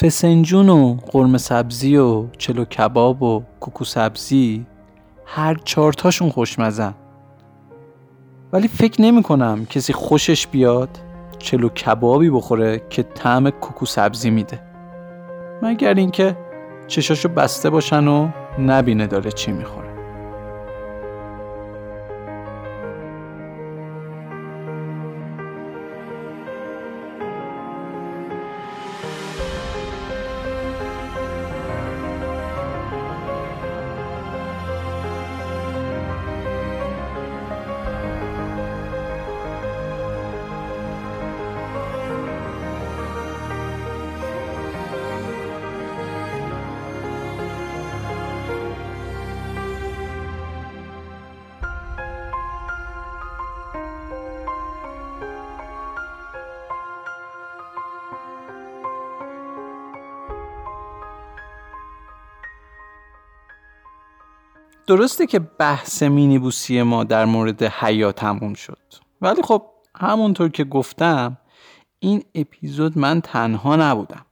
فسنجون 0.00 0.68
و 0.68 0.96
قرمه 0.96 1.38
سبزی 1.38 1.96
و 1.96 2.26
چلو 2.38 2.64
کباب 2.64 3.22
و 3.22 3.42
کوکو 3.60 3.84
سبزی 3.84 4.66
هر 5.24 5.54
چارتاشون 5.64 6.28
خوشمزن 6.28 6.94
ولی 8.52 8.68
فکر 8.68 9.02
نمی 9.02 9.22
کنم 9.22 9.66
کسی 9.66 9.92
خوشش 9.92 10.46
بیاد 10.46 10.88
چلو 11.38 11.68
کبابی 11.68 12.30
بخوره 12.30 12.82
که 12.90 13.02
طعم 13.02 13.50
کوکو 13.50 13.86
سبزی 13.86 14.30
میده. 14.30 14.69
مگر 15.62 15.94
اینکه 15.94 16.36
چشاشو 16.86 17.28
بسته 17.28 17.70
باشن 17.70 18.08
و 18.08 18.28
نبینه 18.58 19.06
داره 19.06 19.30
چی 19.32 19.52
می‌خوره. 19.52 19.89
درسته 64.90 65.26
که 65.26 65.38
بحث 65.38 66.02
مینیبوسی 66.02 66.82
ما 66.82 67.04
در 67.04 67.24
مورد 67.24 67.62
حیا 67.62 68.12
تموم 68.12 68.54
شد. 68.54 68.78
ولی 69.20 69.42
خب 69.42 69.62
همونطور 69.96 70.48
که 70.48 70.64
گفتم 70.64 71.38
این 71.98 72.22
اپیزود 72.34 72.98
من 72.98 73.20
تنها 73.20 73.76
نبودم. 73.76 74.26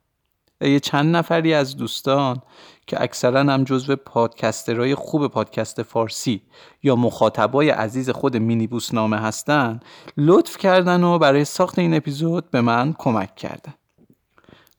یه 0.60 0.80
چند 0.80 1.16
نفری 1.16 1.54
از 1.54 1.76
دوستان 1.76 2.42
که 2.86 3.02
اکثرا 3.02 3.40
هم 3.40 3.64
جزو 3.64 3.96
پادکسترهای 3.96 4.94
خوب 4.94 5.26
پادکست 5.28 5.82
فارسی 5.82 6.42
یا 6.82 6.96
مخاطبای 6.96 7.70
عزیز 7.70 8.10
خود 8.10 8.36
مینیبوس 8.36 8.94
نامه 8.94 9.16
هستن 9.16 9.80
لطف 10.16 10.56
کردن 10.56 11.04
و 11.04 11.18
برای 11.18 11.44
ساخت 11.44 11.78
این 11.78 11.94
اپیزود 11.94 12.50
به 12.50 12.60
من 12.60 12.94
کمک 12.98 13.36
کردن. 13.36 13.74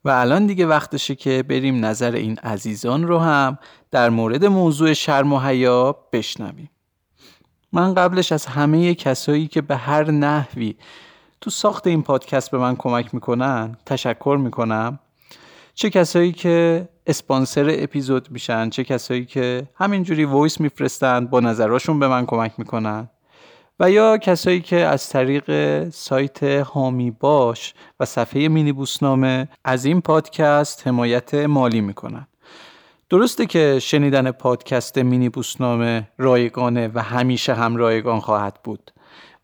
و 0.04 0.10
الان 0.10 0.46
دیگه 0.46 0.66
وقتشه 0.66 1.14
که 1.14 1.42
بریم 1.42 1.84
نظر 1.84 2.12
این 2.12 2.38
عزیزان 2.38 3.06
رو 3.06 3.18
هم 3.18 3.58
در 3.90 4.10
مورد 4.10 4.44
موضوع 4.44 4.92
شرم 4.92 5.32
و 5.32 5.38
حیا 5.38 5.96
بشنویم. 6.12 6.70
من 7.72 7.94
قبلش 7.94 8.32
از 8.32 8.46
همه 8.46 8.94
کسایی 8.94 9.46
که 9.46 9.60
به 9.60 9.76
هر 9.76 10.10
نحوی 10.10 10.74
تو 11.40 11.50
ساخت 11.50 11.86
این 11.86 12.02
پادکست 12.02 12.50
به 12.50 12.58
من 12.58 12.76
کمک 12.76 13.14
می‌کنن 13.14 13.76
تشکر 13.86 14.38
می‌کنم. 14.40 14.98
چه 15.74 15.90
کسایی 15.90 16.32
که 16.32 16.88
اسپانسر 17.06 17.76
اپیزود 17.78 18.30
میشن 18.30 18.70
چه 18.70 18.84
کسایی 18.84 19.24
که 19.24 19.68
همینجوری 19.74 20.24
voice 20.24 20.60
میفرستن 20.60 21.26
با 21.26 21.40
نظراشون 21.40 21.98
به 21.98 22.08
من 22.08 22.26
کمک 22.26 22.52
می‌کنن. 22.58 23.08
و 23.80 23.90
یا 23.90 24.18
کسایی 24.18 24.60
که 24.60 24.76
از 24.76 25.08
طریق 25.08 25.44
سایت 25.88 26.42
حامی 26.42 27.10
باش 27.10 27.74
و 28.00 28.04
صفحه 28.04 28.48
مینی 28.48 28.72
بوسنامه 28.72 29.48
از 29.64 29.84
این 29.84 30.00
پادکست 30.00 30.86
حمایت 30.86 31.34
مالی 31.34 31.80
می‌کنن. 31.80 32.26
درسته 33.10 33.46
که 33.46 33.78
شنیدن 33.82 34.30
پادکست 34.30 34.98
مینی 34.98 35.28
بوسنامه 35.28 36.08
رایگانه 36.18 36.90
و 36.94 37.02
همیشه 37.02 37.54
هم 37.54 37.76
رایگان 37.76 38.20
خواهد 38.20 38.58
بود. 38.64 38.90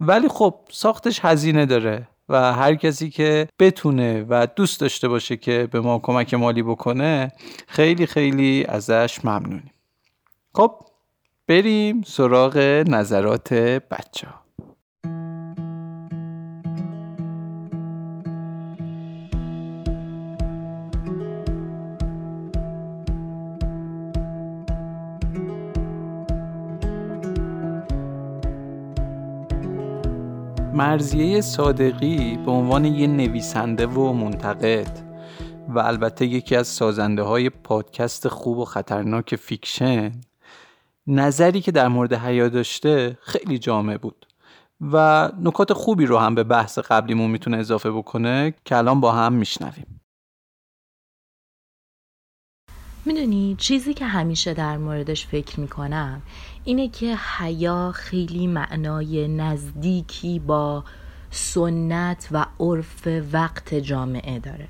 ولی 0.00 0.28
خب 0.28 0.54
ساختش 0.70 1.20
هزینه 1.22 1.66
داره 1.66 2.08
و 2.28 2.52
هر 2.52 2.74
کسی 2.74 3.10
که 3.10 3.48
بتونه 3.58 4.26
و 4.28 4.46
دوست 4.56 4.80
داشته 4.80 5.08
باشه 5.08 5.36
که 5.36 5.68
به 5.70 5.80
ما 5.80 5.98
کمک 5.98 6.34
مالی 6.34 6.62
بکنه 6.62 7.32
خیلی 7.66 8.06
خیلی 8.06 8.64
ازش 8.68 9.24
ممنونیم. 9.24 9.70
خب 10.54 10.85
بریم 11.48 12.02
سراغ 12.02 12.56
نظرات 12.88 13.54
بچه. 13.54 14.28
مرزیه 30.74 31.40
صادقی 31.40 32.38
به 32.46 32.50
عنوان 32.50 32.84
یه 32.84 33.06
نویسنده 33.06 33.86
و 33.86 34.12
منتقد 34.12 34.98
و 35.68 35.78
البته 35.78 36.26
یکی 36.26 36.56
از 36.56 36.66
سازنده 36.66 37.22
های 37.22 37.50
پادکست 37.50 38.28
خوب 38.28 38.58
و 38.58 38.64
خطرناک 38.64 39.36
فیکشن 39.36 40.12
نظری 41.08 41.60
که 41.60 41.72
در 41.72 41.88
مورد 41.88 42.12
حیا 42.12 42.48
داشته 42.48 43.18
خیلی 43.20 43.58
جامع 43.58 43.96
بود 43.96 44.26
و 44.80 45.28
نکات 45.40 45.72
خوبی 45.72 46.06
رو 46.06 46.18
هم 46.18 46.34
به 46.34 46.44
بحث 46.44 46.78
قبلیمون 46.78 47.30
می‌تونه 47.30 47.56
اضافه 47.56 47.90
بکنه 47.90 48.54
که 48.64 48.76
الان 48.76 49.00
با 49.00 49.12
هم 49.12 49.32
میشنویم. 49.32 50.00
می‌دونی 53.04 53.56
چیزی 53.58 53.94
که 53.94 54.06
همیشه 54.06 54.54
در 54.54 54.76
موردش 54.76 55.26
فکر 55.26 55.60
می‌کنم 55.60 56.22
اینه 56.64 56.88
که 56.88 57.16
حیا 57.16 57.92
خیلی 57.94 58.46
معنای 58.46 59.28
نزدیکی 59.28 60.38
با 60.38 60.84
سنت 61.30 62.28
و 62.32 62.46
عرف 62.60 63.08
وقت 63.32 63.74
جامعه 63.74 64.38
داره. 64.38 64.68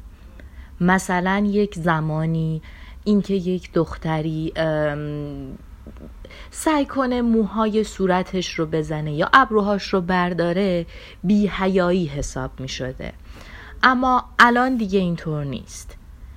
مثلا 0.80 1.46
یک 1.46 1.74
زمانی 1.74 2.62
اینکه 3.04 3.34
یک 3.34 3.72
دختری 3.72 4.52
سعی 6.50 6.84
کنه 6.84 7.22
موهای 7.22 7.84
صورتش 7.84 8.54
رو 8.54 8.66
بزنه 8.66 9.12
یا 9.12 9.30
ابروهاش 9.32 9.88
رو 9.88 10.00
برداره 10.00 10.86
بی 11.24 11.46
حیایی 11.46 12.06
حساب 12.06 12.50
می 12.60 12.68
شده. 12.68 13.12
اما 13.82 14.24
الان 14.38 14.76
دیگه 14.76 14.98
اینطور 14.98 15.44
نیست. 15.44 15.96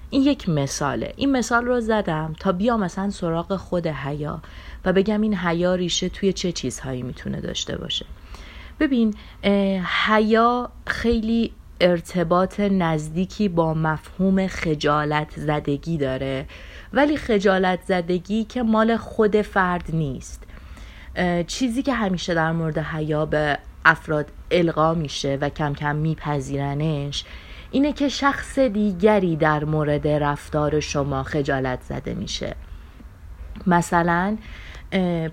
این 0.10 0.22
یک 0.22 0.50
مثاله. 0.50 1.14
این 1.16 1.32
مثال 1.32 1.66
رو 1.66 1.80
زدم 1.80 2.36
تا 2.40 2.52
بیا 2.52 2.78
مثلا 2.78 3.10
سراغ 3.10 3.56
خود 3.56 3.88
حیا 3.88 4.42
و 4.86 4.94
بگم 4.94 5.22
این 5.22 5.36
حیا 5.36 5.76
ریشه 5.76 6.10
توی 6.10 6.34
چه 6.34 6.52
چیزهایی 6.52 7.04
می‌تونه 7.04 7.42
داشته 7.42 7.78
باشه. 7.78 8.06
ببین 8.80 9.14
حیا 10.08 10.70
خیلی 10.88 11.54
ارتباط 11.82 12.60
نزدیکی 12.60 13.50
با 13.50 13.74
مفهوم 13.74 14.48
خجالت 14.48 15.32
زدگی 15.36 15.98
داره. 15.98 16.46
ولی 16.94 17.18
خجالت 17.18 17.80
زدگی 17.84 18.44
که 18.44 18.64
مال 18.64 18.98
خود 18.98 19.42
فرد 19.42 19.86
نیست. 19.94 20.44
چیزی 21.48 21.82
که 21.84 21.94
همیشه 21.94 22.34
در 22.34 22.52
مورد 22.52 22.78
حیا 22.78 23.26
به 23.26 23.58
افراد 23.86 24.26
القا 24.52 24.94
میشه 24.94 25.38
و 25.42 25.50
کم 25.50 25.74
کم 25.74 25.96
میپذیرنش 25.96 27.26
اینه 27.72 27.94
که 27.94 28.10
شخص 28.10 28.60
دیگری 28.60 29.36
در 29.36 29.64
مورد 29.64 30.08
رفتار 30.08 30.80
شما 30.80 31.24
خجالت 31.24 31.82
زده 31.82 32.14
میشه. 32.14 32.56
مثلا 33.68 34.38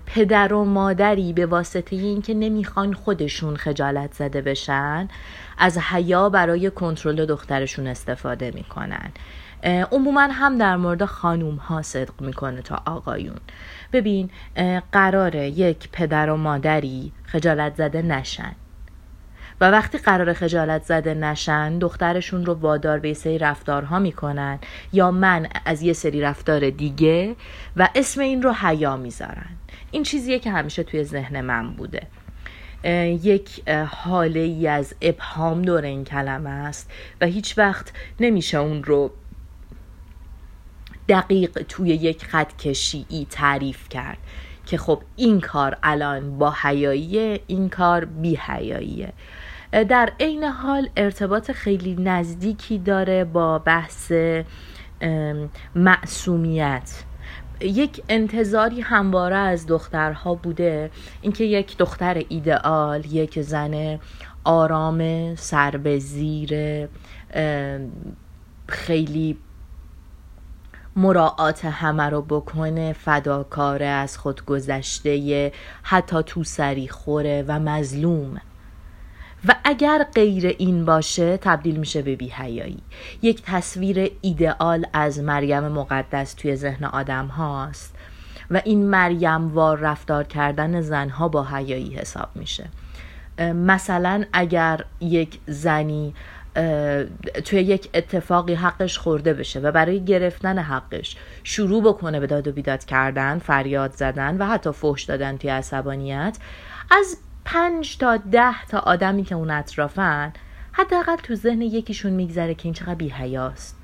پدر 0.05 0.53
و 0.53 0.65
مادری 0.65 1.33
به 1.33 1.45
واسطه 1.45 1.95
اینکه 1.95 2.33
نمی‌خوان 2.33 2.93
خودشون 2.93 3.55
خجالت 3.55 4.13
زده 4.13 4.41
بشن 4.41 5.07
از 5.57 5.77
حیا 5.77 6.29
برای 6.29 6.71
کنترل 6.71 7.25
دخترشون 7.25 7.87
استفاده 7.87 8.51
می‌کنن. 8.51 9.11
عموما 9.63 10.21
هم 10.21 10.57
در 10.57 10.77
مورد 10.77 11.05
خانوم 11.05 11.55
ها 11.55 11.81
صدق 11.81 12.21
می‌کنه 12.21 12.61
تا 12.61 12.81
آقایون. 12.85 13.37
ببین 13.93 14.29
قراره 14.91 15.49
یک 15.49 15.89
پدر 15.91 16.29
و 16.29 16.37
مادری 16.37 17.11
خجالت 17.25 17.75
زده 17.75 18.01
نشن. 18.01 18.51
و 19.61 19.71
وقتی 19.71 19.97
قرار 19.97 20.33
خجالت 20.33 20.83
زده 20.83 21.13
نشن 21.13 21.79
دخترشون 21.79 22.45
رو 22.45 22.53
وادار 22.53 22.99
به 22.99 23.13
سری 23.13 23.37
رفتارها 23.37 23.99
می‌کنن 23.99 24.59
یا 24.93 25.11
من 25.11 25.47
از 25.65 25.81
یه 25.81 25.93
سری 25.93 26.21
رفتار 26.21 26.69
دیگه 26.69 27.35
و 27.77 27.89
اسم 27.95 28.21
این 28.21 28.41
رو 28.41 28.53
حیا 28.53 28.97
می‌ذارن. 28.97 29.49
این 29.91 30.03
چیزیه 30.03 30.39
که 30.39 30.51
همیشه 30.51 30.83
توی 30.83 31.03
ذهن 31.03 31.41
من 31.41 31.73
بوده. 31.73 32.07
یک 33.23 33.69
حاله 33.69 34.39
ای 34.39 34.67
از 34.67 34.95
ابهام 35.01 35.61
دور 35.61 35.81
این 35.81 36.03
کلمه 36.03 36.49
است 36.49 36.91
و 37.21 37.25
هیچ 37.25 37.57
وقت 37.57 37.91
نمیشه 38.19 38.57
اون 38.57 38.83
رو 38.83 39.11
دقیق 41.09 41.51
توی 41.51 41.89
یک 41.89 42.25
خط 42.25 42.57
کشی 42.57 43.27
تعریف 43.29 43.89
کرد 43.89 44.17
که 44.65 44.77
خب 44.77 45.01
این 45.15 45.41
کار 45.41 45.77
الان 45.83 46.37
با 46.37 46.53
حیاییه 46.61 47.39
این 47.47 47.69
کار 47.69 48.05
بی 48.05 48.35
حیاییه. 48.35 49.13
در 49.71 50.11
عین 50.19 50.43
حال 50.43 50.89
ارتباط 50.97 51.51
خیلی 51.51 51.95
نزدیکی 51.95 52.77
داره 52.77 53.23
با 53.23 53.59
بحث 53.59 54.11
معصومیت. 55.75 57.03
یک 57.61 58.03
انتظاری 58.09 58.81
همواره 58.81 59.35
از 59.35 59.67
دخترها 59.67 60.35
بوده 60.35 60.91
اینکه 61.21 61.43
یک 61.43 61.77
دختر 61.77 62.23
ایدئال 62.29 63.05
یک 63.05 63.41
زن 63.41 63.99
آرام 64.43 65.35
سر 65.35 65.77
به 65.77 65.99
خیلی 68.67 69.37
مراعات 70.97 71.65
همه 71.65 72.03
رو 72.03 72.21
بکنه 72.21 72.93
فداکاره 72.93 73.85
از 73.85 74.17
خود 74.17 74.45
گذشته 74.45 75.51
حتی 75.83 76.23
تو 76.23 76.43
سری 76.43 76.87
خوره 76.87 77.45
و 77.47 77.59
مظلوم. 77.59 78.41
و 79.47 79.55
اگر 79.63 80.05
غیر 80.15 80.47
این 80.47 80.85
باشه 80.85 81.37
تبدیل 81.37 81.75
میشه 81.75 82.01
به 82.01 82.15
بیهیایی 82.15 82.79
یک 83.21 83.41
تصویر 83.45 84.11
ایدئال 84.21 84.85
از 84.93 85.19
مریم 85.19 85.67
مقدس 85.67 86.33
توی 86.33 86.55
ذهن 86.55 86.85
آدم 86.85 87.27
هاست. 87.27 87.95
و 88.51 88.61
این 88.65 88.85
مریم 88.89 89.53
وار 89.53 89.77
رفتار 89.77 90.23
کردن 90.23 90.81
زنها 90.81 91.27
با 91.27 91.43
حیایی 91.43 91.95
حساب 91.95 92.29
میشه. 92.35 92.69
مثلا 93.39 94.23
اگر 94.33 94.85
یک 94.99 95.39
زنی 95.47 96.13
توی 97.45 97.61
یک 97.61 97.89
اتفاقی 97.93 98.53
حقش 98.53 98.97
خورده 98.97 99.33
بشه 99.33 99.59
و 99.59 99.71
برای 99.71 100.05
گرفتن 100.05 100.59
حقش 100.59 101.17
شروع 101.43 101.83
بکنه 101.83 102.19
به 102.19 102.27
داد 102.27 102.47
و 102.47 102.51
بیداد 102.51 102.85
کردن 102.85 103.39
فریاد 103.39 103.91
زدن 103.91 104.37
و 104.37 104.45
حتی 104.45 104.71
فحش 104.71 105.03
دادن 105.03 105.37
توی 105.37 105.49
عصبانیت 105.49 106.37
از 106.91 107.17
پنج 107.45 107.97
تا 107.97 108.17
ده 108.17 108.65
تا 108.65 108.79
آدمی 108.79 109.23
که 109.23 109.35
اون 109.35 109.49
اطرافن 109.49 110.33
حداقل 110.71 111.15
تو 111.15 111.35
ذهن 111.35 111.61
یکیشون 111.61 112.13
میگذره 112.13 112.55
که 112.55 112.65
این 112.65 112.73
چقدر 112.73 112.95
بی 112.95 113.09
حیاست 113.09 113.77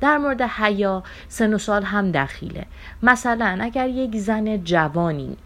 در 0.00 0.18
مورد 0.18 0.42
حیا 0.42 1.02
سن 1.28 1.54
و 1.54 1.58
سال 1.58 1.82
هم 1.82 2.12
دخیله. 2.12 2.66
مثلا 3.02 3.58
اگر 3.60 3.88
یک 3.88 4.16
زن 4.16 4.64
جوانی 4.64 5.36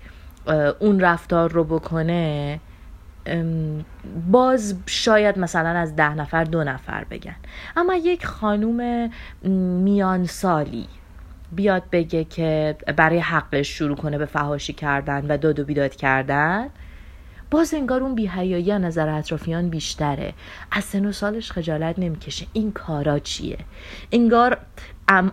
اون 0.79 1.01
رفتار 1.01 1.51
رو 1.51 1.65
بکنه 1.65 2.61
باز 4.33 4.75
شاید 4.87 5.39
مثلا 5.39 5.69
از 5.69 5.97
ده 5.97 6.15
نفر 6.15 6.45
دو 6.45 6.65
نفر 6.65 7.05
بگن. 7.05 7.37
اما 7.77 7.95
یک 7.95 8.27
خانوم 8.27 9.11
میان 9.83 10.27
سالی 10.27 10.87
بیاد 11.53 11.83
بگه 11.93 12.25
که 12.25 12.77
برای 12.97 13.19
حقش 13.19 13.69
شروع 13.69 13.97
کنه 13.97 14.19
به 14.19 14.27
فهاشی 14.27 14.73
کردن 14.73 15.27
و 15.27 15.37
داد 15.37 15.61
و 15.61 15.65
بیداد 15.65 15.97
کردن 15.97 16.69
باز 17.51 17.75
انگار 17.75 18.03
اون 18.03 18.15
بیهیایی 18.15 18.79
نظر 18.79 19.09
اطرافیان 19.09 19.69
بیشتره. 19.69 20.33
از 20.71 20.85
سن 20.85 21.07
و 21.07 21.13
سالش 21.13 21.53
خجالت 21.53 21.99
نمی‌کشه. 21.99 22.47
این 22.53 22.73
کارا 22.73 23.19
چیه؟ 23.19 23.59
انگار 24.13 24.59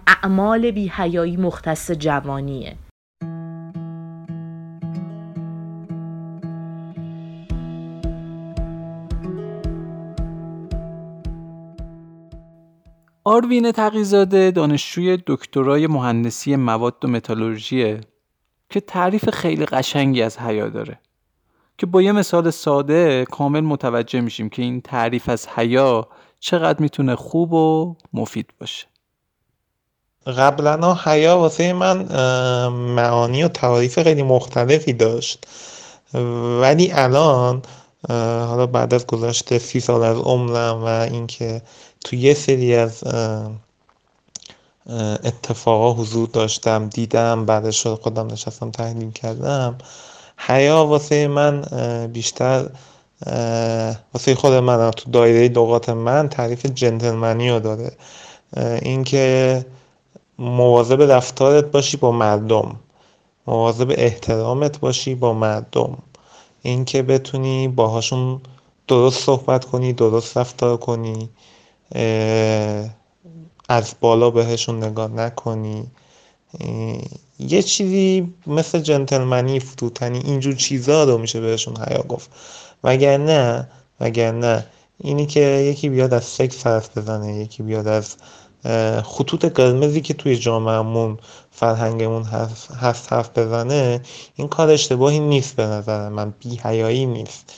اعمال 0.07 0.71
بیهیایی 0.71 1.37
مختص 1.37 1.91
جوانیه. 1.91 2.75
آروین 13.24 13.72
تقیزاده 13.72 14.51
دانشجوی 14.51 15.17
دکترای 15.28 15.88
مهندسی 15.88 16.55
مواد 16.55 17.05
و 17.05 17.07
متالورژیه 17.07 18.01
که 18.69 18.80
تعریف 18.80 19.30
خیلی 19.30 19.65
قشنگی 19.65 20.22
از 20.22 20.39
حیا 20.39 20.69
داره. 20.69 20.99
که 21.78 21.86
با 21.86 22.01
یه 22.01 22.11
مثال 22.11 22.49
ساده 22.49 23.26
کامل 23.26 23.59
متوجه 23.59 24.22
میشیم 24.22 24.49
که 24.49 24.61
این 24.61 24.82
تعریف 24.82 25.30
از 25.30 25.47
حیا 25.47 26.07
چقدر 26.39 26.82
می‌تونه 26.82 27.15
خوب 27.15 27.53
و 27.53 27.95
مفید 28.13 28.49
باشه. 28.59 28.88
قبلا 30.28 30.93
حیا 30.93 31.38
واسه 31.38 31.74
من 31.74 31.97
معانی 32.67 33.43
و 33.43 33.47
تعریف 33.47 34.03
خیلی 34.03 34.24
مختلفی 34.24 34.93
داشت. 34.93 35.47
ولی 36.61 36.91
الان 36.91 37.61
حالا 38.47 38.67
بعد 38.67 38.93
از 38.93 39.07
گذشته 39.07 39.59
سی 39.59 39.80
سال 39.80 40.03
از 40.03 40.17
عمرم 40.17 40.84
و 40.84 40.86
اینکه 40.86 41.61
تو 42.04 42.16
یه 42.16 42.34
سری 42.34 42.76
از 42.76 43.04
اتفاقا 45.24 45.93
حضور 45.93 46.28
داشتم 46.28 46.88
دیدم 46.89 47.45
بعدش 47.45 47.88
خودم 47.88 48.28
نشستم 48.28 48.72
تحلیل 48.72 49.12
کردم. 49.12 49.78
حیا 50.38 50.86
واسه 50.86 51.28
من 51.28 51.62
بیشتر 52.14 52.70
واسه 54.14 54.36
خود 54.36 54.54
من 54.54 54.91
تو 54.91 55.12
دایره 55.12 55.47
لغات 55.47 55.89
من 55.89 56.30
تعریف 56.30 56.66
جنتلمنی 56.66 57.49
رو 57.49 57.60
داره 57.60 57.91
اینکه 58.82 59.66
مواظب 60.39 61.02
رفتارت 61.02 61.66
باشی 61.66 61.97
با 61.97 62.12
مردم. 62.12 62.80
مواظب 63.47 63.93
احترامت 63.97 64.80
باشی 64.80 65.16
با 65.16 65.34
مردم. 65.34 65.97
اینکه 66.62 67.02
بتونی 67.02 67.68
باهاشون 67.68 68.41
درست 68.88 69.24
صحبت 69.24 69.66
کنی 69.66 69.93
درست 69.93 70.38
رفتار 70.38 70.78
کنی. 70.78 71.30
از 73.69 73.93
بالا 73.99 74.29
بهشون 74.29 74.83
نگاه 74.83 75.11
نکنی. 75.11 75.87
یه 77.39 77.61
چیزی 77.61 78.33
مثل 78.47 78.79
جنتلمنی 78.79 79.59
فروتنی 79.59 80.19
اینجور 80.19 80.55
چیزا 80.55 81.03
رو 81.03 81.17
میشه 81.17 81.41
بهشون 81.41 81.77
حیا 81.77 82.03
گفت. 82.09 82.29
وگر 82.83 83.17
نه؟ 83.17 83.67
وگر 83.99 84.31
نه؟ 84.31 84.65
اینی 84.97 85.25
که 85.25 85.39
یکی 85.39 85.89
بیاد 85.89 86.13
از 86.13 86.23
سکس 86.23 86.67
حرف 86.67 86.97
بزنه 86.97 87.35
یکی 87.35 87.63
بیاد 87.63 87.87
از 87.87 88.15
خطوط 89.03 89.45
قرمزی 89.45 90.01
که 90.01 90.13
توی 90.13 90.35
جامعهمون 90.35 91.17
فرهنگمون 91.51 92.23
هست 92.23 93.13
حرف 93.13 93.37
بزنه 93.37 94.01
این 94.35 94.47
کار 94.47 94.69
اشتباهی 94.69 95.19
نیست 95.19 95.55
به 95.55 95.63
نظر 95.63 96.09
من. 96.09 96.33
بیهیایی 96.39 97.05
نیست. 97.05 97.53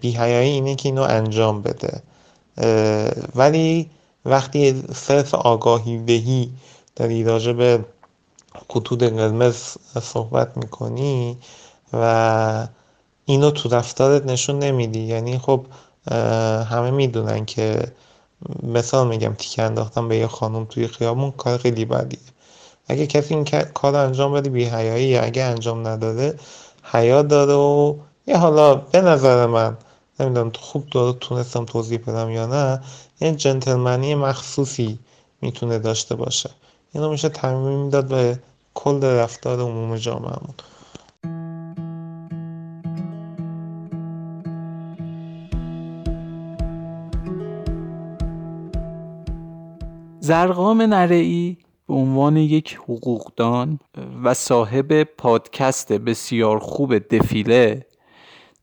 بیهیایی 0.00 0.50
اینه 0.50 0.74
که 0.74 0.88
اینو 0.88 1.02
انجام 1.02 1.62
بده. 1.62 2.02
ولی 3.34 3.90
وقتی 4.24 4.82
صرف 4.94 5.34
آگاهی 5.34 5.98
دهی 5.98 6.50
داری 6.96 7.24
راجع 7.24 7.52
به 7.52 7.84
خطوط 8.68 9.02
قرمز 9.02 9.56
صحبت 10.02 10.56
می‌کنی 10.56 11.38
و 11.92 12.68
اینو 13.24 13.50
تو 13.50 13.68
رفتارت 13.68 14.26
نشون 14.26 14.58
نمیدی. 14.58 15.00
یعنی 15.00 15.38
خب 15.38 15.66
همه 16.70 16.90
می‌دونن 16.90 17.44
که 17.44 17.92
مثال 18.62 19.08
میگم 19.08 19.34
تیکه 19.38 19.62
انداختم 19.62 20.08
به 20.08 20.16
یه 20.16 20.26
خانم 20.26 20.64
توی 20.64 20.88
خیابون 20.88 21.30
کار 21.30 21.58
خیلی 21.58 21.84
بدیه. 21.84 22.18
اگه 22.88 23.06
کسی 23.06 23.34
این 23.34 23.44
کار 23.74 23.96
انجام 23.96 24.32
بده 24.32 24.50
بی 24.50 24.64
حیایی 24.64 25.16
اگه 25.16 25.42
انجام 25.42 25.88
نداده 25.88 26.38
حیا 26.82 27.22
داره 27.22 27.54
و 27.54 27.94
یه 28.26 28.36
حالا 28.36 28.74
به 28.74 29.00
نظر 29.00 29.46
من 29.46 29.76
نمی‌دونم 30.20 30.52
خوب 30.58 30.86
داره 30.90 31.18
تونستم 31.20 31.64
توضیح 31.64 31.98
بدم 31.98 32.30
یا 32.30 32.46
نه 32.46 32.80
یه 33.20 33.32
جنتلمنی 33.32 34.14
مخصوصی 34.14 34.98
می‌تونه 35.42 35.78
داشته 35.78 36.14
باشه. 36.14 36.50
اینو 36.94 37.10
میشه 37.10 37.28
تعمیم 37.28 37.78
می‌داد 37.78 38.08
به 38.08 38.38
کل 38.74 39.04
رفتار 39.04 39.60
عموم 39.60 39.96
جامعهمون. 39.96 40.54
زرقام 50.20 50.82
نرعی 50.82 51.58
به 51.88 51.94
عنوان 51.94 52.36
یک 52.36 52.78
حقوقدان 52.82 53.78
و 54.24 54.34
صاحب 54.34 55.02
پادکست 55.02 55.92
بسیار 55.92 56.58
خوب 56.58 56.98
دفیله 56.98 57.86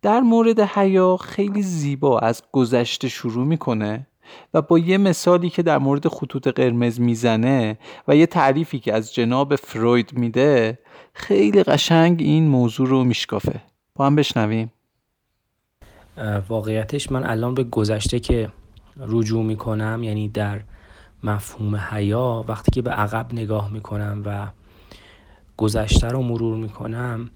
در 0.04 0.20
مورد 0.20 0.60
حیا 0.60 1.18
خیلی 1.18 1.62
زیبا 1.62 2.20
از 2.20 2.42
گذشته 2.52 3.10
شروع 3.10 3.46
می‌کنه 3.46 4.08
و 4.54 4.62
با 4.62 4.80
یه 4.80 4.98
مثالی 4.98 5.50
که 5.50 5.64
در 5.64 5.78
مورد 5.78 6.08
خطوط 6.08 6.48
قرمز 6.48 7.00
می‌زنه 7.00 7.78
و 8.08 8.16
یه 8.16 8.26
تعریفی 8.26 8.80
که 8.80 8.94
از 8.94 9.14
جناب 9.14 9.56
فروید 9.56 10.14
میده 10.14 10.80
خیلی 11.14 11.64
قشنگ 11.64 12.22
این 12.22 12.48
موضوع 12.48 12.88
رو 12.88 13.04
میشکافه. 13.04 13.62
با 13.96 14.06
هم 14.06 14.16
بشنویم. 14.16 14.72
واقعیتش 16.50 17.12
من 17.12 17.26
الان 17.26 17.54
به 17.54 17.64
گذشته 17.64 18.20
که 18.20 18.50
رجوع 19.00 19.44
می‌کنم 19.44 20.04
یعنی 20.04 20.30
در 20.30 20.62
مفهوم 21.24 21.76
حیا 21.76 22.46
وقتی 22.48 22.72
که 22.72 22.82
به 22.82 22.92
عقب 22.92 23.34
نگاه 23.34 23.72
می‌کنم 23.72 24.22
و 24.26 24.48
گذشته 25.58 26.08
رو 26.08 26.22
مرور 26.22 26.58
می‌کنم 26.58 27.30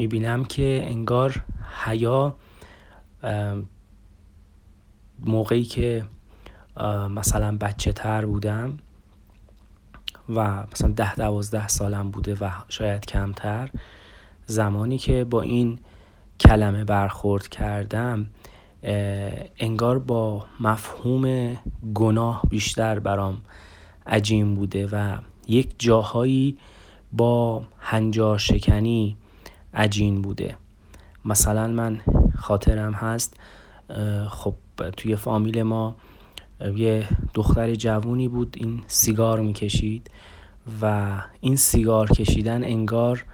می‌بینم 0.00 0.44
که 0.44 0.80
انگار 0.84 1.44
حیا 1.84 2.36
موقعی 5.20 5.64
که 5.64 6.04
مثلا 7.10 7.56
بچه 7.56 7.92
تر 7.92 8.26
بودم 8.26 8.78
و 10.28 10.64
مثلا 10.72 10.90
ده 10.90 11.14
دوازده 11.14 11.68
سالم 11.68 12.10
بوده 12.10 12.34
و 12.34 12.50
شاید 12.68 13.06
کمتر 13.06 13.70
زمانی 14.46 14.98
که 14.98 15.24
با 15.24 15.42
این 15.42 15.78
کلمه 16.40 16.84
برخورد 16.84 17.48
کردم 17.48 18.26
انگار 19.58 19.98
با 19.98 20.46
مفهوم 20.60 21.56
گناه 21.94 22.42
بیشتر 22.48 22.98
برام 22.98 23.42
عجیم 24.06 24.54
بوده 24.54 24.86
و 24.86 25.16
یک 25.48 25.74
جاهایی 25.78 26.58
با 27.12 27.62
هنجار 27.78 28.38
شکنی 28.38 29.16
عجین 29.74 30.22
بوده. 30.22 30.56
مثلا 31.24 31.66
من 31.66 32.00
خاطرم 32.38 32.92
هست 32.92 33.36
خب 34.28 34.54
توی 34.96 35.16
فامیل 35.16 35.62
ما 35.62 35.96
یه 36.76 37.08
دختر 37.34 37.74
جوونی 37.74 38.28
بود 38.28 38.56
این 38.60 38.82
سیگار 38.86 39.40
می‌کشید 39.40 40.10
و 40.82 41.12
این 41.40 41.56
سیگار 41.56 42.08
کشیدن 42.08 42.64
انگار 42.64 43.24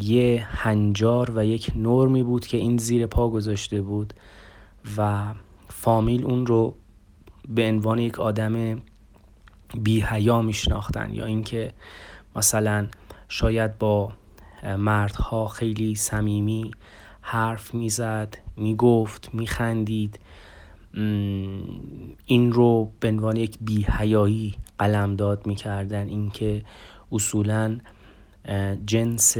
یه 0.00 0.46
هنجار 0.50 1.32
و 1.36 1.44
یک 1.44 1.72
نرمی 1.76 2.22
بود 2.22 2.46
که 2.46 2.56
این 2.56 2.78
زیر 2.78 3.06
پا 3.06 3.28
گذاشته 3.28 3.82
بود 3.82 4.14
و 4.96 5.24
فامیل 5.68 6.24
اون 6.24 6.46
رو 6.46 6.74
به 7.48 7.68
عنوان 7.68 7.98
یک 7.98 8.20
آدم 8.20 8.82
بی 9.82 10.00
حیا 10.00 10.42
میشناختن 10.42 11.14
یا 11.14 11.24
اینکه 11.24 11.72
مثلا 12.36 12.86
شاید 13.28 13.78
با 13.78 14.12
مردها 14.62 15.48
خیلی 15.48 15.94
صمیمی 15.94 16.70
حرف 17.20 17.74
می‌زد 17.74 18.38
می‌گفت 18.56 19.30
میخندید. 19.32 20.18
این 22.24 22.52
رو 22.52 22.92
به 23.00 23.08
عنوان 23.08 23.36
یک 23.36 23.58
بیهیایی 23.60 24.54
قلمداد 24.78 25.46
می‌کردن. 25.46 26.08
اینکه 26.08 26.62
اصولا 27.12 27.78
جنس 28.86 29.36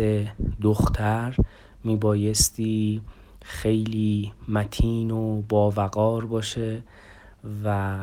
دختر 0.62 1.36
میبایستی 1.84 3.02
خیلی 3.42 4.32
متین 4.48 5.10
و 5.10 5.42
باوقار 5.48 6.26
باشه 6.26 6.82
و 7.64 7.98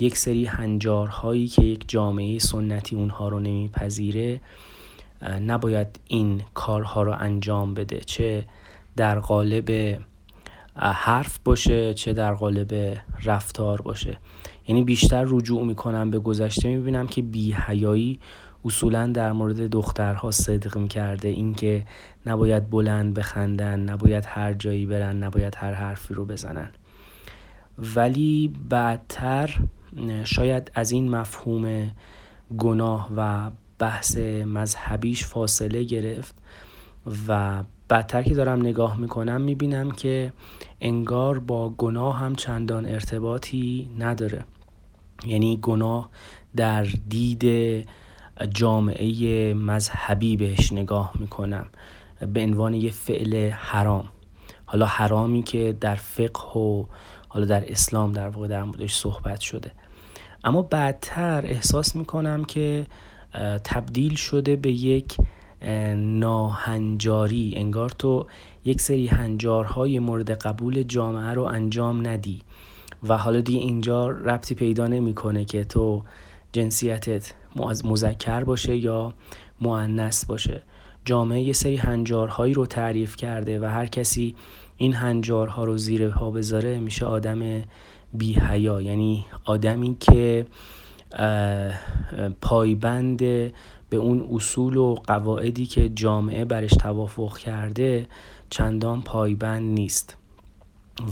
یک 0.00 0.16
سری 0.16 0.44
هنجارهایی 0.44 1.48
که 1.48 1.62
یک 1.62 1.84
جامعه 1.88 2.38
سنتی 2.38 2.96
اونها 2.96 3.28
رو 3.28 3.40
نمیپذیره 3.40 4.40
نباید 5.22 6.00
این 6.06 6.42
کارها 6.54 7.02
رو 7.02 7.14
انجام 7.18 7.74
بده 7.74 8.00
چه 8.00 8.44
در 8.96 9.18
قالب 9.18 9.98
حرف 10.76 11.38
باشه 11.44 11.94
چه 11.94 12.12
در 12.12 12.34
قالب 12.34 12.96
رفتار 13.24 13.82
باشه. 13.82 14.18
یعنی 14.68 14.84
بیشتر 14.84 15.24
رجوع 15.28 15.64
می‌کنم 15.64 16.10
به 16.10 16.18
گذشته 16.18 16.68
می‌بینم 16.68 17.06
که 17.06 17.22
بیهیایی 17.22 18.20
اصولا 18.64 19.06
در 19.06 19.32
مورد 19.32 19.66
دخترها 19.66 20.30
صدق 20.30 20.78
می‌کرده. 20.78 21.28
اینکه 21.28 21.86
نباید 22.26 22.70
بلند 22.70 23.14
بخندن 23.14 23.80
نباید 23.80 24.24
هر 24.26 24.52
جایی 24.52 24.86
برن 24.86 25.22
نباید 25.22 25.54
هر 25.58 25.72
حرفی 25.72 26.14
رو 26.14 26.24
بزنن. 26.24 26.70
ولی 27.78 28.52
بعدتر 28.68 29.56
شاید 30.24 30.70
از 30.74 30.90
این 30.90 31.08
مفهوم 31.08 31.90
گناه 32.58 33.10
و 33.16 33.50
بحث 33.80 34.16
مذهبیش 34.46 35.24
فاصله 35.24 35.82
گرفت 35.82 36.34
و 37.28 37.62
بعدتر 37.88 38.22
که 38.22 38.34
دارم 38.34 38.60
نگاه 38.60 38.96
می‌کنم 38.96 39.40
می‌بینم 39.40 39.90
که 39.90 40.32
انگار 40.80 41.38
با 41.38 41.68
گناه 41.68 42.18
هم 42.18 42.34
چندان 42.34 42.86
ارتباطی 42.86 43.90
نداره. 43.98 44.44
یعنی 45.26 45.58
گناه 45.62 46.10
در 46.56 46.82
دید 47.08 47.44
جامعه 48.50 49.54
مذهبی 49.54 50.36
بهش 50.36 50.72
نگاه 50.72 51.12
می‌کنم 51.18 51.66
به 52.32 52.42
عنوان 52.42 52.74
یه 52.74 52.90
فعل 52.90 53.50
حرام. 53.50 54.08
حالا 54.66 54.86
حرامی 54.86 55.42
که 55.42 55.76
در 55.80 55.94
فقه 55.94 56.60
و 56.60 56.84
حالا 57.28 57.46
در 57.46 57.72
اسلام 57.72 58.12
در 58.12 58.28
واقع 58.28 58.48
در 58.48 58.62
موردش 58.62 58.94
صحبت 58.94 59.40
شده. 59.40 59.70
اما 60.44 60.62
بعدتر 60.62 61.46
احساس 61.46 61.96
می‌کنم 61.96 62.44
که 62.44 62.86
تبدیل 63.64 64.14
شده 64.14 64.56
به 64.56 64.70
یک 64.70 65.16
ناهنجاری. 65.96 67.52
انگار 67.56 67.90
تو 67.90 68.26
یک 68.64 68.80
سری 68.80 69.06
هنجارهای 69.06 69.98
مورد 69.98 70.30
قبول 70.30 70.82
جامعه 70.82 71.34
رو 71.34 71.42
انجام 71.42 72.06
ندی 72.06 72.40
و 73.08 73.16
حالا 73.16 73.40
دیگه 73.40 73.58
اینجا 73.58 74.08
ربطی 74.08 74.54
پیدا 74.54 74.86
نمی‌کنه 74.86 75.44
که 75.44 75.64
تو 75.64 76.02
جنسیتت 76.52 77.32
مذکر 77.84 78.44
باشه 78.44 78.76
یا 78.76 79.14
معنس 79.60 80.24
باشه. 80.24 80.62
جامعه 81.04 81.40
یه 81.40 81.52
سری 81.52 81.76
هنجارهایی 81.76 82.54
رو 82.54 82.66
تعریف 82.66 83.16
کرده 83.16 83.60
و 83.60 83.64
هر 83.64 83.86
کسی 83.86 84.34
این 84.76 84.92
هنجارها 84.92 85.64
رو 85.64 85.78
زیر 85.78 86.08
پا 86.08 86.30
بذاره 86.30 86.78
میشه 86.78 87.06
آدم 87.06 87.62
بی 88.12 88.32
حیا 88.32 88.80
یعنی 88.80 89.26
آدمی 89.44 89.96
که 90.00 90.46
پایبند 92.40 93.18
به 93.90 93.96
اون 93.96 94.28
اصول 94.32 94.76
و 94.76 94.94
قواعدی 94.94 95.66
که 95.66 95.88
جامعه 95.88 96.44
برش 96.44 96.70
توافق 96.70 97.38
کرده 97.38 98.06
چندان 98.50 99.02
پایبند 99.02 99.62
نیست. 99.62 100.16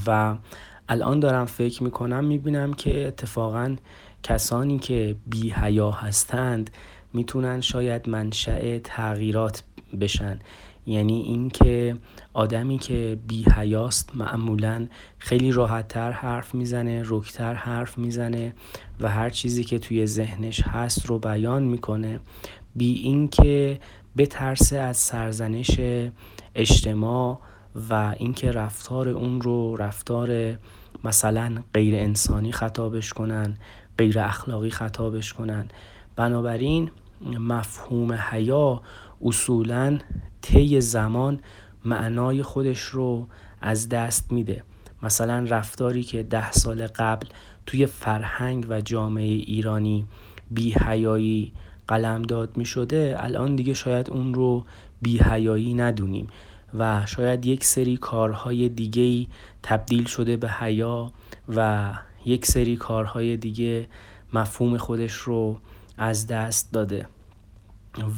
و 0.07 0.37
الان 0.89 1.21
دارم 1.21 1.45
فکر 1.45 1.83
می‌کنم 1.83 2.25
می‌بینم 2.25 2.75
که 2.75 3.07
اتفاقا 3.07 3.77
کسانی 4.23 4.79
که 4.79 5.17
بی 5.27 5.51
حیا 5.51 5.91
هستند 5.91 6.71
می‌تونن 7.13 7.61
شاید 7.61 8.09
منشأ 8.09 8.79
تغییرات 8.79 9.63
بشن. 10.01 10.39
یعنی 10.89 11.23
اینکه 11.23 11.97
آدمی 12.35 12.79
که 12.79 13.19
بی 13.29 13.45
حیاست 13.57 14.17
معمولا 14.17 14.87
خیلی 15.19 15.53
راحتتر 15.53 16.11
حرف 16.11 16.55
می‌زنه 16.55 17.03
رکتر 17.07 17.55
حرف 17.55 17.99
می‌زنه 17.99 18.55
و 19.01 19.09
هر 19.09 19.31
چیزی 19.31 19.65
که 19.65 19.79
توی 19.79 20.07
ذهنش 20.07 20.61
هست 20.61 21.07
رو 21.07 21.19
بیان 21.19 21.63
می‌کنه. 21.63 22.21
بی 22.77 22.95
اینکه 22.95 23.81
بترسه 24.17 24.79
از 24.79 24.97
سرزنش 24.97 25.81
اجتماع 26.55 27.41
و 27.91 28.15
اینکه 28.19 28.53
رفتار 28.53 29.09
اون 29.09 29.41
رو 29.41 29.77
رفتار 29.77 30.59
مثلا 31.05 31.63
غیر 31.75 31.95
انسانی 31.95 32.53
خطابش 32.53 33.13
کنن 33.13 33.57
غیر 33.99 34.19
اخلاقی 34.19 34.71
خطابش 34.71 35.33
کنن. 35.33 35.69
بنابراین 36.17 36.91
مفهوم 37.39 38.13
حیا 38.13 38.83
اصولا 39.23 39.99
طی 40.43 40.81
زمان 40.81 41.41
معنای 41.85 42.43
خودش 42.43 42.81
رو 42.81 43.27
از 43.61 43.89
دست 43.89 44.33
میده. 44.33 44.63
مثلا 45.03 45.47
رفتاری 45.49 46.03
که 46.03 46.23
ده 46.23 46.53
سال 46.53 46.87
قبل 46.87 47.27
توی 47.67 47.87
فرهنگ 47.87 48.67
و 48.69 48.81
جامعه 48.81 49.25
ایرانی 49.25 50.07
بی 50.51 50.73
حیایی 50.73 51.53
قلمداد 51.89 52.57
می 52.57 52.65
شده 52.65 53.17
الان 53.19 53.57
دیگه 53.57 53.75
شاید 53.75 54.11
اون 54.11 54.35
رو 54.35 54.65
بی 55.03 55.19
حیایی 55.19 55.75
ندونیم 55.75 56.27
و 56.75 57.07
شاید 57.07 57.47
یک 57.47 57.65
سری 57.65 57.97
کارهای 57.97 58.69
دیگه 58.69 59.27
تبدیل 59.63 60.05
شده 60.05 60.37
به 60.37 60.51
حیا 60.51 61.13
و 61.57 61.93
یک 62.25 62.47
سری 62.47 62.77
کارهای 62.77 63.37
دیگه 63.37 63.87
مفهوم 64.33 64.77
خودش 64.77 65.13
رو 65.13 65.61
از 65.99 66.27
دست 66.27 66.73
داده. 66.73 67.07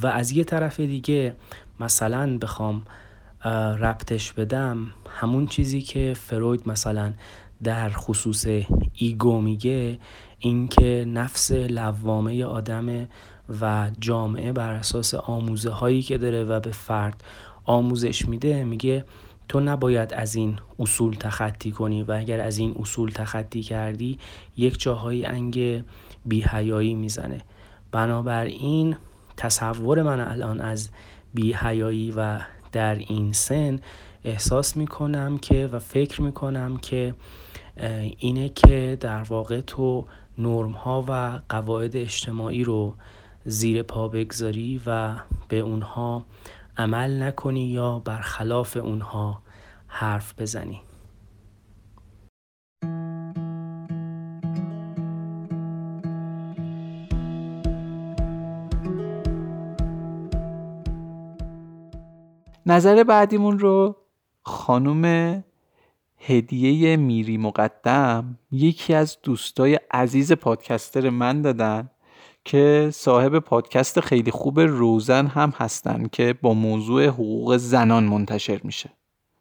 و 0.03 0.07
از 0.07 0.33
یه 0.33 0.45
طرف 0.45 0.81
دیگه 0.81 1.35
مثلا 1.81 2.39
بخوام 2.39 2.83
ربطش 3.81 4.33
بدم 4.33 4.93
همون 5.09 5.47
چیزی 5.47 5.83
که 5.83 6.15
فروید 6.17 6.69
مثلا 6.69 7.13
در 7.63 7.91
خصوص 7.91 8.47
ایگو 8.95 9.41
میگه 9.41 9.99
اینکه 10.39 11.05
نفس 11.09 11.53
لوامه 11.53 12.45
آدم 12.45 13.09
و 13.61 13.91
جامعه 14.01 14.53
بر 14.53 14.73
اساس 14.73 15.15
آموزه 15.15 15.71
هایی 15.71 16.03
که 16.03 16.19
داره 16.19 16.45
و 16.45 16.61
به 16.61 16.71
فرد 16.71 17.25
آموزش 17.65 18.29
میده 18.29 18.65
میگه 18.65 19.05
تو 19.49 19.61
نباید 19.61 20.15
از 20.15 20.35
این 20.35 20.59
اصول 20.79 21.15
تخطی 21.15 21.71
کنی 21.71 22.03
و 22.03 22.13
اگر 22.13 22.41
از 22.41 22.59
این 22.59 22.75
اصول 22.79 23.11
تخطی 23.11 23.63
کردی 23.63 24.19
یک 24.57 24.81
جاهایی 24.81 25.27
انگ 25.27 25.85
بیهیایی 26.27 26.95
می‌زنه. 26.95 27.41
بنابراین 27.93 28.97
تصور 29.41 30.03
من 30.03 30.21
الان 30.21 30.61
از 30.61 30.89
بیهیایی 31.35 32.13
و 32.17 32.41
در 32.73 32.95
این 32.95 33.33
سن 33.33 33.81
احساس 34.25 34.77
می‌کنم 34.77 35.39
که 35.39 35.67
و 35.73 35.79
فکر 35.79 36.23
می‌کنم 36.23 36.77
که 36.77 37.15
اینه 38.19 38.49
که 38.49 38.99
در 39.01 39.23
واقع 39.23 39.61
تو 39.61 40.07
نرم 40.39 40.71
ها 40.71 41.05
و 41.09 41.41
قواعد 41.49 41.97
اجتماعی 41.97 42.65
رو 42.65 42.95
زیر 43.45 43.83
پا 43.83 44.09
بگذاری 44.09 44.81
و 44.87 45.17
به 45.49 45.59
اونها 45.59 46.25
عمل 46.77 47.23
نکنی 47.23 47.65
یا 47.65 47.99
برخلاف 47.99 48.77
اونها 48.77 49.43
حرف 49.89 50.35
بزنی. 50.39 50.81
نظر 62.71 63.05
بعدیمون 63.05 63.59
رو 63.59 63.97
خانم 64.43 65.45
هدیه 66.19 66.97
میری 66.97 67.39
مقدم 67.39 68.39
یکی 68.51 68.95
از 68.95 69.19
دوستای 69.23 69.81
عزیز 69.91 70.33
پادکستر 70.33 71.11
من 71.11 71.43
دادن 71.43 71.91
که 72.45 72.91
صاحب 72.93 73.39
پادکست 73.39 74.01
خیلی 74.01 74.31
خوب 74.31 74.61
روزن 74.61 75.27
هم 75.27 75.53
هستن 75.57 76.07
که 76.13 76.35
با 76.43 76.55
موضوع 76.55 77.07
حقوق 77.07 77.57
زنان 77.57 78.05
منتشر 78.05 78.61
میشه. 78.65 78.91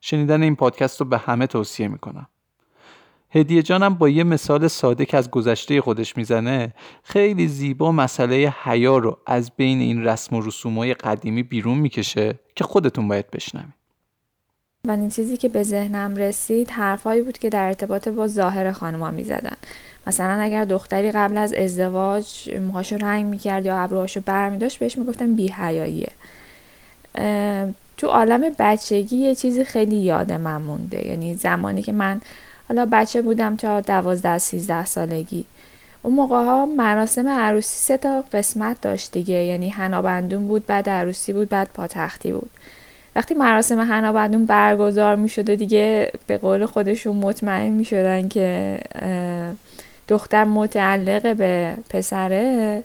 شنیدن 0.02 0.44
این 0.44 0.56
پادکست 0.56 1.02
رو 1.02 1.08
به 1.08 1.18
همه 1.18 1.48
توصیه 1.48 1.88
می‌کنم. 1.88 2.28
هدیه 3.32 3.64
جانم 3.64 3.94
با 3.94 4.10
یه 4.10 4.24
مثال 4.24 4.68
ساده 4.68 5.06
که 5.06 5.18
از 5.18 5.32
گذشته 5.32 5.82
خودش 5.82 6.18
می‌زنه 6.18 6.74
خیلی 7.04 7.48
زیبا 7.48 7.92
مسئله 7.92 8.54
حیا 8.64 8.98
رو 8.98 9.18
از 9.26 9.52
بین 9.58 9.80
این 9.80 10.04
رسم 10.04 10.36
و 10.36 10.42
رسومای 10.42 10.94
قدیمی 10.94 11.44
بیرون 11.44 11.78
می‌کشه 11.78 12.40
که 12.56 12.64
خودتون 12.64 13.08
باید 13.08 13.32
بشنوید. 13.32 13.80
این 14.88 15.10
چیزی 15.10 15.38
که 15.38 15.50
به 15.50 15.64
ذهنم 15.64 16.16
رسید 16.16 16.70
حرفایی 16.70 17.22
بود 17.22 17.38
که 17.38 17.50
در 17.50 17.68
ارتباط 17.68 18.08
با 18.08 18.28
ظاهر 18.28 18.72
خانما 18.72 19.12
می‌زدن. 19.12 19.56
مثلا 20.08 20.42
اگر 20.42 20.66
دختری 20.66 21.12
قبل 21.12 21.38
از 21.38 21.54
ازدواج 21.54 22.50
موهاشو 22.68 22.98
رنگ 22.98 23.26
می‌کرد 23.26 23.66
یا 23.66 23.78
ابروهاشو 23.78 24.22
برمیداشت 24.22 24.80
بهش 24.80 24.98
می‌گفتن 24.98 25.36
بیهیاییه 25.36 26.12
تو 27.98 28.08
عالم 28.08 28.42
بچگی 28.60 29.18
یه 29.18 29.36
چیزی 29.36 29.64
خیلی 29.64 29.96
یاد 29.96 30.32
من 30.32 30.62
مونده. 30.62 31.08
یعنی 31.08 31.36
زمانی 31.36 31.82
که 31.82 31.92
من 31.92 32.22
حالا 32.70 32.88
بچه 32.92 33.22
بودم 33.22 33.56
تا 33.56 33.82
دوازده 33.82 34.38
سیزده 34.38 34.86
سالگی. 34.86 35.46
اون 36.02 36.14
موقع 36.14 36.36
ها 36.36 36.66
مراسم 36.66 37.28
عروسی 37.28 37.76
سه 37.76 37.98
تا 37.98 38.24
قسمت 38.34 38.82
داشت 38.82 39.12
دیگه. 39.12 39.36
یعنی 39.36 39.70
هنابندون 39.70 40.48
بود 40.48 40.66
بعد 40.66 40.90
عروسی 40.90 41.34
بود 41.34 41.50
بعد 41.50 41.70
پاتختی 41.74 42.32
بود. 42.32 42.50
وقتی 43.16 43.34
مراسم 43.34 43.80
هنابندون 43.80 44.46
برگزار 44.46 45.16
می 45.16 45.30
شده 45.30 45.56
دیگه 45.56 46.12
به 46.28 46.38
قول 46.38 46.66
خودشون 46.66 47.16
مطمئن 47.16 47.70
می 47.70 47.86
شدن 47.86 48.28
که 48.28 48.80
دختر 50.08 50.44
متعلق 50.44 51.36
به 51.36 51.74
پسره 51.90 52.84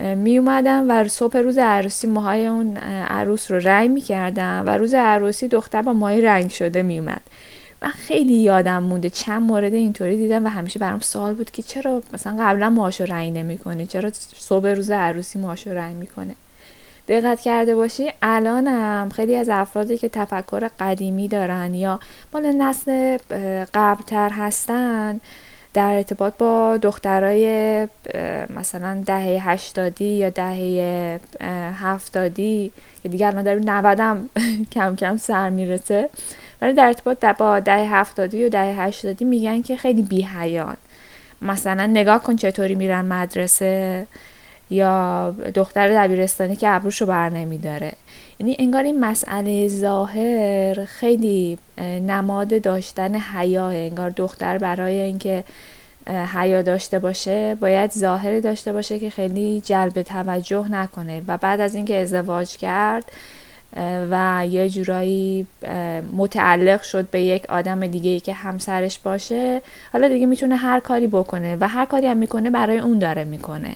می 0.00 0.38
اومدم 0.38 0.86
و 0.88 1.08
صبح 1.08 1.38
روز 1.38 1.58
عروسی 1.58 2.06
موهای 2.06 2.46
اون 2.46 2.76
عروس 2.76 3.50
رو 3.50 3.58
رنگ 3.58 3.90
می 3.90 4.00
کردم 4.00 4.62
و 4.66 4.70
روز 4.78 4.94
عروسی 4.94 5.48
دختر 5.48 5.82
با 5.82 5.92
ماهی 5.92 6.20
رنگ 6.20 6.50
شده 6.50 6.82
می 6.82 6.98
اومد 6.98 7.20
من 7.82 7.90
خیلی 7.90 8.34
یادم 8.34 8.82
مونده. 8.82 9.10
چند 9.10 9.42
مورد 9.42 9.74
اینطوری 9.74 10.16
دیدم 10.16 10.46
و 10.46 10.48
همیشه 10.48 10.78
برام 10.78 11.00
سوال 11.00 11.34
بود 11.34 11.50
که 11.50 11.62
چرا 11.62 12.02
مثلا 12.12 12.36
قبلا 12.40 12.70
موهاشو 12.70 13.04
رنگ 13.04 13.38
نمی‌کنه 13.38 13.86
چرا 13.86 14.10
صبح 14.38 14.68
روز 14.68 14.90
عروسی 14.90 15.38
موهاشو 15.38 15.70
رنگ 15.70 15.96
می‌کنه 15.96 16.34
دقت 17.08 17.40
کرده 17.40 17.74
باشی 17.74 18.12
الانم 18.22 19.08
خیلی 19.08 19.36
از 19.36 19.48
افرادی 19.48 19.98
که 19.98 20.08
تفکر 20.08 20.68
قدیمی 20.80 21.28
دارن 21.28 21.74
یا 21.74 22.00
مال 22.34 22.52
نسل 22.52 23.18
قبلتر 23.74 24.30
هستن 24.30 25.20
در 25.74 25.94
ارتباط 25.94 26.34
با 26.38 26.76
دخترای 26.76 27.88
مثلا 28.56 29.02
دهه 29.06 29.48
هشتادی 29.50 30.04
یا 30.04 30.30
دهه 30.30 31.20
هفتادی 31.74 32.72
که 33.02 33.08
دیگه 33.08 33.26
الان 33.26 33.42
در 33.42 33.54
نودم 33.54 34.30
کم 34.74 34.96
کم 34.96 35.16
سر 35.16 35.50
می‌رسه. 35.50 36.10
ولی 36.62 36.72
در 36.72 36.86
ارتباط 36.86 37.24
با 37.24 37.60
دهه 37.60 37.94
هفتادی 37.94 38.44
و 38.44 38.48
دهه 38.48 38.80
هشتادی 38.80 39.24
میگن 39.24 39.62
که 39.62 39.76
خیلی 39.76 40.02
بیهیان 40.02 40.76
مثلا 41.42 41.86
نگاه 41.86 42.22
کن 42.22 42.36
چطوری 42.36 42.74
میرن 42.74 43.04
مدرسه 43.04 44.06
یا 44.70 45.30
دختر 45.54 45.88
دبیرستانی 45.88 46.56
که 46.56 46.68
ابروشو 46.70 47.06
بر 47.06 47.28
نمیداره. 47.28 47.92
یعنی 48.38 48.56
انگار 48.58 48.82
این 48.82 49.00
مسئله 49.00 49.68
ظاهر 49.68 50.84
خیلی 50.84 51.58
نماد 51.80 52.62
داشتن 52.62 53.14
حیا 53.14 53.68
انگار 53.68 54.10
دختر 54.10 54.58
برای 54.58 55.00
اینکه 55.00 55.44
حیا 56.34 56.62
داشته 56.62 56.98
باشه 56.98 57.54
باید 57.54 57.92
ظاهری 57.92 58.40
داشته 58.40 58.72
باشه 58.72 58.98
که 58.98 59.10
خیلی 59.10 59.60
جلب 59.60 60.02
توجه 60.02 60.68
نکنه. 60.68 61.22
و 61.26 61.36
بعد 61.36 61.60
از 61.60 61.74
اینکه 61.74 62.00
ازدواج 62.00 62.56
کرد 62.56 63.04
و 64.10 64.46
یه 64.50 64.68
جورایی 64.68 65.46
متعلق 66.12 66.82
شد 66.82 67.10
به 67.10 67.20
یک 67.22 67.46
آدم 67.48 67.86
دیگه 67.86 68.10
ای 68.10 68.20
که 68.20 68.32
همسرش 68.32 68.98
باشه. 68.98 69.62
حالا 69.92 70.08
دیگه 70.08 70.26
می‌تونه 70.26 70.56
هر 70.56 70.80
کاری 70.80 71.06
بکنه 71.06 71.56
و 71.60 71.68
هر 71.68 71.84
کاری 71.84 72.06
هم 72.06 72.16
می‌کنه 72.16 72.50
برای 72.50 72.78
اون 72.78 72.98
داره 72.98 73.24
می‌کنه. 73.24 73.74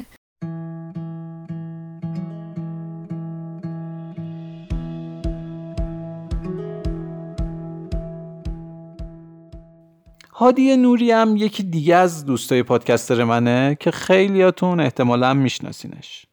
هادی 10.32 10.76
نوری 10.76 11.10
هم 11.10 11.36
یکی 11.36 11.62
دیگه 11.62 11.96
از 11.96 12.26
دوستای 12.26 12.62
پادکستر 12.62 13.24
منه 13.24 13.76
که 13.80 13.90
خیلیاتون 13.90 14.80
احتمالا 14.80 15.34
میشناسینش. 15.34 16.26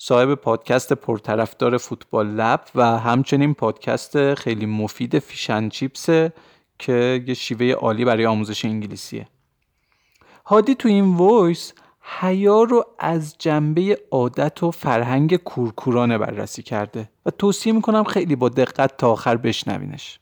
صاحب 0.00 0.34
پادکست 0.34 0.92
پرطرفدار 0.92 1.78
فوتبال 1.78 2.26
لب 2.26 2.64
و 2.74 2.98
همچنین 2.98 3.54
پادکست 3.54 4.34
خیلی 4.34 4.66
مفید 4.66 5.18
فیشن 5.18 5.68
چیپسه 5.68 6.32
که 6.78 7.24
یه 7.26 7.34
شیوه 7.34 7.72
عالی 7.72 8.04
برای 8.04 8.26
آموزش 8.26 8.64
انگلیسیه. 8.64 9.28
هادی 10.46 10.74
تو 10.74 10.88
این 10.88 11.16
وایس 11.16 11.72
حیا 12.20 12.62
رو 12.62 12.84
از 12.98 13.34
جنبه 13.38 13.98
عادت 14.10 14.62
و 14.62 14.70
فرهنگ 14.70 15.36
کورکورانه 15.36 16.18
بررسی 16.18 16.62
کرده 16.62 17.10
و 17.26 17.30
توصیه 17.30 17.72
می‌کنم 17.72 18.04
خیلی 18.04 18.36
با 18.36 18.48
دقت 18.48 18.96
تا 18.96 19.12
آخر 19.12 19.36
بشنوینش. 19.36 20.20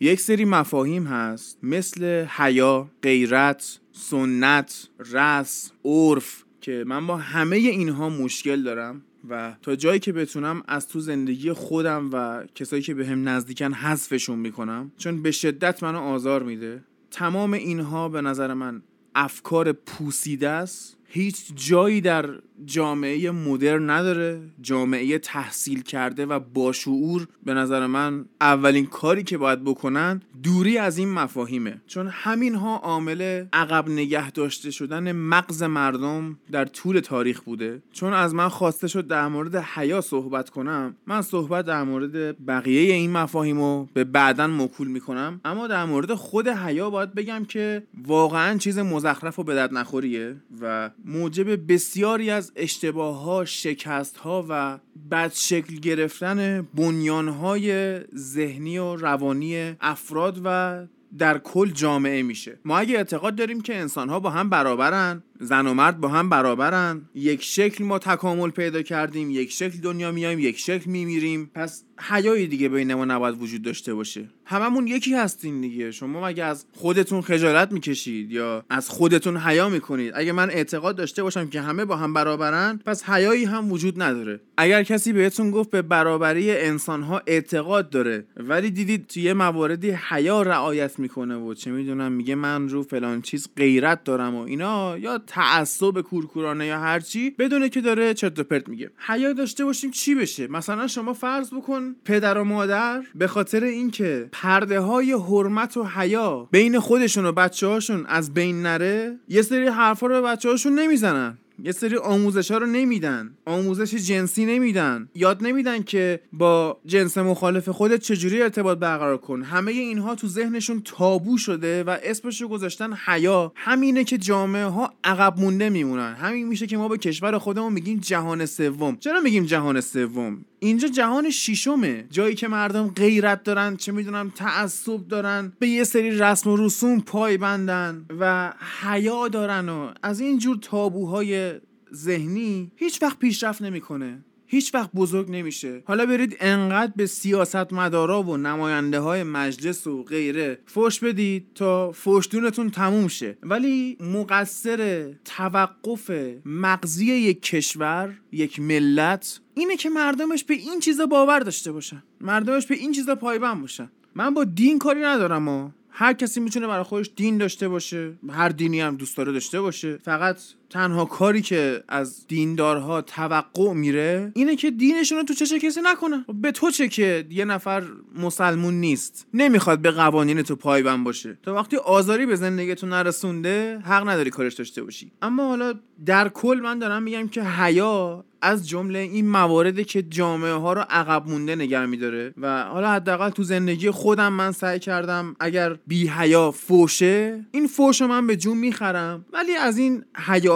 یک 0.00 0.20
سری 0.20 0.44
مفاهیم 0.44 1.06
هست 1.06 1.58
مثل 1.62 2.24
حیا، 2.24 2.88
غیرت، 3.02 3.80
سنت، 3.92 4.88
رس، 5.12 5.72
عرف 5.84 6.44
که 6.62 6.84
من 6.86 7.06
با 7.06 7.16
همه 7.16 7.56
اینها 7.56 8.08
مشکل 8.08 8.62
دارم 8.62 9.02
و 9.28 9.56
تا 9.62 9.76
جایی 9.76 10.00
که 10.00 10.12
بتونم 10.12 10.62
از 10.68 10.88
تو 10.88 11.00
زندگی 11.00 11.52
خودم 11.52 12.10
و 12.12 12.44
کسایی 12.54 12.82
که 12.82 12.94
به 12.94 13.06
هم 13.06 13.28
نزدیکن 13.28 13.72
حذفشون 13.72 14.38
می‌کنم 14.38 14.92
چون 14.96 15.22
به 15.22 15.30
شدت 15.30 15.82
منو 15.82 15.98
آزار 15.98 16.42
میده. 16.42 16.84
تمام 17.10 17.52
اینها 17.52 18.08
به 18.08 18.20
نظر 18.20 18.54
من 18.54 18.82
افکار 19.14 19.72
پوسیده 19.72 20.48
است. 20.48 20.96
هیچ 21.04 21.52
جایی 21.54 22.00
در 22.00 22.30
جامعه 22.64 23.30
مدرن 23.30 23.90
نداره 23.90 24.40
جامعه 24.60 25.18
تحصیل 25.18 25.82
کرده 25.82 26.26
و 26.26 26.40
باشعور 26.54 27.26
به 27.44 27.54
نظر 27.54 27.86
من 27.86 28.24
اولین 28.40 28.86
کاری 28.86 29.22
که 29.22 29.38
باید 29.38 29.64
بکنن 29.64 30.22
دوری 30.42 30.78
از 30.78 30.98
این 30.98 31.08
مفاهیمه. 31.08 31.80
چون 31.86 32.08
همین 32.08 32.54
ها 32.54 32.76
عامل 32.76 33.44
عقب 33.52 33.88
نگه 33.88 34.30
داشته 34.30 34.70
شدن 34.70 35.12
مغز 35.12 35.62
مردم 35.62 36.38
در 36.52 36.64
طول 36.64 37.00
تاریخ 37.00 37.40
بوده. 37.40 37.82
چون 37.92 38.12
از 38.12 38.34
من 38.34 38.48
خواسته 38.48 38.88
شد 38.88 39.06
در 39.06 39.28
مورد 39.28 39.56
حیا 39.56 40.00
صحبت 40.00 40.50
کنم 40.50 40.96
من 41.06 41.22
صحبت 41.22 41.64
در 41.64 41.82
مورد 41.82 42.46
بقیه 42.46 42.94
این 42.94 43.10
مفاهیم 43.10 43.58
رو 43.58 43.88
به 43.94 44.04
بعدا 44.04 44.46
مکول 44.46 44.88
می‌کنم. 44.88 45.40
اما 45.44 45.66
در 45.66 45.84
مورد 45.84 46.14
خود 46.14 46.48
حیا 46.48 46.90
باید 46.90 47.14
بگم 47.14 47.44
که 47.44 47.82
واقعا 48.06 48.58
چیز 48.58 48.78
مزخرف 48.78 49.38
و 49.38 49.44
به 49.44 49.68
نخوریه 49.72 50.36
و 50.60 50.90
موجب 51.04 51.72
بسیاری 51.72 52.30
از 52.30 52.51
اشتباه 52.56 53.22
ها 53.22 53.44
شکست 53.44 54.16
ها 54.16 54.46
و 54.48 54.78
بد 55.10 55.32
شکل 55.34 55.74
گرفتن 55.74 56.68
بنیان 56.74 57.28
های 57.28 57.98
ذهنی 58.16 58.78
و 58.78 58.96
روانی 58.96 59.76
افراد 59.80 60.40
و 60.44 60.86
در 61.18 61.38
کل 61.38 61.70
جامعه 61.70 62.22
میشه. 62.22 62.58
ما 62.64 62.78
اگه 62.78 62.96
اعتقاد 62.96 63.34
داریم 63.34 63.60
که 63.60 63.76
انسان 63.76 64.08
ها 64.08 64.20
با 64.20 64.30
هم 64.30 64.50
برابرن 64.50 65.22
زن 65.42 65.66
و 65.66 65.74
مرد 65.74 66.00
با 66.00 66.08
هم 66.08 66.28
برابرن. 66.28 67.02
یک 67.14 67.42
شکل 67.42 67.84
ما 67.84 67.98
تکامل 67.98 68.50
پیدا 68.50 68.82
کردیم 68.82 69.30
یک 69.30 69.52
شکل 69.52 69.78
دنیا 69.78 70.12
میایم 70.12 70.38
یک 70.38 70.58
شکل 70.58 70.90
میمیریم. 70.90 71.50
پس 71.54 71.84
حیایی 71.98 72.46
دیگه 72.46 72.68
بین 72.68 72.94
ما 72.94 73.04
نباید 73.04 73.42
وجود 73.42 73.62
داشته 73.62 73.94
باشه. 73.94 74.28
هممون 74.44 74.86
یکی 74.86 75.14
هستین 75.14 75.60
دیگه. 75.60 75.90
شما 75.90 76.26
مگه 76.26 76.44
از 76.44 76.66
خودتون 76.72 77.20
خجالت 77.20 77.72
می‌کشید 77.72 78.32
یا 78.32 78.64
از 78.70 78.88
خودتون 78.88 79.36
حیا 79.36 79.68
می‌کنید؟ 79.68 80.12
اگه 80.16 80.32
من 80.32 80.50
اعتقاد 80.50 80.96
داشته 80.96 81.22
باشم 81.22 81.48
که 81.48 81.60
همه 81.60 81.84
با 81.84 81.96
هم 81.96 82.14
برابرن 82.14 82.80
پس 82.86 83.04
حیایی 83.04 83.44
هم 83.44 83.72
وجود 83.72 84.02
نداره. 84.02 84.40
اگر 84.56 84.82
کسی 84.82 85.12
بهتون 85.12 85.50
گفت 85.50 85.70
به 85.70 85.82
برابری 85.82 86.50
انسانها 86.50 87.22
اعتقاد 87.26 87.90
داره 87.90 88.24
ولی 88.36 88.70
دیدید 88.70 89.06
توی 89.06 89.32
مواردی 89.32 89.90
حیا 89.90 90.42
رعایت 90.42 90.98
می‌کنه 90.98 91.36
و 91.36 91.54
چه 91.54 91.70
می‌دونم 91.70 92.12
میگه 92.12 92.34
من 92.34 92.68
رو 92.68 92.82
فلان 92.82 93.22
چیز 93.22 93.48
غیرت 93.56 94.04
دارم 94.04 94.34
و 94.34 94.40
اینا 94.40 94.98
یا 94.98 95.18
تعصب 95.32 96.00
کورکورانه 96.00 96.66
یا 96.66 96.78
هرچی 96.78 97.30
بدونه 97.30 97.68
که 97.68 97.80
داره 97.80 98.14
چرت 98.14 98.38
و 98.38 98.44
پرت 98.44 98.68
میگه. 98.68 98.90
حیا 99.06 99.32
داشته 99.32 99.64
باشیم 99.64 99.90
چی 99.90 100.14
بشه؟ 100.14 100.46
مثلا 100.46 100.86
شما 100.86 101.12
فرض 101.12 101.54
بکن 101.54 101.96
پدر 102.04 102.38
و 102.38 102.44
مادر 102.44 103.02
به 103.14 103.26
خاطر 103.26 103.64
اینکه 103.64 104.28
پرده 104.32 104.80
های 104.80 105.12
حرمت 105.12 105.76
و 105.76 105.84
حیا 105.84 106.48
بین 106.50 106.78
خودشون 106.78 107.26
و 107.26 107.32
بچه 107.32 107.66
هاشون 107.66 108.06
از 108.06 108.34
بین 108.34 108.62
نره 108.62 109.18
یه 109.28 109.42
سری 109.42 109.68
حرفا 109.68 110.06
رو 110.06 110.14
به 110.14 110.28
بچه 110.28 110.48
هاشون 110.48 110.78
نمی‌زنن. 110.78 111.38
یه 111.58 111.72
سری 111.72 111.96
آموزش 111.96 112.50
ها 112.50 112.58
رو 112.58 112.66
نمیدن. 112.66 113.34
آموزش 113.46 113.94
جنسی 113.94 114.44
نمیدن. 114.46 115.08
یاد 115.14 115.42
نمیدن 115.42 115.82
که 115.82 116.20
با 116.32 116.80
جنس 116.86 117.18
مخالف 117.18 117.68
خودت 117.68 118.00
چجوری 118.00 118.42
ارتباط 118.42 118.78
برقرار 118.78 119.18
کن. 119.18 119.42
همه 119.42 119.72
اینها 119.72 120.14
تو 120.14 120.28
ذهنشون 120.28 120.82
تابو 120.84 121.38
شده 121.38 121.84
و 121.84 121.96
اسمش 122.02 122.42
رو 122.42 122.48
گذاشتن 122.48 122.92
حیا. 123.06 123.52
همینه 123.56 124.04
که 124.04 124.18
جامعه 124.18 124.64
ها 124.64 124.92
عقب 125.04 125.40
مونده 125.40 125.70
میمونن. 125.70 126.14
همین 126.14 126.48
میشه 126.48 126.66
که 126.66 126.76
ما 126.76 126.88
به 126.88 126.98
کشور 126.98 127.38
خودمون 127.38 127.72
میگیم 127.72 127.98
جهان 127.98 128.46
سوم. 128.46 128.96
چرا 128.96 129.20
میگیم 129.20 129.44
جهان 129.44 129.80
سوم؟ 129.80 130.44
اینجا 130.62 130.88
جهان 130.88 131.30
شیشمه 131.30 132.04
جایی 132.10 132.34
که 132.34 132.48
مردم 132.48 132.88
غیرت 132.88 133.42
دارن 133.42 133.76
چه 133.76 133.92
می‌دونم 133.92 134.32
تعصب 134.34 135.08
دارن 135.08 135.52
به 135.58 135.68
یه 135.68 135.84
سری 135.84 136.10
رسم 136.10 136.50
و 136.50 136.56
رسوم 136.56 137.00
پایبندن 137.00 138.06
و 138.20 138.52
حیا 138.82 139.28
دارن 139.28 139.68
و 139.68 139.92
از 140.02 140.20
این 140.20 140.38
جور 140.38 140.58
تابوهای 140.62 141.52
ذهنی 141.94 142.72
هیچ 142.76 143.02
وقت 143.02 143.18
پیشرفت 143.18 143.62
نمی‌کنه. 143.62 144.24
هیچ 144.46 144.74
وقت 144.74 144.90
بزرگ 144.92 145.30
نمیشه. 145.30 145.82
حالا 145.86 146.06
برید 146.06 146.36
انقدر 146.40 146.92
به 146.96 147.06
سیاست 147.06 147.72
مدارا 147.72 148.22
و 148.22 148.36
نماینده 148.36 149.00
های 149.00 149.22
مجلس 149.22 149.86
و 149.86 150.02
غیره 150.02 150.58
فوش 150.66 151.00
بدید 151.00 151.46
تا 151.54 151.92
فوشدونتون 151.92 152.70
تموم 152.70 153.08
شه. 153.08 153.38
ولی 153.42 153.96
مقصر 154.00 155.10
توقف 155.24 156.10
مغزی 156.44 157.06
یک 157.06 157.42
کشور 157.42 158.14
یک 158.32 158.60
ملت 158.60 159.40
اینه 159.54 159.76
که 159.76 159.90
مردمش 159.90 160.44
به 160.44 160.54
این 160.54 160.80
چیزا 160.80 161.06
باور 161.06 161.38
داشته 161.40 161.72
باشن. 161.72 162.02
مردمش 162.20 162.66
به 162.66 162.74
این 162.74 162.92
چیزا 162.92 163.14
پایبند 163.14 163.60
باشن. 163.60 163.90
من 164.14 164.34
با 164.34 164.44
دین 164.44 164.78
کاری 164.78 165.00
ندارم 165.00 165.48
و 165.48 165.70
هر 165.90 166.12
کسی 166.12 166.40
می‌تونه 166.40 166.66
برای 166.66 166.82
خودش 166.82 167.10
دین 167.16 167.38
داشته 167.38 167.68
باشه 167.68 168.12
هر 168.28 168.48
دینی 168.48 168.80
هم 168.80 168.96
دوست 168.96 169.16
داره 169.16 169.32
داشته 169.32 169.60
باشه. 169.60 169.96
فقط 169.96 170.38
تنها 170.72 171.04
کاری 171.04 171.42
که 171.42 171.84
از 171.88 172.26
دیندارها 172.26 173.02
توقع 173.02 173.72
میره 173.72 174.32
اینه 174.34 174.56
که 174.56 174.70
دینشون 174.70 175.18
رو 175.18 175.24
تو 175.24 175.34
چه 175.34 175.58
کسی 175.58 175.80
نکنه 175.84 176.24
به 176.34 176.52
تو 176.52 176.70
چه 176.70 176.88
که 176.88 177.24
یه 177.30 177.44
نفر 177.44 177.82
مسلمون 178.14 178.74
نیست. 178.74 179.26
نمی‌خواد 179.34 179.78
به 179.78 179.90
قوانین 179.90 180.42
تو 180.42 180.56
پایبند 180.56 181.04
باشه. 181.04 181.38
تا 181.42 181.54
وقتی 181.54 181.76
آزاری 181.76 182.26
به 182.26 182.36
زندگیتون 182.36 182.88
نرسونده 182.88 183.78
حق 183.84 184.08
نداری 184.08 184.30
کارش 184.30 184.54
داشته 184.54 184.82
باشی. 184.82 185.12
اما 185.22 185.48
حالا 185.48 185.74
در 186.06 186.28
کل 186.28 186.60
من 186.62 186.78
دارم 186.78 187.02
میگم 187.02 187.28
که 187.28 187.42
حیا 187.42 188.24
از 188.42 188.68
جمله 188.68 188.98
این 188.98 189.30
مواردی 189.30 189.84
که 189.84 190.02
جامعه 190.02 190.52
ها 190.52 190.72
رو 190.72 190.84
عقب 190.90 191.28
مونده 191.28 191.54
نگه 191.54 191.86
میداره 191.86 192.34
و 192.36 192.64
حالا 192.64 192.90
حداقل 192.90 193.30
تو 193.30 193.42
زندگی 193.42 193.90
خودم 193.90 194.32
من 194.32 194.52
سعی 194.52 194.78
کردم 194.78 195.36
اگر 195.40 195.78
بی 195.86 196.08
حیا 196.08 196.50
فوشه 196.50 197.46
این 197.52 197.66
فوش 197.66 198.02
من 198.02 198.26
به 198.26 198.36
جون 198.36 198.58
می‌خرم. 198.58 199.24
ولی 199.32 199.56
از 199.56 199.78
این 199.78 200.04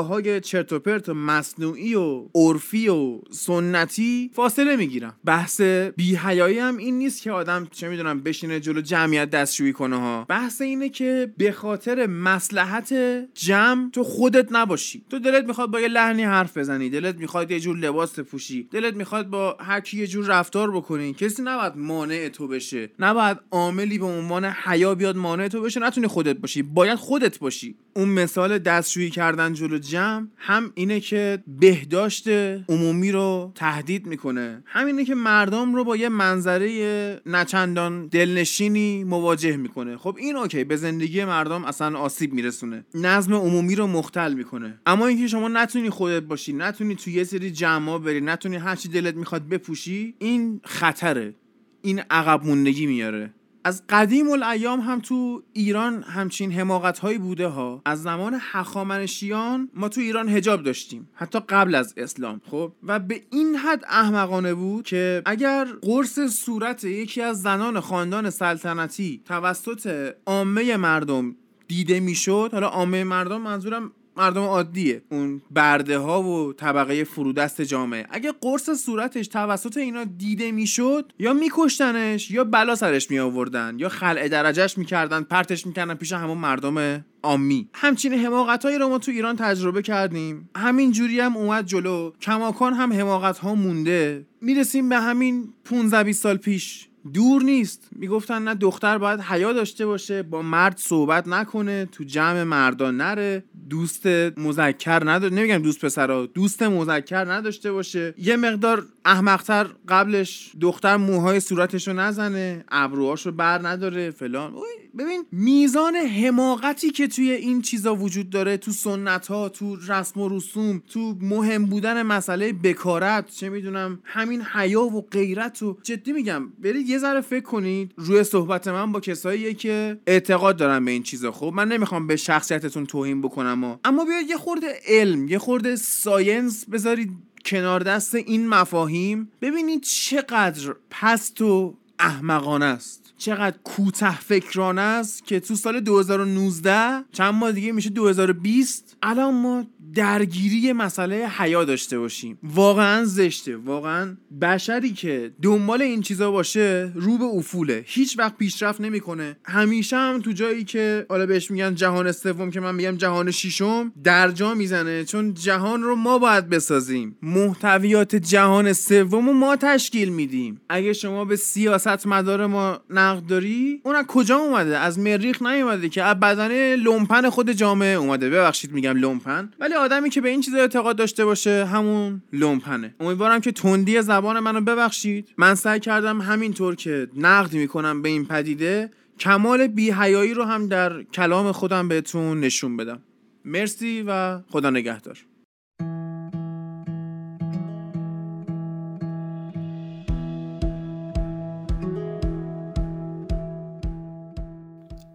حیاهای 0.07 0.41
چرت 0.41 0.73
و 0.73 0.79
پرت 0.79 1.09
مصنوعی 1.09 1.95
و 1.95 2.29
عرفی 2.35 2.89
و 2.89 3.21
سنتی 3.31 4.31
فاصله 4.35 4.77
می‌گیرم 4.77 5.15
بحث 5.25 5.61
بی 5.97 6.17
حیایی 6.17 6.59
هم 6.59 6.77
این 6.77 6.99
نیست 6.99 7.23
که 7.23 7.33
آدم 7.33 7.69
چه 7.71 7.89
می‌دونم 7.89 8.21
بشینه 8.21 8.61
جلو 8.61 8.81
جمعیت 8.81 9.31
دستشویی 9.31 9.73
کنه 9.73 9.97
ها. 9.97 10.27
بحث 10.29 10.61
اینه 10.61 10.89
که 10.89 11.33
به 11.37 11.53
خاطر 11.53 12.07
مصلحت 12.07 12.95
جمع 13.35 13.91
تو 13.91 14.05
خودت 14.05 14.49
نباشی. 14.51 15.05
تو 15.11 15.19
دلت 15.19 15.45
می‌خواد 15.45 15.71
با 15.71 15.81
یه 15.81 15.89
لحنی 15.89 16.23
حرف 16.23 16.57
بزنی. 16.57 16.91
دلت 16.91 17.17
می‌خواد 17.17 17.51
یه 17.51 17.61
جور 17.61 17.77
لباس 17.77 18.21
پوشی. 18.21 18.69
دلت 18.73 18.95
می‌خواد 18.95 19.27
با 19.27 19.57
هر 19.61 19.81
کی 19.81 19.99
یه 19.99 20.07
جور 20.07 20.27
رفتار 20.27 20.71
بکنی. 20.71 21.15
کسی 21.15 21.43
نباید 21.43 21.73
مانع 21.77 22.29
تو 22.29 22.49
بشه. 22.49 22.91
نباید 22.99 23.39
عاملی 23.51 23.99
به 23.99 24.07
عنوان 24.07 24.45
حیا 24.45 24.95
بیاد 24.95 25.17
مانع 25.17 25.49
تو 25.49 25.61
بشه. 25.61 25.81
نتونی 25.81 26.07
خودت 26.07 26.37
باشی. 26.37 26.63
باید 26.63 26.99
خودت 26.99 27.39
باشی. 27.39 27.77
اون 27.97 28.09
مثال 28.09 28.59
دستشویی 28.59 29.11
کردن 29.11 29.53
جلو 29.53 29.78
جمع 29.78 30.26
هم 30.36 30.72
اینه 30.74 31.01
که 31.01 31.42
بهداشت 31.61 32.28
عمومی 32.68 33.12
رو 33.12 33.53
تهدید 33.55 34.07
می‌کنه. 34.07 34.62
همینه 34.66 35.05
که 35.05 35.14
مردم 35.14 35.74
رو 35.74 35.84
با 35.84 35.97
یه 35.97 36.09
منظره 36.09 37.20
نچندان 37.26 38.07
دلنشینی 38.07 39.05
مواجه 39.05 39.57
می‌کنه. 39.57 39.97
خب 39.97 40.16
این 40.18 40.36
اوکی 40.36 40.64
به 40.64 40.76
زندگی 40.76 41.24
مردم 41.24 41.64
اصلا 41.64 41.99
آسیب 41.99 42.32
میرسونه. 42.32 42.84
نظم 42.94 43.34
عمومی 43.34 43.74
رو 43.74 43.86
مختل 43.86 44.32
می‌کنه. 44.34 44.80
اما 44.86 45.07
اینکه 45.07 45.26
شما 45.26 45.49
نتونی 45.49 45.90
خودت 45.90 46.22
باشی 46.22 46.53
نتونی 46.53 46.94
تو 46.94 47.11
یه 47.11 47.24
سری 47.24 47.51
جمع 47.51 47.99
بری 47.99 48.20
نتونی 48.20 48.57
هرچی 48.57 48.88
دلت 48.88 49.14
می‌خواد 49.14 49.49
بپوشی 49.49 50.14
این 50.18 50.61
خطره. 50.64 51.34
این 51.82 52.03
عقب 52.11 52.47
موندگی 52.47 52.86
میاره. 52.86 53.34
از 53.67 53.83
قدیم 53.89 54.31
الایام 54.31 54.81
هم 54.81 55.01
تو 55.01 55.43
ایران 55.53 56.03
همچین 56.03 56.53
حماقت 56.53 56.99
هایی 56.99 57.19
بوده 57.19 57.47
ها. 57.47 57.83
از 57.85 58.03
زمان 58.03 58.39
هخامنشیان 58.41 59.71
ما 59.75 59.89
تو 59.89 60.01
ایران 60.01 60.29
هجاب 60.29 60.62
داشتیم 60.62 61.09
حتی 61.14 61.41
قبل 61.49 61.75
از 61.75 61.95
اسلام 61.97 62.41
خب؟ 62.51 62.73
و 62.83 62.99
به 62.99 63.21
این 63.31 63.57
حد 63.57 63.85
احمقانه 63.89 64.55
بود 64.55 64.85
که 64.85 65.23
اگر 65.27 65.64
قرص 65.83 66.21
صورت 66.21 66.85
یکی 66.85 67.23
از 67.23 67.43
زنان 67.43 67.81
خاندان 67.81 68.31
سلطنتی 68.31 69.23
توسط 69.25 70.14
عامه 70.27 70.77
مردم 70.77 71.37
دیده 71.69 72.01
می‌شد 72.01 72.49
حالا 72.53 72.67
عامه 72.67 73.05
مردم 73.05 73.41
منظورم 73.41 73.93
مردم 74.17 74.43
عادیه. 74.43 75.03
اون 75.11 75.43
برده 75.51 75.99
ها 75.99 76.23
و 76.23 76.53
طبقه 76.53 77.05
فرودست 77.05 77.62
جامعه. 77.62 78.07
اگه 78.11 78.33
قرص 78.41 78.71
صورتش 78.71 79.29
توسط 79.29 79.77
اینا 79.77 80.05
دیده 80.05 80.53
می‌شد 80.53 81.12
یا 81.19 81.33
میکشتنش 81.33 82.31
یا 82.31 82.45
بلا 82.45 82.75
سرش 82.75 83.11
می 83.11 83.19
آوردن 83.19 83.77
یا 83.79 83.89
خلع 83.89 84.29
درجهش 84.29 84.79
می‌کردن 84.79 85.23
پرتش 85.23 85.67
می‌کردن 85.67 85.95
پیش 85.95 86.12
همون 86.12 86.39
مردم 86.39 87.05
آمی 87.23 87.69
همچین 87.73 88.12
حماقت 88.12 88.64
هایی 88.64 88.79
رو 88.79 88.89
ما 88.89 88.99
تو 88.99 89.11
ایران 89.11 89.37
تجربه 89.37 89.83
کردیم. 89.83 90.51
همین 90.57 90.93
جوری 90.93 91.21
هم 91.21 91.37
اومد 91.37 91.67
جلو. 91.67 92.12
کماکان 92.21 92.73
هم 92.75 92.93
حماقت 92.93 93.39
ها 93.39 93.55
مونده. 93.55 94.27
می‌رسیم 94.41 94.89
به 94.89 94.97
همین 94.97 95.53
15 95.64 96.05
20 96.05 96.23
سال 96.23 96.37
پیش. 96.37 96.89
دور 97.13 97.43
نیست. 97.43 97.89
می‌گفتن 97.93 98.43
نه 98.43 98.55
دختر 98.55 98.99
باید 98.99 99.21
حیا 99.21 99.53
داشته 99.53 99.87
باشه 99.87 100.23
با 100.23 100.43
مرد 100.43 100.79
صحبت 100.79 101.29
نکنه 101.29 101.89
تو 101.93 102.05
جمع 102.05 102.43
مردان 102.43 102.97
نره. 102.97 103.45
دوست 103.71 104.07
مذکر 104.37 105.11
نداره 105.11 105.35
نمیگم 105.35 105.59
دوست 105.59 105.85
پسرا 105.85 106.27
دوست 106.27 106.63
مذکر 106.63 107.33
نداشته 107.33 107.73
باشه. 107.73 108.15
یه 108.19 108.37
مقدار 108.37 108.87
احمقتر 109.05 109.67
قبلش 109.89 110.53
دختر 110.61 110.97
موهای 110.97 111.41
صورتشو 111.41 111.93
نزنه 111.93 112.65
ابروهاشو 112.69 113.33
بر 113.33 113.69
نداره 113.69 114.11
فلان. 114.11 114.53
ببین 114.99 115.25
میزان 115.33 115.97
حماقتی 115.97 116.91
که 116.91 117.09
توی 117.09 117.31
این 117.31 117.63
چیزا 117.63 117.95
وجود 117.95 118.31
داره 118.31 118.57
تو 118.57 118.71
سنت 118.71 119.27
ها 119.27 119.49
تو 119.49 119.77
رسم 119.89 120.21
و 120.21 120.29
رسوم 120.37 120.83
تو 120.89 121.16
مهم 121.20 121.66
بودن 121.66 122.03
مسئله 122.03 122.53
بکارت 122.53 123.31
چه 123.31 123.49
می‌دونم 123.49 124.01
همین 124.05 124.43
حیا 124.43 124.83
و 124.83 125.09
غیرت 125.11 125.62
و 125.62 125.78
جدی 125.83 126.12
میگم. 126.12 126.49
برید 126.49 126.89
یه 126.97 127.01
ذره 127.01 127.20
فکر 127.20 127.44
کنید 127.44 127.93
روی 127.97 128.24
صحبت 128.24 128.68
من 128.68 128.93
با 128.93 129.01
کساییه 129.01 129.55
که 129.55 130.01
اعتقاد 130.06 130.56
دارن 130.56 130.85
به 130.85 130.90
این 130.90 131.02
چیزا 131.02 131.32
خب 131.32 131.52
من 131.55 131.68
نمی‌خوام 131.68 132.06
به 132.06 132.16
شخصیتتون 132.16 132.86
توهین 132.86 133.23
بکنم 133.23 133.64
و. 133.64 133.77
اما 133.85 134.05
بیاید 134.05 134.31
یه 134.31 134.36
خورده 134.36 134.66
علم 134.86 135.28
یه 135.28 135.39
خورده 135.39 135.77
ساینس 135.77 136.64
بذارید 136.64 137.10
کنار 137.44 137.82
دست 137.82 138.14
این 138.14 138.48
مفاهیم 138.48 139.31
ببینید 139.43 139.82
چقدر 139.82 140.74
پست 140.90 141.40
و 141.40 141.74
احمقانه 141.98 142.64
است 142.64 143.14
چقدر 143.18 143.56
کوته 143.64 144.20
فکرانه 144.20 144.81
است 144.81 145.24
که 145.24 145.40
تو 145.40 145.55
سال 145.55 145.81
2019 145.81 147.05
چند 147.12 147.35
ماه 147.35 147.52
دیگه 147.52 147.73
میشه 147.73 147.90
2020 147.90 148.86
الان 149.09 149.35
ما 149.35 149.65
درگیری 149.95 150.73
مسئله 150.73 151.28
حیا 151.39 151.65
داشته 151.65 151.99
باشیم. 151.99 152.39
واقعا 152.43 153.05
زشته. 153.05 153.57
واقعا 153.57 154.16
بشری 154.43 154.93
که 154.93 155.33
دنبال 155.43 155.83
این 155.83 156.01
چیزا 156.01 156.31
باشه 156.31 156.93
رو 156.95 157.19
به 157.19 157.24
افوله. 157.24 157.85
هیچ 157.87 158.19
وقت 158.19 158.37
پیشرفت 158.37 158.81
نمی‌کنه. 158.81 159.37
همیشه 159.45 159.97
هم 159.97 160.20
تو 160.20 160.33
جایی 160.33 160.65
که 160.65 161.07
حالا 161.09 161.27
بهش 161.27 161.51
میگن 161.51 161.74
جهان 161.74 162.12
سوم 162.12 162.51
که 162.51 162.61
من 162.61 162.74
میگم 162.74 162.97
جهان 162.97 163.31
ششم 163.31 163.93
درجا 164.05 164.55
می‌زنه. 164.55 165.05
چون 165.05 165.35
جهان 165.35 165.83
رو 165.83 165.97
ما 165.97 166.19
باید 166.19 166.49
بسازیم. 166.49 167.16
محتویات 167.23 168.16
جهان 168.16 168.73
سوم 168.73 169.27
رو 169.27 169.33
ما 169.33 169.57
تشکیل 169.57 170.09
میدیم. 170.09 170.61
اگه 170.69 170.93
شما 170.93 171.24
به 171.24 171.37
سیاست 171.37 172.07
مدار 172.07 172.47
ما 172.47 172.81
نقد 172.91 173.27
داری 173.27 173.81
اون 173.85 173.97
از 173.97 174.05
کجا 174.07 174.37
اومده؟ 174.37 174.78
از 174.78 174.99
مریخ 174.99 175.43
نیومده 175.43 175.89
که 175.89 176.03
از 176.03 176.20
بدنه 176.20 176.77
لومپن 176.77 177.31
خود 177.31 177.53
جامعه 177.53 177.95
اومده. 177.95 178.31
ببخشید 178.31 178.73
میگم 178.73 178.95
لومپن. 178.97 179.51
ولی 179.60 179.74
آدمی 179.74 180.10
که 180.10 180.20
به 180.20 180.28
این 180.28 180.40
چیزا 180.40 180.59
اعتقاد 180.59 180.97
داشته 180.97 181.24
باشه 181.24 181.64
همون 181.64 182.23
لومپنه. 182.32 182.94
امیدوارم 183.01 183.40
که 183.40 183.52
تندی 183.52 184.02
زبان 184.02 184.39
منو 184.39 184.60
ببخشید. 184.60 185.28
من 185.39 185.55
سعی 185.55 185.81
کردم 185.81 186.20
همینطور 186.20 186.74
که 186.74 187.09
نقد 187.16 187.55
می‌کنم 187.55 188.02
به 188.02 188.09
این 188.09 188.24
پدیده 188.24 188.90
کمال 189.18 189.66
بیهیایی 189.66 190.35
رو 190.35 190.44
هم 190.44 190.68
در 190.68 191.02
کلام 191.02 191.52
خودم 191.52 191.89
بهتون 191.89 192.40
نشون 192.40 192.77
بدم. 192.77 193.02
مرسی 193.44 194.05
و 194.06 194.40
خدا 194.48 194.70
نگهدار. 194.70 195.18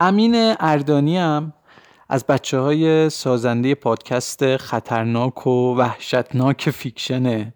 امین 0.04 0.56
اردانی 0.60 1.18
هم 1.18 1.54
از 2.12 2.26
بچه 2.26 2.60
های 2.60 3.10
سازنده 3.10 3.76
پادکست 3.76 4.58
خطرناک 4.58 5.48
و 5.48 5.76
وحشتناک 5.76 6.70
فیکشنه 6.70 7.54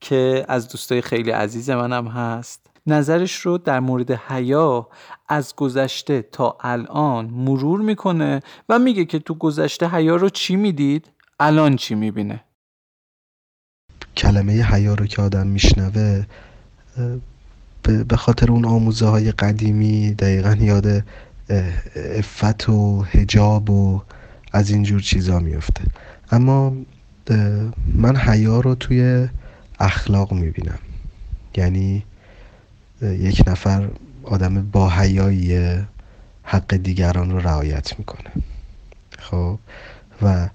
که 0.00 0.44
از 0.48 0.68
دوستای 0.68 1.02
خیلی 1.02 1.30
عزیز 1.30 1.70
منم 1.70 2.08
هست. 2.08 2.66
نظرش 2.86 3.34
رو 3.34 3.58
در 3.58 3.80
مورد 3.80 4.10
حیا 4.10 4.88
از 5.28 5.54
گذشته 5.56 6.22
تا 6.22 6.56
الان 6.60 7.26
مرور 7.26 7.80
می‌کنه 7.80 8.40
و 8.68 8.78
میگه 8.78 9.04
که 9.04 9.18
تو 9.18 9.34
گذشته 9.34 9.88
حیا 9.88 10.16
رو 10.16 10.28
چی 10.28 10.56
می‌دید؟ 10.56 11.10
الان 11.40 11.76
چی 11.76 11.94
می‌بینه؟ 11.94 12.44
کلمه 14.16 14.52
حیا 14.52 14.94
رو 14.94 15.06
که 15.06 15.22
آدم 15.22 15.46
میشنوه 15.46 16.26
به 18.08 18.16
خاطر 18.16 18.52
اون 18.52 18.64
آموزه 18.64 19.06
های 19.06 19.32
قدیمی 19.32 20.14
دقیقا 20.14 20.56
یاد 20.60 21.04
افت 21.96 22.68
و 22.68 23.02
هجاب 23.02 23.70
و 23.70 24.02
از 24.52 24.70
اینجور 24.70 25.00
چیزا 25.00 25.38
میفته 25.38 25.84
اما 26.30 26.76
من 27.94 28.16
حیا 28.16 28.60
رو 28.60 28.74
توی 28.74 29.28
اخلاق 29.80 30.32
می‌بینم. 30.32 30.78
یعنی 31.56 32.02
یک 33.02 33.42
نفر 33.46 33.88
آدم 34.22 34.70
با 34.70 34.90
حیایی 34.90 35.78
حق 36.42 36.74
دیگران 36.76 37.30
رو 37.30 37.38
رعایت 37.38 37.98
می‌کنه. 37.98 38.30
خب؟ 39.18 39.58
و 40.22 40.48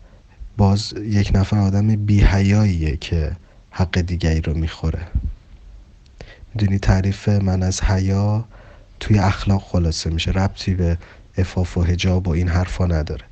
باز 0.57 0.93
یک 0.93 1.31
نفر 1.35 1.57
آدم 1.57 1.95
بی 1.95 2.21
حیاییه 2.21 2.97
که 2.97 3.31
حق 3.71 3.99
دیگری 4.01 4.41
رو 4.41 4.53
می‌خوره. 4.53 5.07
می‌دونی 6.53 6.79
تعریف 6.79 7.29
من 7.29 7.63
از 7.63 7.83
حیا؟ 7.83 8.45
توی 9.01 9.19
اخلاق 9.19 9.61
خلاصه 9.61 10.09
میشه 10.09 10.31
ربطی 10.31 10.73
به 10.73 10.97
افاف 11.37 11.77
و 11.77 11.81
هجاب 11.81 12.27
و 12.27 12.31
این 12.31 12.47
حرفا 12.47 12.85
نداره. 12.85 13.23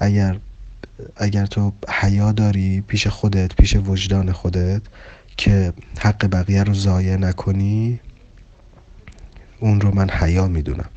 اگر 0.00 0.38
اگر 1.16 1.46
تو 1.46 1.72
حیا 1.88 2.32
داری 2.32 2.80
پیش 2.80 3.06
خودت 3.06 3.54
پیش 3.54 3.76
وجدان 3.76 4.32
خودت 4.32 4.82
که 5.36 5.72
حق 5.98 6.26
بقیه 6.26 6.62
رو 6.62 6.74
ضایع 6.74 7.16
نکنی 7.16 8.00
اون 9.60 9.80
رو 9.80 9.94
من 9.94 10.10
حیا 10.10 10.48
می‌دونم. 10.48 10.88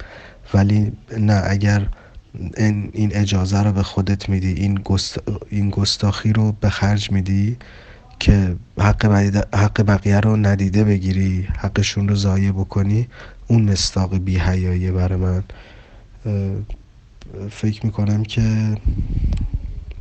ولی 0.54 0.92
نه 1.18 1.42
اگر 1.46 1.88
این 2.94 3.12
اجازه 3.14 3.64
رو 3.64 3.72
به 3.72 3.84
خودت 3.84 4.30
میدی 4.30 4.54
این, 4.54 4.84
این 5.50 5.70
گستاخی 5.70 6.34
رو 6.34 6.52
به 6.52 6.70
خرج 6.70 7.12
میدی 7.12 7.58
که 8.20 8.56
حق, 8.78 9.06
حق 9.56 9.82
بقیه 9.82 10.20
رو 10.20 10.38
ندیده 10.38 10.84
بگیری 10.84 11.48
حقشون 11.58 12.08
رو 12.08 12.16
ضایع 12.16 12.52
بکنی 12.52 13.08
اون 13.50 13.62
مستاق 13.62 14.18
بی 14.18 14.38
حیاییه 14.38 14.92
برای 14.92 15.20
من 15.20 15.44
فکر 17.52 17.86
می‌کنم 17.86 18.24
که 18.24 18.42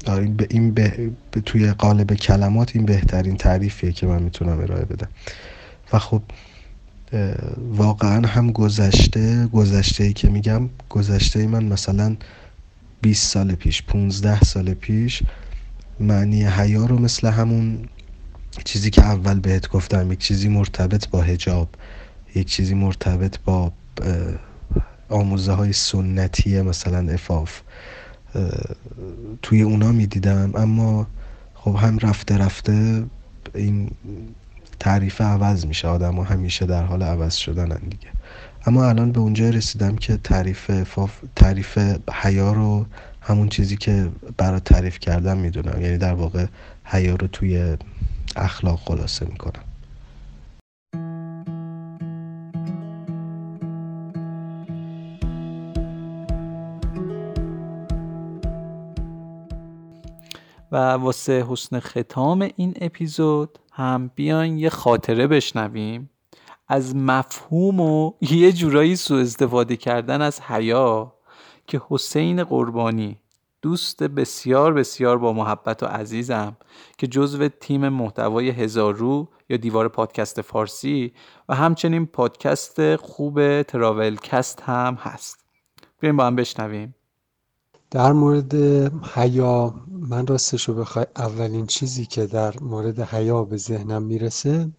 این, 0.06 0.40
این 0.50 0.74
به... 0.74 1.10
توی 1.46 1.72
قالب 1.72 2.14
کلمات 2.14 2.76
این 2.76 2.86
بهترین 2.86 3.36
تعریفیه 3.36 3.92
که 3.92 4.06
من 4.06 4.22
می‌تونم 4.22 4.60
ارائه 4.60 4.84
بدم. 4.84 5.08
و 5.92 5.98
خب 5.98 6.22
واقعا 7.70 8.26
هم 8.26 8.52
گذشته 8.52 9.46
گذشته 9.46 10.04
ای 10.04 10.12
که 10.12 10.28
میگم 10.28 10.68
گذشته 10.88 11.40
ای 11.40 11.46
من 11.46 11.64
مثلا 11.64 12.16
20 13.00 13.32
سال 13.32 13.54
پیش 13.54 13.82
15 13.82 14.40
سال 14.40 14.74
پیش 14.74 15.22
معنی 16.00 16.44
حیا 16.44 16.86
رو 16.86 16.98
مثل 16.98 17.28
همون 17.28 17.78
چیزی 18.64 18.90
که 18.90 19.02
اول 19.04 19.40
بهت 19.40 19.68
گفتم 19.68 20.12
یک 20.12 20.18
چیزی 20.18 20.48
مرتبط 20.48 21.08
با 21.08 21.22
هجاب 21.22 21.68
یک 22.34 22.46
چیزی 22.46 22.74
مرتبط 22.74 23.38
با 23.44 23.72
آموزه 25.09 25.52
های 25.52 25.72
سنتی 25.72 26.62
مثلا 26.62 27.12
افاف. 27.12 27.60
توی 29.42 29.62
اونا 29.62 29.92
می‌دیدم 29.92 30.52
اما 30.55 31.06
خب 31.55 31.76
هم 31.76 31.98
رفته 31.98 32.38
رفته 32.38 33.05
این 33.55 33.90
تعریف 34.80 35.20
عوض 35.20 35.66
میشه 35.66 35.88
آدم 35.88 36.20
همیشه 36.20 36.66
در 36.66 36.84
حال 36.84 37.02
عوض 37.02 37.34
شدن 37.34 37.68
دیگه. 37.90 38.09
اما 38.66 38.88
الان 38.88 39.12
به 39.12 39.20
اونجا 39.20 39.50
رسیدم 39.50 39.96
که 39.96 40.16
تعریف 40.16 40.82
فاف... 40.82 41.12
تعریف 41.36 41.78
حیا 42.12 42.52
رو 42.52 42.86
همون 43.20 43.48
چیزی 43.48 43.76
که 43.76 44.09
برای 44.36 44.60
تعریف 44.60 44.98
کردم 44.98 45.38
می‌دونم. 45.38 45.82
یعنی 45.82 45.98
در 45.98 46.14
واقع 46.14 46.46
حیا 46.84 47.14
رو 47.14 47.26
توی 47.26 47.76
اخلاق 48.36 48.78
خلاصه 48.78 49.26
می‌کنم. 49.26 49.62
و 60.73 60.77
واسه 60.93 61.47
حسن 61.49 61.81
ختام 61.81 62.49
این 62.57 62.74
اپیزود 62.81 63.59
هم 63.73 64.11
بیاین 64.15 64.59
یه 64.59 64.70
خاطره 64.70 65.27
بشنویم. 65.27 66.11
از 66.69 66.97
مفهوم 66.97 67.81
و 67.81 68.12
یه 68.20 68.53
جورایی 68.53 68.97
سوء 68.97 69.20
استفاده 69.20 69.77
کردن 69.77 70.23
از 70.23 70.40
حیا 70.40 71.15
که 71.66 71.82
حسین 71.89 72.45
قربانی 72.45 73.19
دوست 73.62 74.03
بسیار 74.03 74.73
بسیار 74.74 75.19
با 75.19 75.32
محبت 75.32 75.82
و 75.82 75.86
عزیزم 75.86 76.57
که 76.99 77.07
جزو 77.07 77.49
تیم 77.49 77.89
محتوای 77.89 78.51
هزار 78.51 78.95
رو 78.95 79.28
یا 79.49 79.57
دیوار 79.57 79.89
پادکست 79.89 80.40
فارسی 80.40 81.12
و 81.49 81.55
همچنین 81.55 82.07
پادکست 82.07 82.97
خوب 82.97 83.62
تراولکست 83.62 84.62
هم 84.62 84.99
هست. 85.01 85.45
بیایم 86.01 86.16
با 86.16 86.27
هم 86.27 86.36
بشنویم. 86.36 86.95
در 87.90 88.12
مورد 88.12 88.55
حیا 89.15 89.74
من 89.89 90.27
راستش 90.27 90.69
رو 90.69 90.74
بخوای 90.74 91.06
اولین 91.16 91.66
چیزی 91.66 92.06
که 92.06 92.27
در 92.27 92.60
مورد 92.60 93.01
حیا 93.01 93.44
به 93.44 93.56
ذهنم 93.56 94.02
می‌رسه 94.02 94.70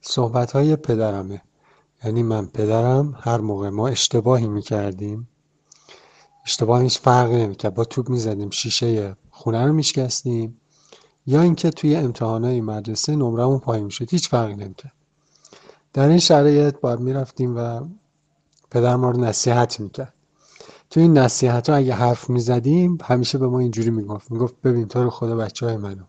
صحبت 0.00 0.52
های 0.52 0.76
پدرمه. 0.76 1.42
یعنی 2.04 2.22
من 2.22 2.46
پدرم 2.46 3.16
هر 3.20 3.40
موقع 3.40 3.68
ما 3.68 3.88
اشتباهی 3.88 4.46
می‌کردیم 4.46 5.28
اشتباه 6.46 6.82
هیچ 6.82 6.98
فرقی 6.98 7.36
نمی‌کرد. 7.36 7.74
با 7.74 7.84
توپ 7.84 8.08
می‌زدیم 8.08 8.50
شیشه 8.50 9.16
خونه 9.30 9.66
رو 9.66 9.72
میشکستیم 9.72 10.60
یا 11.26 11.42
اینکه 11.42 11.70
توی 11.70 11.96
امتحانات 11.96 12.62
مدرسه 12.62 13.16
نمرمون 13.16 13.58
پایین 13.58 13.84
می‌شد. 13.84 14.10
هیچ 14.10 14.28
فرقی 14.28 14.54
نمی‌کرد. 14.54 14.92
در 15.92 16.08
این 16.08 16.18
شرایط 16.18 16.80
باید 16.80 17.00
می‌رفتیم 17.00 17.56
و 17.56 17.80
پدر 18.70 18.96
ما 18.96 19.10
رو 19.10 19.20
نصیحت 19.20 19.80
می‌کرد. 19.80 20.13
تو 20.94 21.00
این 21.00 21.18
نصیحت 21.18 21.70
ها 21.70 21.76
اگه 21.76 21.94
حرف 21.94 22.30
می‌زدیم 22.30 22.98
همیشه 23.02 23.38
به 23.38 23.48
ما 23.48 23.58
اینجوری 23.58 23.90
می‌گفت. 23.90 24.30
می‌گفت 24.30 24.54
ببین 24.64 24.88
تو 24.88 25.02
رو 25.02 25.10
خدا 25.10 25.36
بچه 25.36 25.66
های 25.66 25.76
منو 25.76 26.02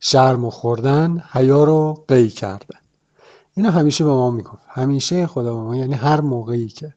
شرم 0.00 0.44
و 0.44 0.50
خوردن 0.50 1.22
حیا 1.32 1.64
رو 1.64 2.04
قی 2.08 2.28
کردن. 2.28 2.78
اینو 3.54 3.70
همیشه 3.70 4.04
به 4.04 4.10
ما 4.10 4.30
می‌گفت. 4.30 4.62
همیشه 4.68 5.26
خدا 5.26 5.54
به 5.54 5.60
ما 5.60 5.76
یعنی 5.76 5.94
هر 5.94 6.20
موقعی 6.20 6.68
که 6.68 6.94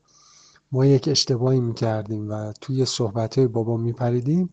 ما 0.72 0.86
یک 0.86 1.08
اشتباهی 1.08 1.60
می‌کردیم 1.60 2.32
و 2.32 2.54
توی 2.62 2.86
صحبت 2.86 3.38
های 3.38 3.48
بابا 3.48 3.78
میپریدیم 3.78 4.50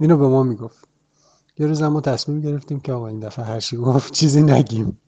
اینو 0.00 0.16
به 0.16 0.28
ما 0.28 0.42
می‌گفت. 0.42 0.88
یه 1.58 1.66
روز 1.66 1.82
ما 1.82 2.00
تصمیم 2.00 2.40
گرفتیم 2.40 2.80
که 2.80 2.92
آقا 2.92 3.06
این 3.06 3.20
دفعه 3.20 3.44
هر 3.44 3.60
چی 3.60 3.76
گفت 3.76 4.12
چیزی 4.12 4.42
نگیم. 4.42 4.98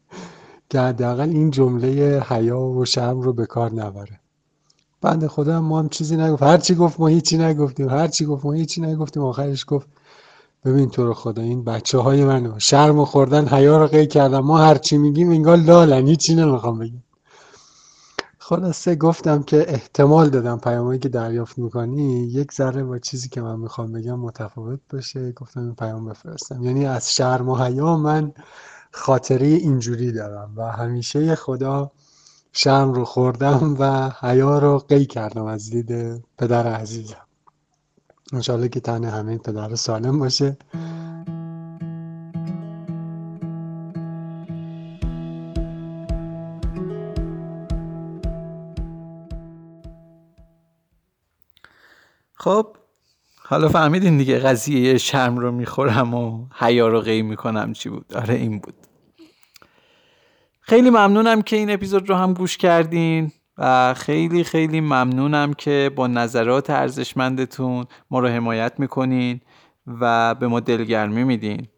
که 0.70 0.80
حداقل 0.80 1.30
این 1.30 1.50
جمله 1.50 2.20
حیا 2.28 2.60
و 2.60 2.84
شرم 2.84 3.20
رو 3.20 3.32
به 3.32 3.46
کار 3.46 3.72
نبره. 3.72 4.20
بند 5.00 5.26
خدا 5.26 5.60
ما 5.60 5.78
هم 5.78 5.88
چیزی 5.88 6.16
نگفت 6.16 6.42
هر 6.42 6.56
چی 6.58 6.74
گفت 6.74 7.00
ما 7.00 7.06
هیچی 7.06 7.38
نگفتیم. 7.38 7.88
هر 7.88 8.08
چی 8.08 8.24
گفت 8.26 8.44
ما 8.44 8.52
هیچی 8.52 8.80
نگفتیم. 8.80 9.22
آخرش 9.24 9.64
گفت 9.68 9.88
ببین 10.64 10.90
تو 10.90 11.06
رو 11.06 11.14
خدا 11.14 11.42
این 11.42 11.64
بچه 11.64 11.98
های 11.98 12.24
منو 12.24 12.58
شرم 12.58 13.04
خوردن 13.04 13.48
حیا 13.48 13.78
رو 13.78 13.86
قی 13.86 14.06
کردن. 14.06 14.38
ما 14.38 14.58
هر 14.58 14.74
چی 14.74 14.98
میگیم 14.98 15.30
انگار 15.30 15.56
لالن. 15.56 16.06
هیچی 16.06 16.34
نمی‌خوام 16.34 16.78
بگیم. 16.78 17.04
خلاصه 18.38 18.96
گفتم 18.96 19.42
که 19.42 19.64
احتمال 19.68 20.28
دادم 20.30 20.58
پیامایی 20.58 20.98
که 20.98 21.08
دریافت 21.08 21.58
می‌کنی 21.58 22.26
یک 22.26 22.52
ذره 22.52 22.84
با 22.84 22.98
چیزی 22.98 23.28
که 23.28 23.40
من 23.40 23.60
می‌خوام 23.60 23.92
بگم 23.92 24.18
متفاوت 24.20 24.80
باشه. 24.92 25.32
گفتم 25.32 25.60
این 25.60 25.74
پیام 25.74 26.08
بفرستم. 26.08 26.62
یعنی 26.62 26.86
از 26.86 27.14
شرم 27.14 27.48
و 27.48 27.56
حیا 27.56 27.96
من 27.96 28.32
خاطره 28.92 29.46
اینجوری 29.46 30.12
دارم 30.12 30.52
و 30.56 30.72
همیشه 30.72 31.34
خدا 31.34 31.90
شرم 32.60 32.92
رو 32.92 33.04
خوردم 33.04 33.76
و 33.78 34.10
حیا 34.20 34.58
رو 34.58 34.78
قی 34.78 35.06
کردم 35.06 35.44
از 35.44 35.70
دید 35.70 36.22
پدر 36.38 36.66
عزیزم. 36.66 37.26
انشالله 38.32 38.68
که 38.68 38.80
تن 38.80 39.04
همه 39.04 39.38
پدر 39.38 39.74
سالم 39.74 40.18
باشه. 40.18 40.56
خب 52.34 52.76
حالا 53.38 53.68
فهمیدین 53.68 54.18
دیگه 54.18 54.38
قضیه 54.38 54.98
شرم 54.98 55.36
رو 55.36 55.52
می‌خورم 55.52 56.14
و 56.14 56.46
حیا 56.54 56.88
رو 56.88 57.00
قی 57.00 57.22
می‌کنم 57.22 57.72
چی 57.72 57.88
بود؟ 57.88 58.14
آره 58.14 58.34
این 58.34 58.58
بود. 58.58 58.87
خیلی 60.68 60.90
ممنونم 60.90 61.42
که 61.42 61.56
این 61.56 61.70
اپیزود 61.70 62.08
رو 62.08 62.14
هم 62.14 62.32
گوش 62.32 62.56
کردین 62.56 63.32
و 63.58 63.94
خیلی 63.94 64.44
خیلی 64.44 64.80
ممنونم 64.80 65.54
که 65.54 65.90
با 65.96 66.06
نظرات 66.06 66.70
ارزشمندتون 66.70 67.86
ما 68.10 68.18
رو 68.20 68.28
حمایت 68.28 68.72
می‌کنین 68.78 69.40
و 69.86 70.34
به 70.34 70.48
ما 70.48 70.60
دلگرمی 70.60 71.24
میدین. 71.24 71.68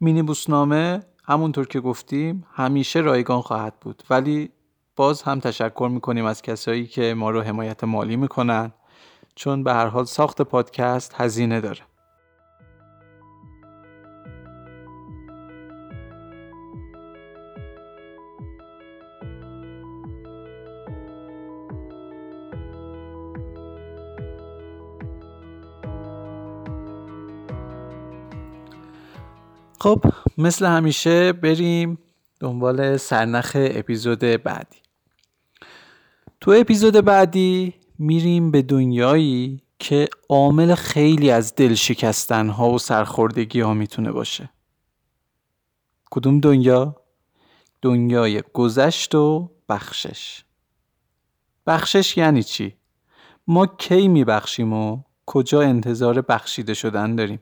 مینی 0.00 0.22
بوسنامه 0.22 1.02
همونطور 1.24 1.66
که 1.66 1.80
گفتیم 1.80 2.46
همیشه 2.52 3.00
رایگان 3.00 3.40
خواهد 3.40 3.74
بود 3.80 4.02
ولی 4.10 4.50
باز 4.96 5.22
هم 5.22 5.40
تشکر 5.40 5.88
می‌کنیم 5.92 6.24
از 6.24 6.42
کسایی 6.42 6.86
که 6.86 7.14
ما 7.14 7.30
رو 7.30 7.42
حمایت 7.42 7.84
مالی 7.84 8.16
می‌کنن 8.16 8.72
چون 9.34 9.64
به 9.64 9.72
هر 9.72 9.86
حال 9.86 10.04
ساخت 10.04 10.42
پادکست 10.42 11.14
هزینه 11.16 11.60
داره. 11.60 11.80
خب 29.78 30.04
مثل 30.38 30.66
همیشه 30.66 31.32
بریم 31.32 31.98
دنبال 32.40 32.96
سرنخ 32.96 33.52
اپیزود 33.54 34.18
بعدی 34.18 34.76
تو 36.40 36.50
اپیزود 36.50 36.94
بعدی 36.94 37.74
میریم 37.98 38.50
به 38.50 38.62
دنیایی 38.62 39.62
که 39.78 40.08
عامل 40.28 40.74
خیلی 40.74 41.30
از 41.30 41.54
دل 41.54 41.76
ها 42.30 42.70
و 42.70 42.78
سرخوردگی 42.78 43.60
ها 43.60 43.74
می‌تونه 43.74 44.12
باشه 44.12 44.50
کدوم 46.10 46.40
دنیا؟ 46.40 46.96
دنیای 47.82 48.42
گذشت 48.52 49.14
و 49.14 49.50
بخشش 49.68 50.44
بخشش 51.66 52.16
یعنی 52.16 52.42
چی؟ 52.42 52.76
ما 53.46 53.66
کی 53.66 54.08
میبخشیم 54.08 54.72
و 54.72 55.02
کجا 55.26 55.60
انتظار 55.60 56.20
بخشیده 56.20 56.74
شدن 56.74 57.16
داریم 57.16 57.40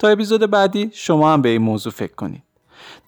تا 0.00 0.08
اپیزود 0.08 0.50
بعدی 0.50 0.90
شما 0.92 1.32
هم 1.32 1.42
به 1.42 1.48
این 1.48 1.62
موضوع 1.62 1.92
فکر 1.92 2.14
کنید. 2.14 2.42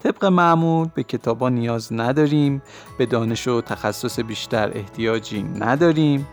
طبق 0.03 0.25
معمول 0.25 0.87
به 0.95 1.03
کتابا 1.03 1.49
نیاز 1.49 1.93
نداریم 1.93 2.61
به 2.97 3.05
دانش 3.05 3.47
و 3.47 3.61
تخصص 3.61 4.19
بیشتر 4.19 4.71
احتیاجی 4.77 5.43
نداریم. 5.43 6.27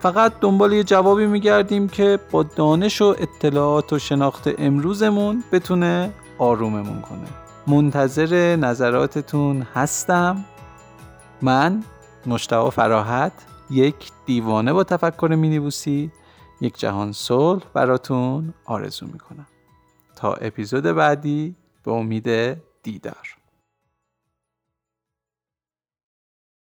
فقط 0.00 0.32
دنبال 0.40 0.72
یه 0.72 0.84
جوابی 0.84 1.26
میگردیم 1.26 1.88
که 1.88 2.18
با 2.30 2.42
دانش 2.42 3.02
و 3.02 3.16
اطلاعات 3.18 3.92
و 3.92 3.98
شناخت 3.98 4.48
امروزمون 4.58 5.44
بتونه 5.52 6.12
آروممون 6.38 7.00
کنه. 7.00 7.28
منتظر 7.66 8.56
نظراتتون 8.56 9.66
هستم. 9.74 10.44
من 11.42 11.84
مشتاق 12.26 12.72
فراحت 12.72 13.32
یک 13.70 14.10
دیوانه 14.26 14.72
با 14.72 14.84
تفکر 14.84 15.28
مینیبوسی 15.28 16.10
یک 16.60 16.78
جهان 16.78 17.12
صلح 17.12 17.62
براتون 17.74 18.54
آرزو 18.64 19.06
می‌کنم. 19.06 19.46
تا 20.16 20.34
اپیزود 20.34 20.84
بعدی 20.84 21.56
به 21.84 21.92
امید 21.92 22.56
دیدار. 22.82 23.35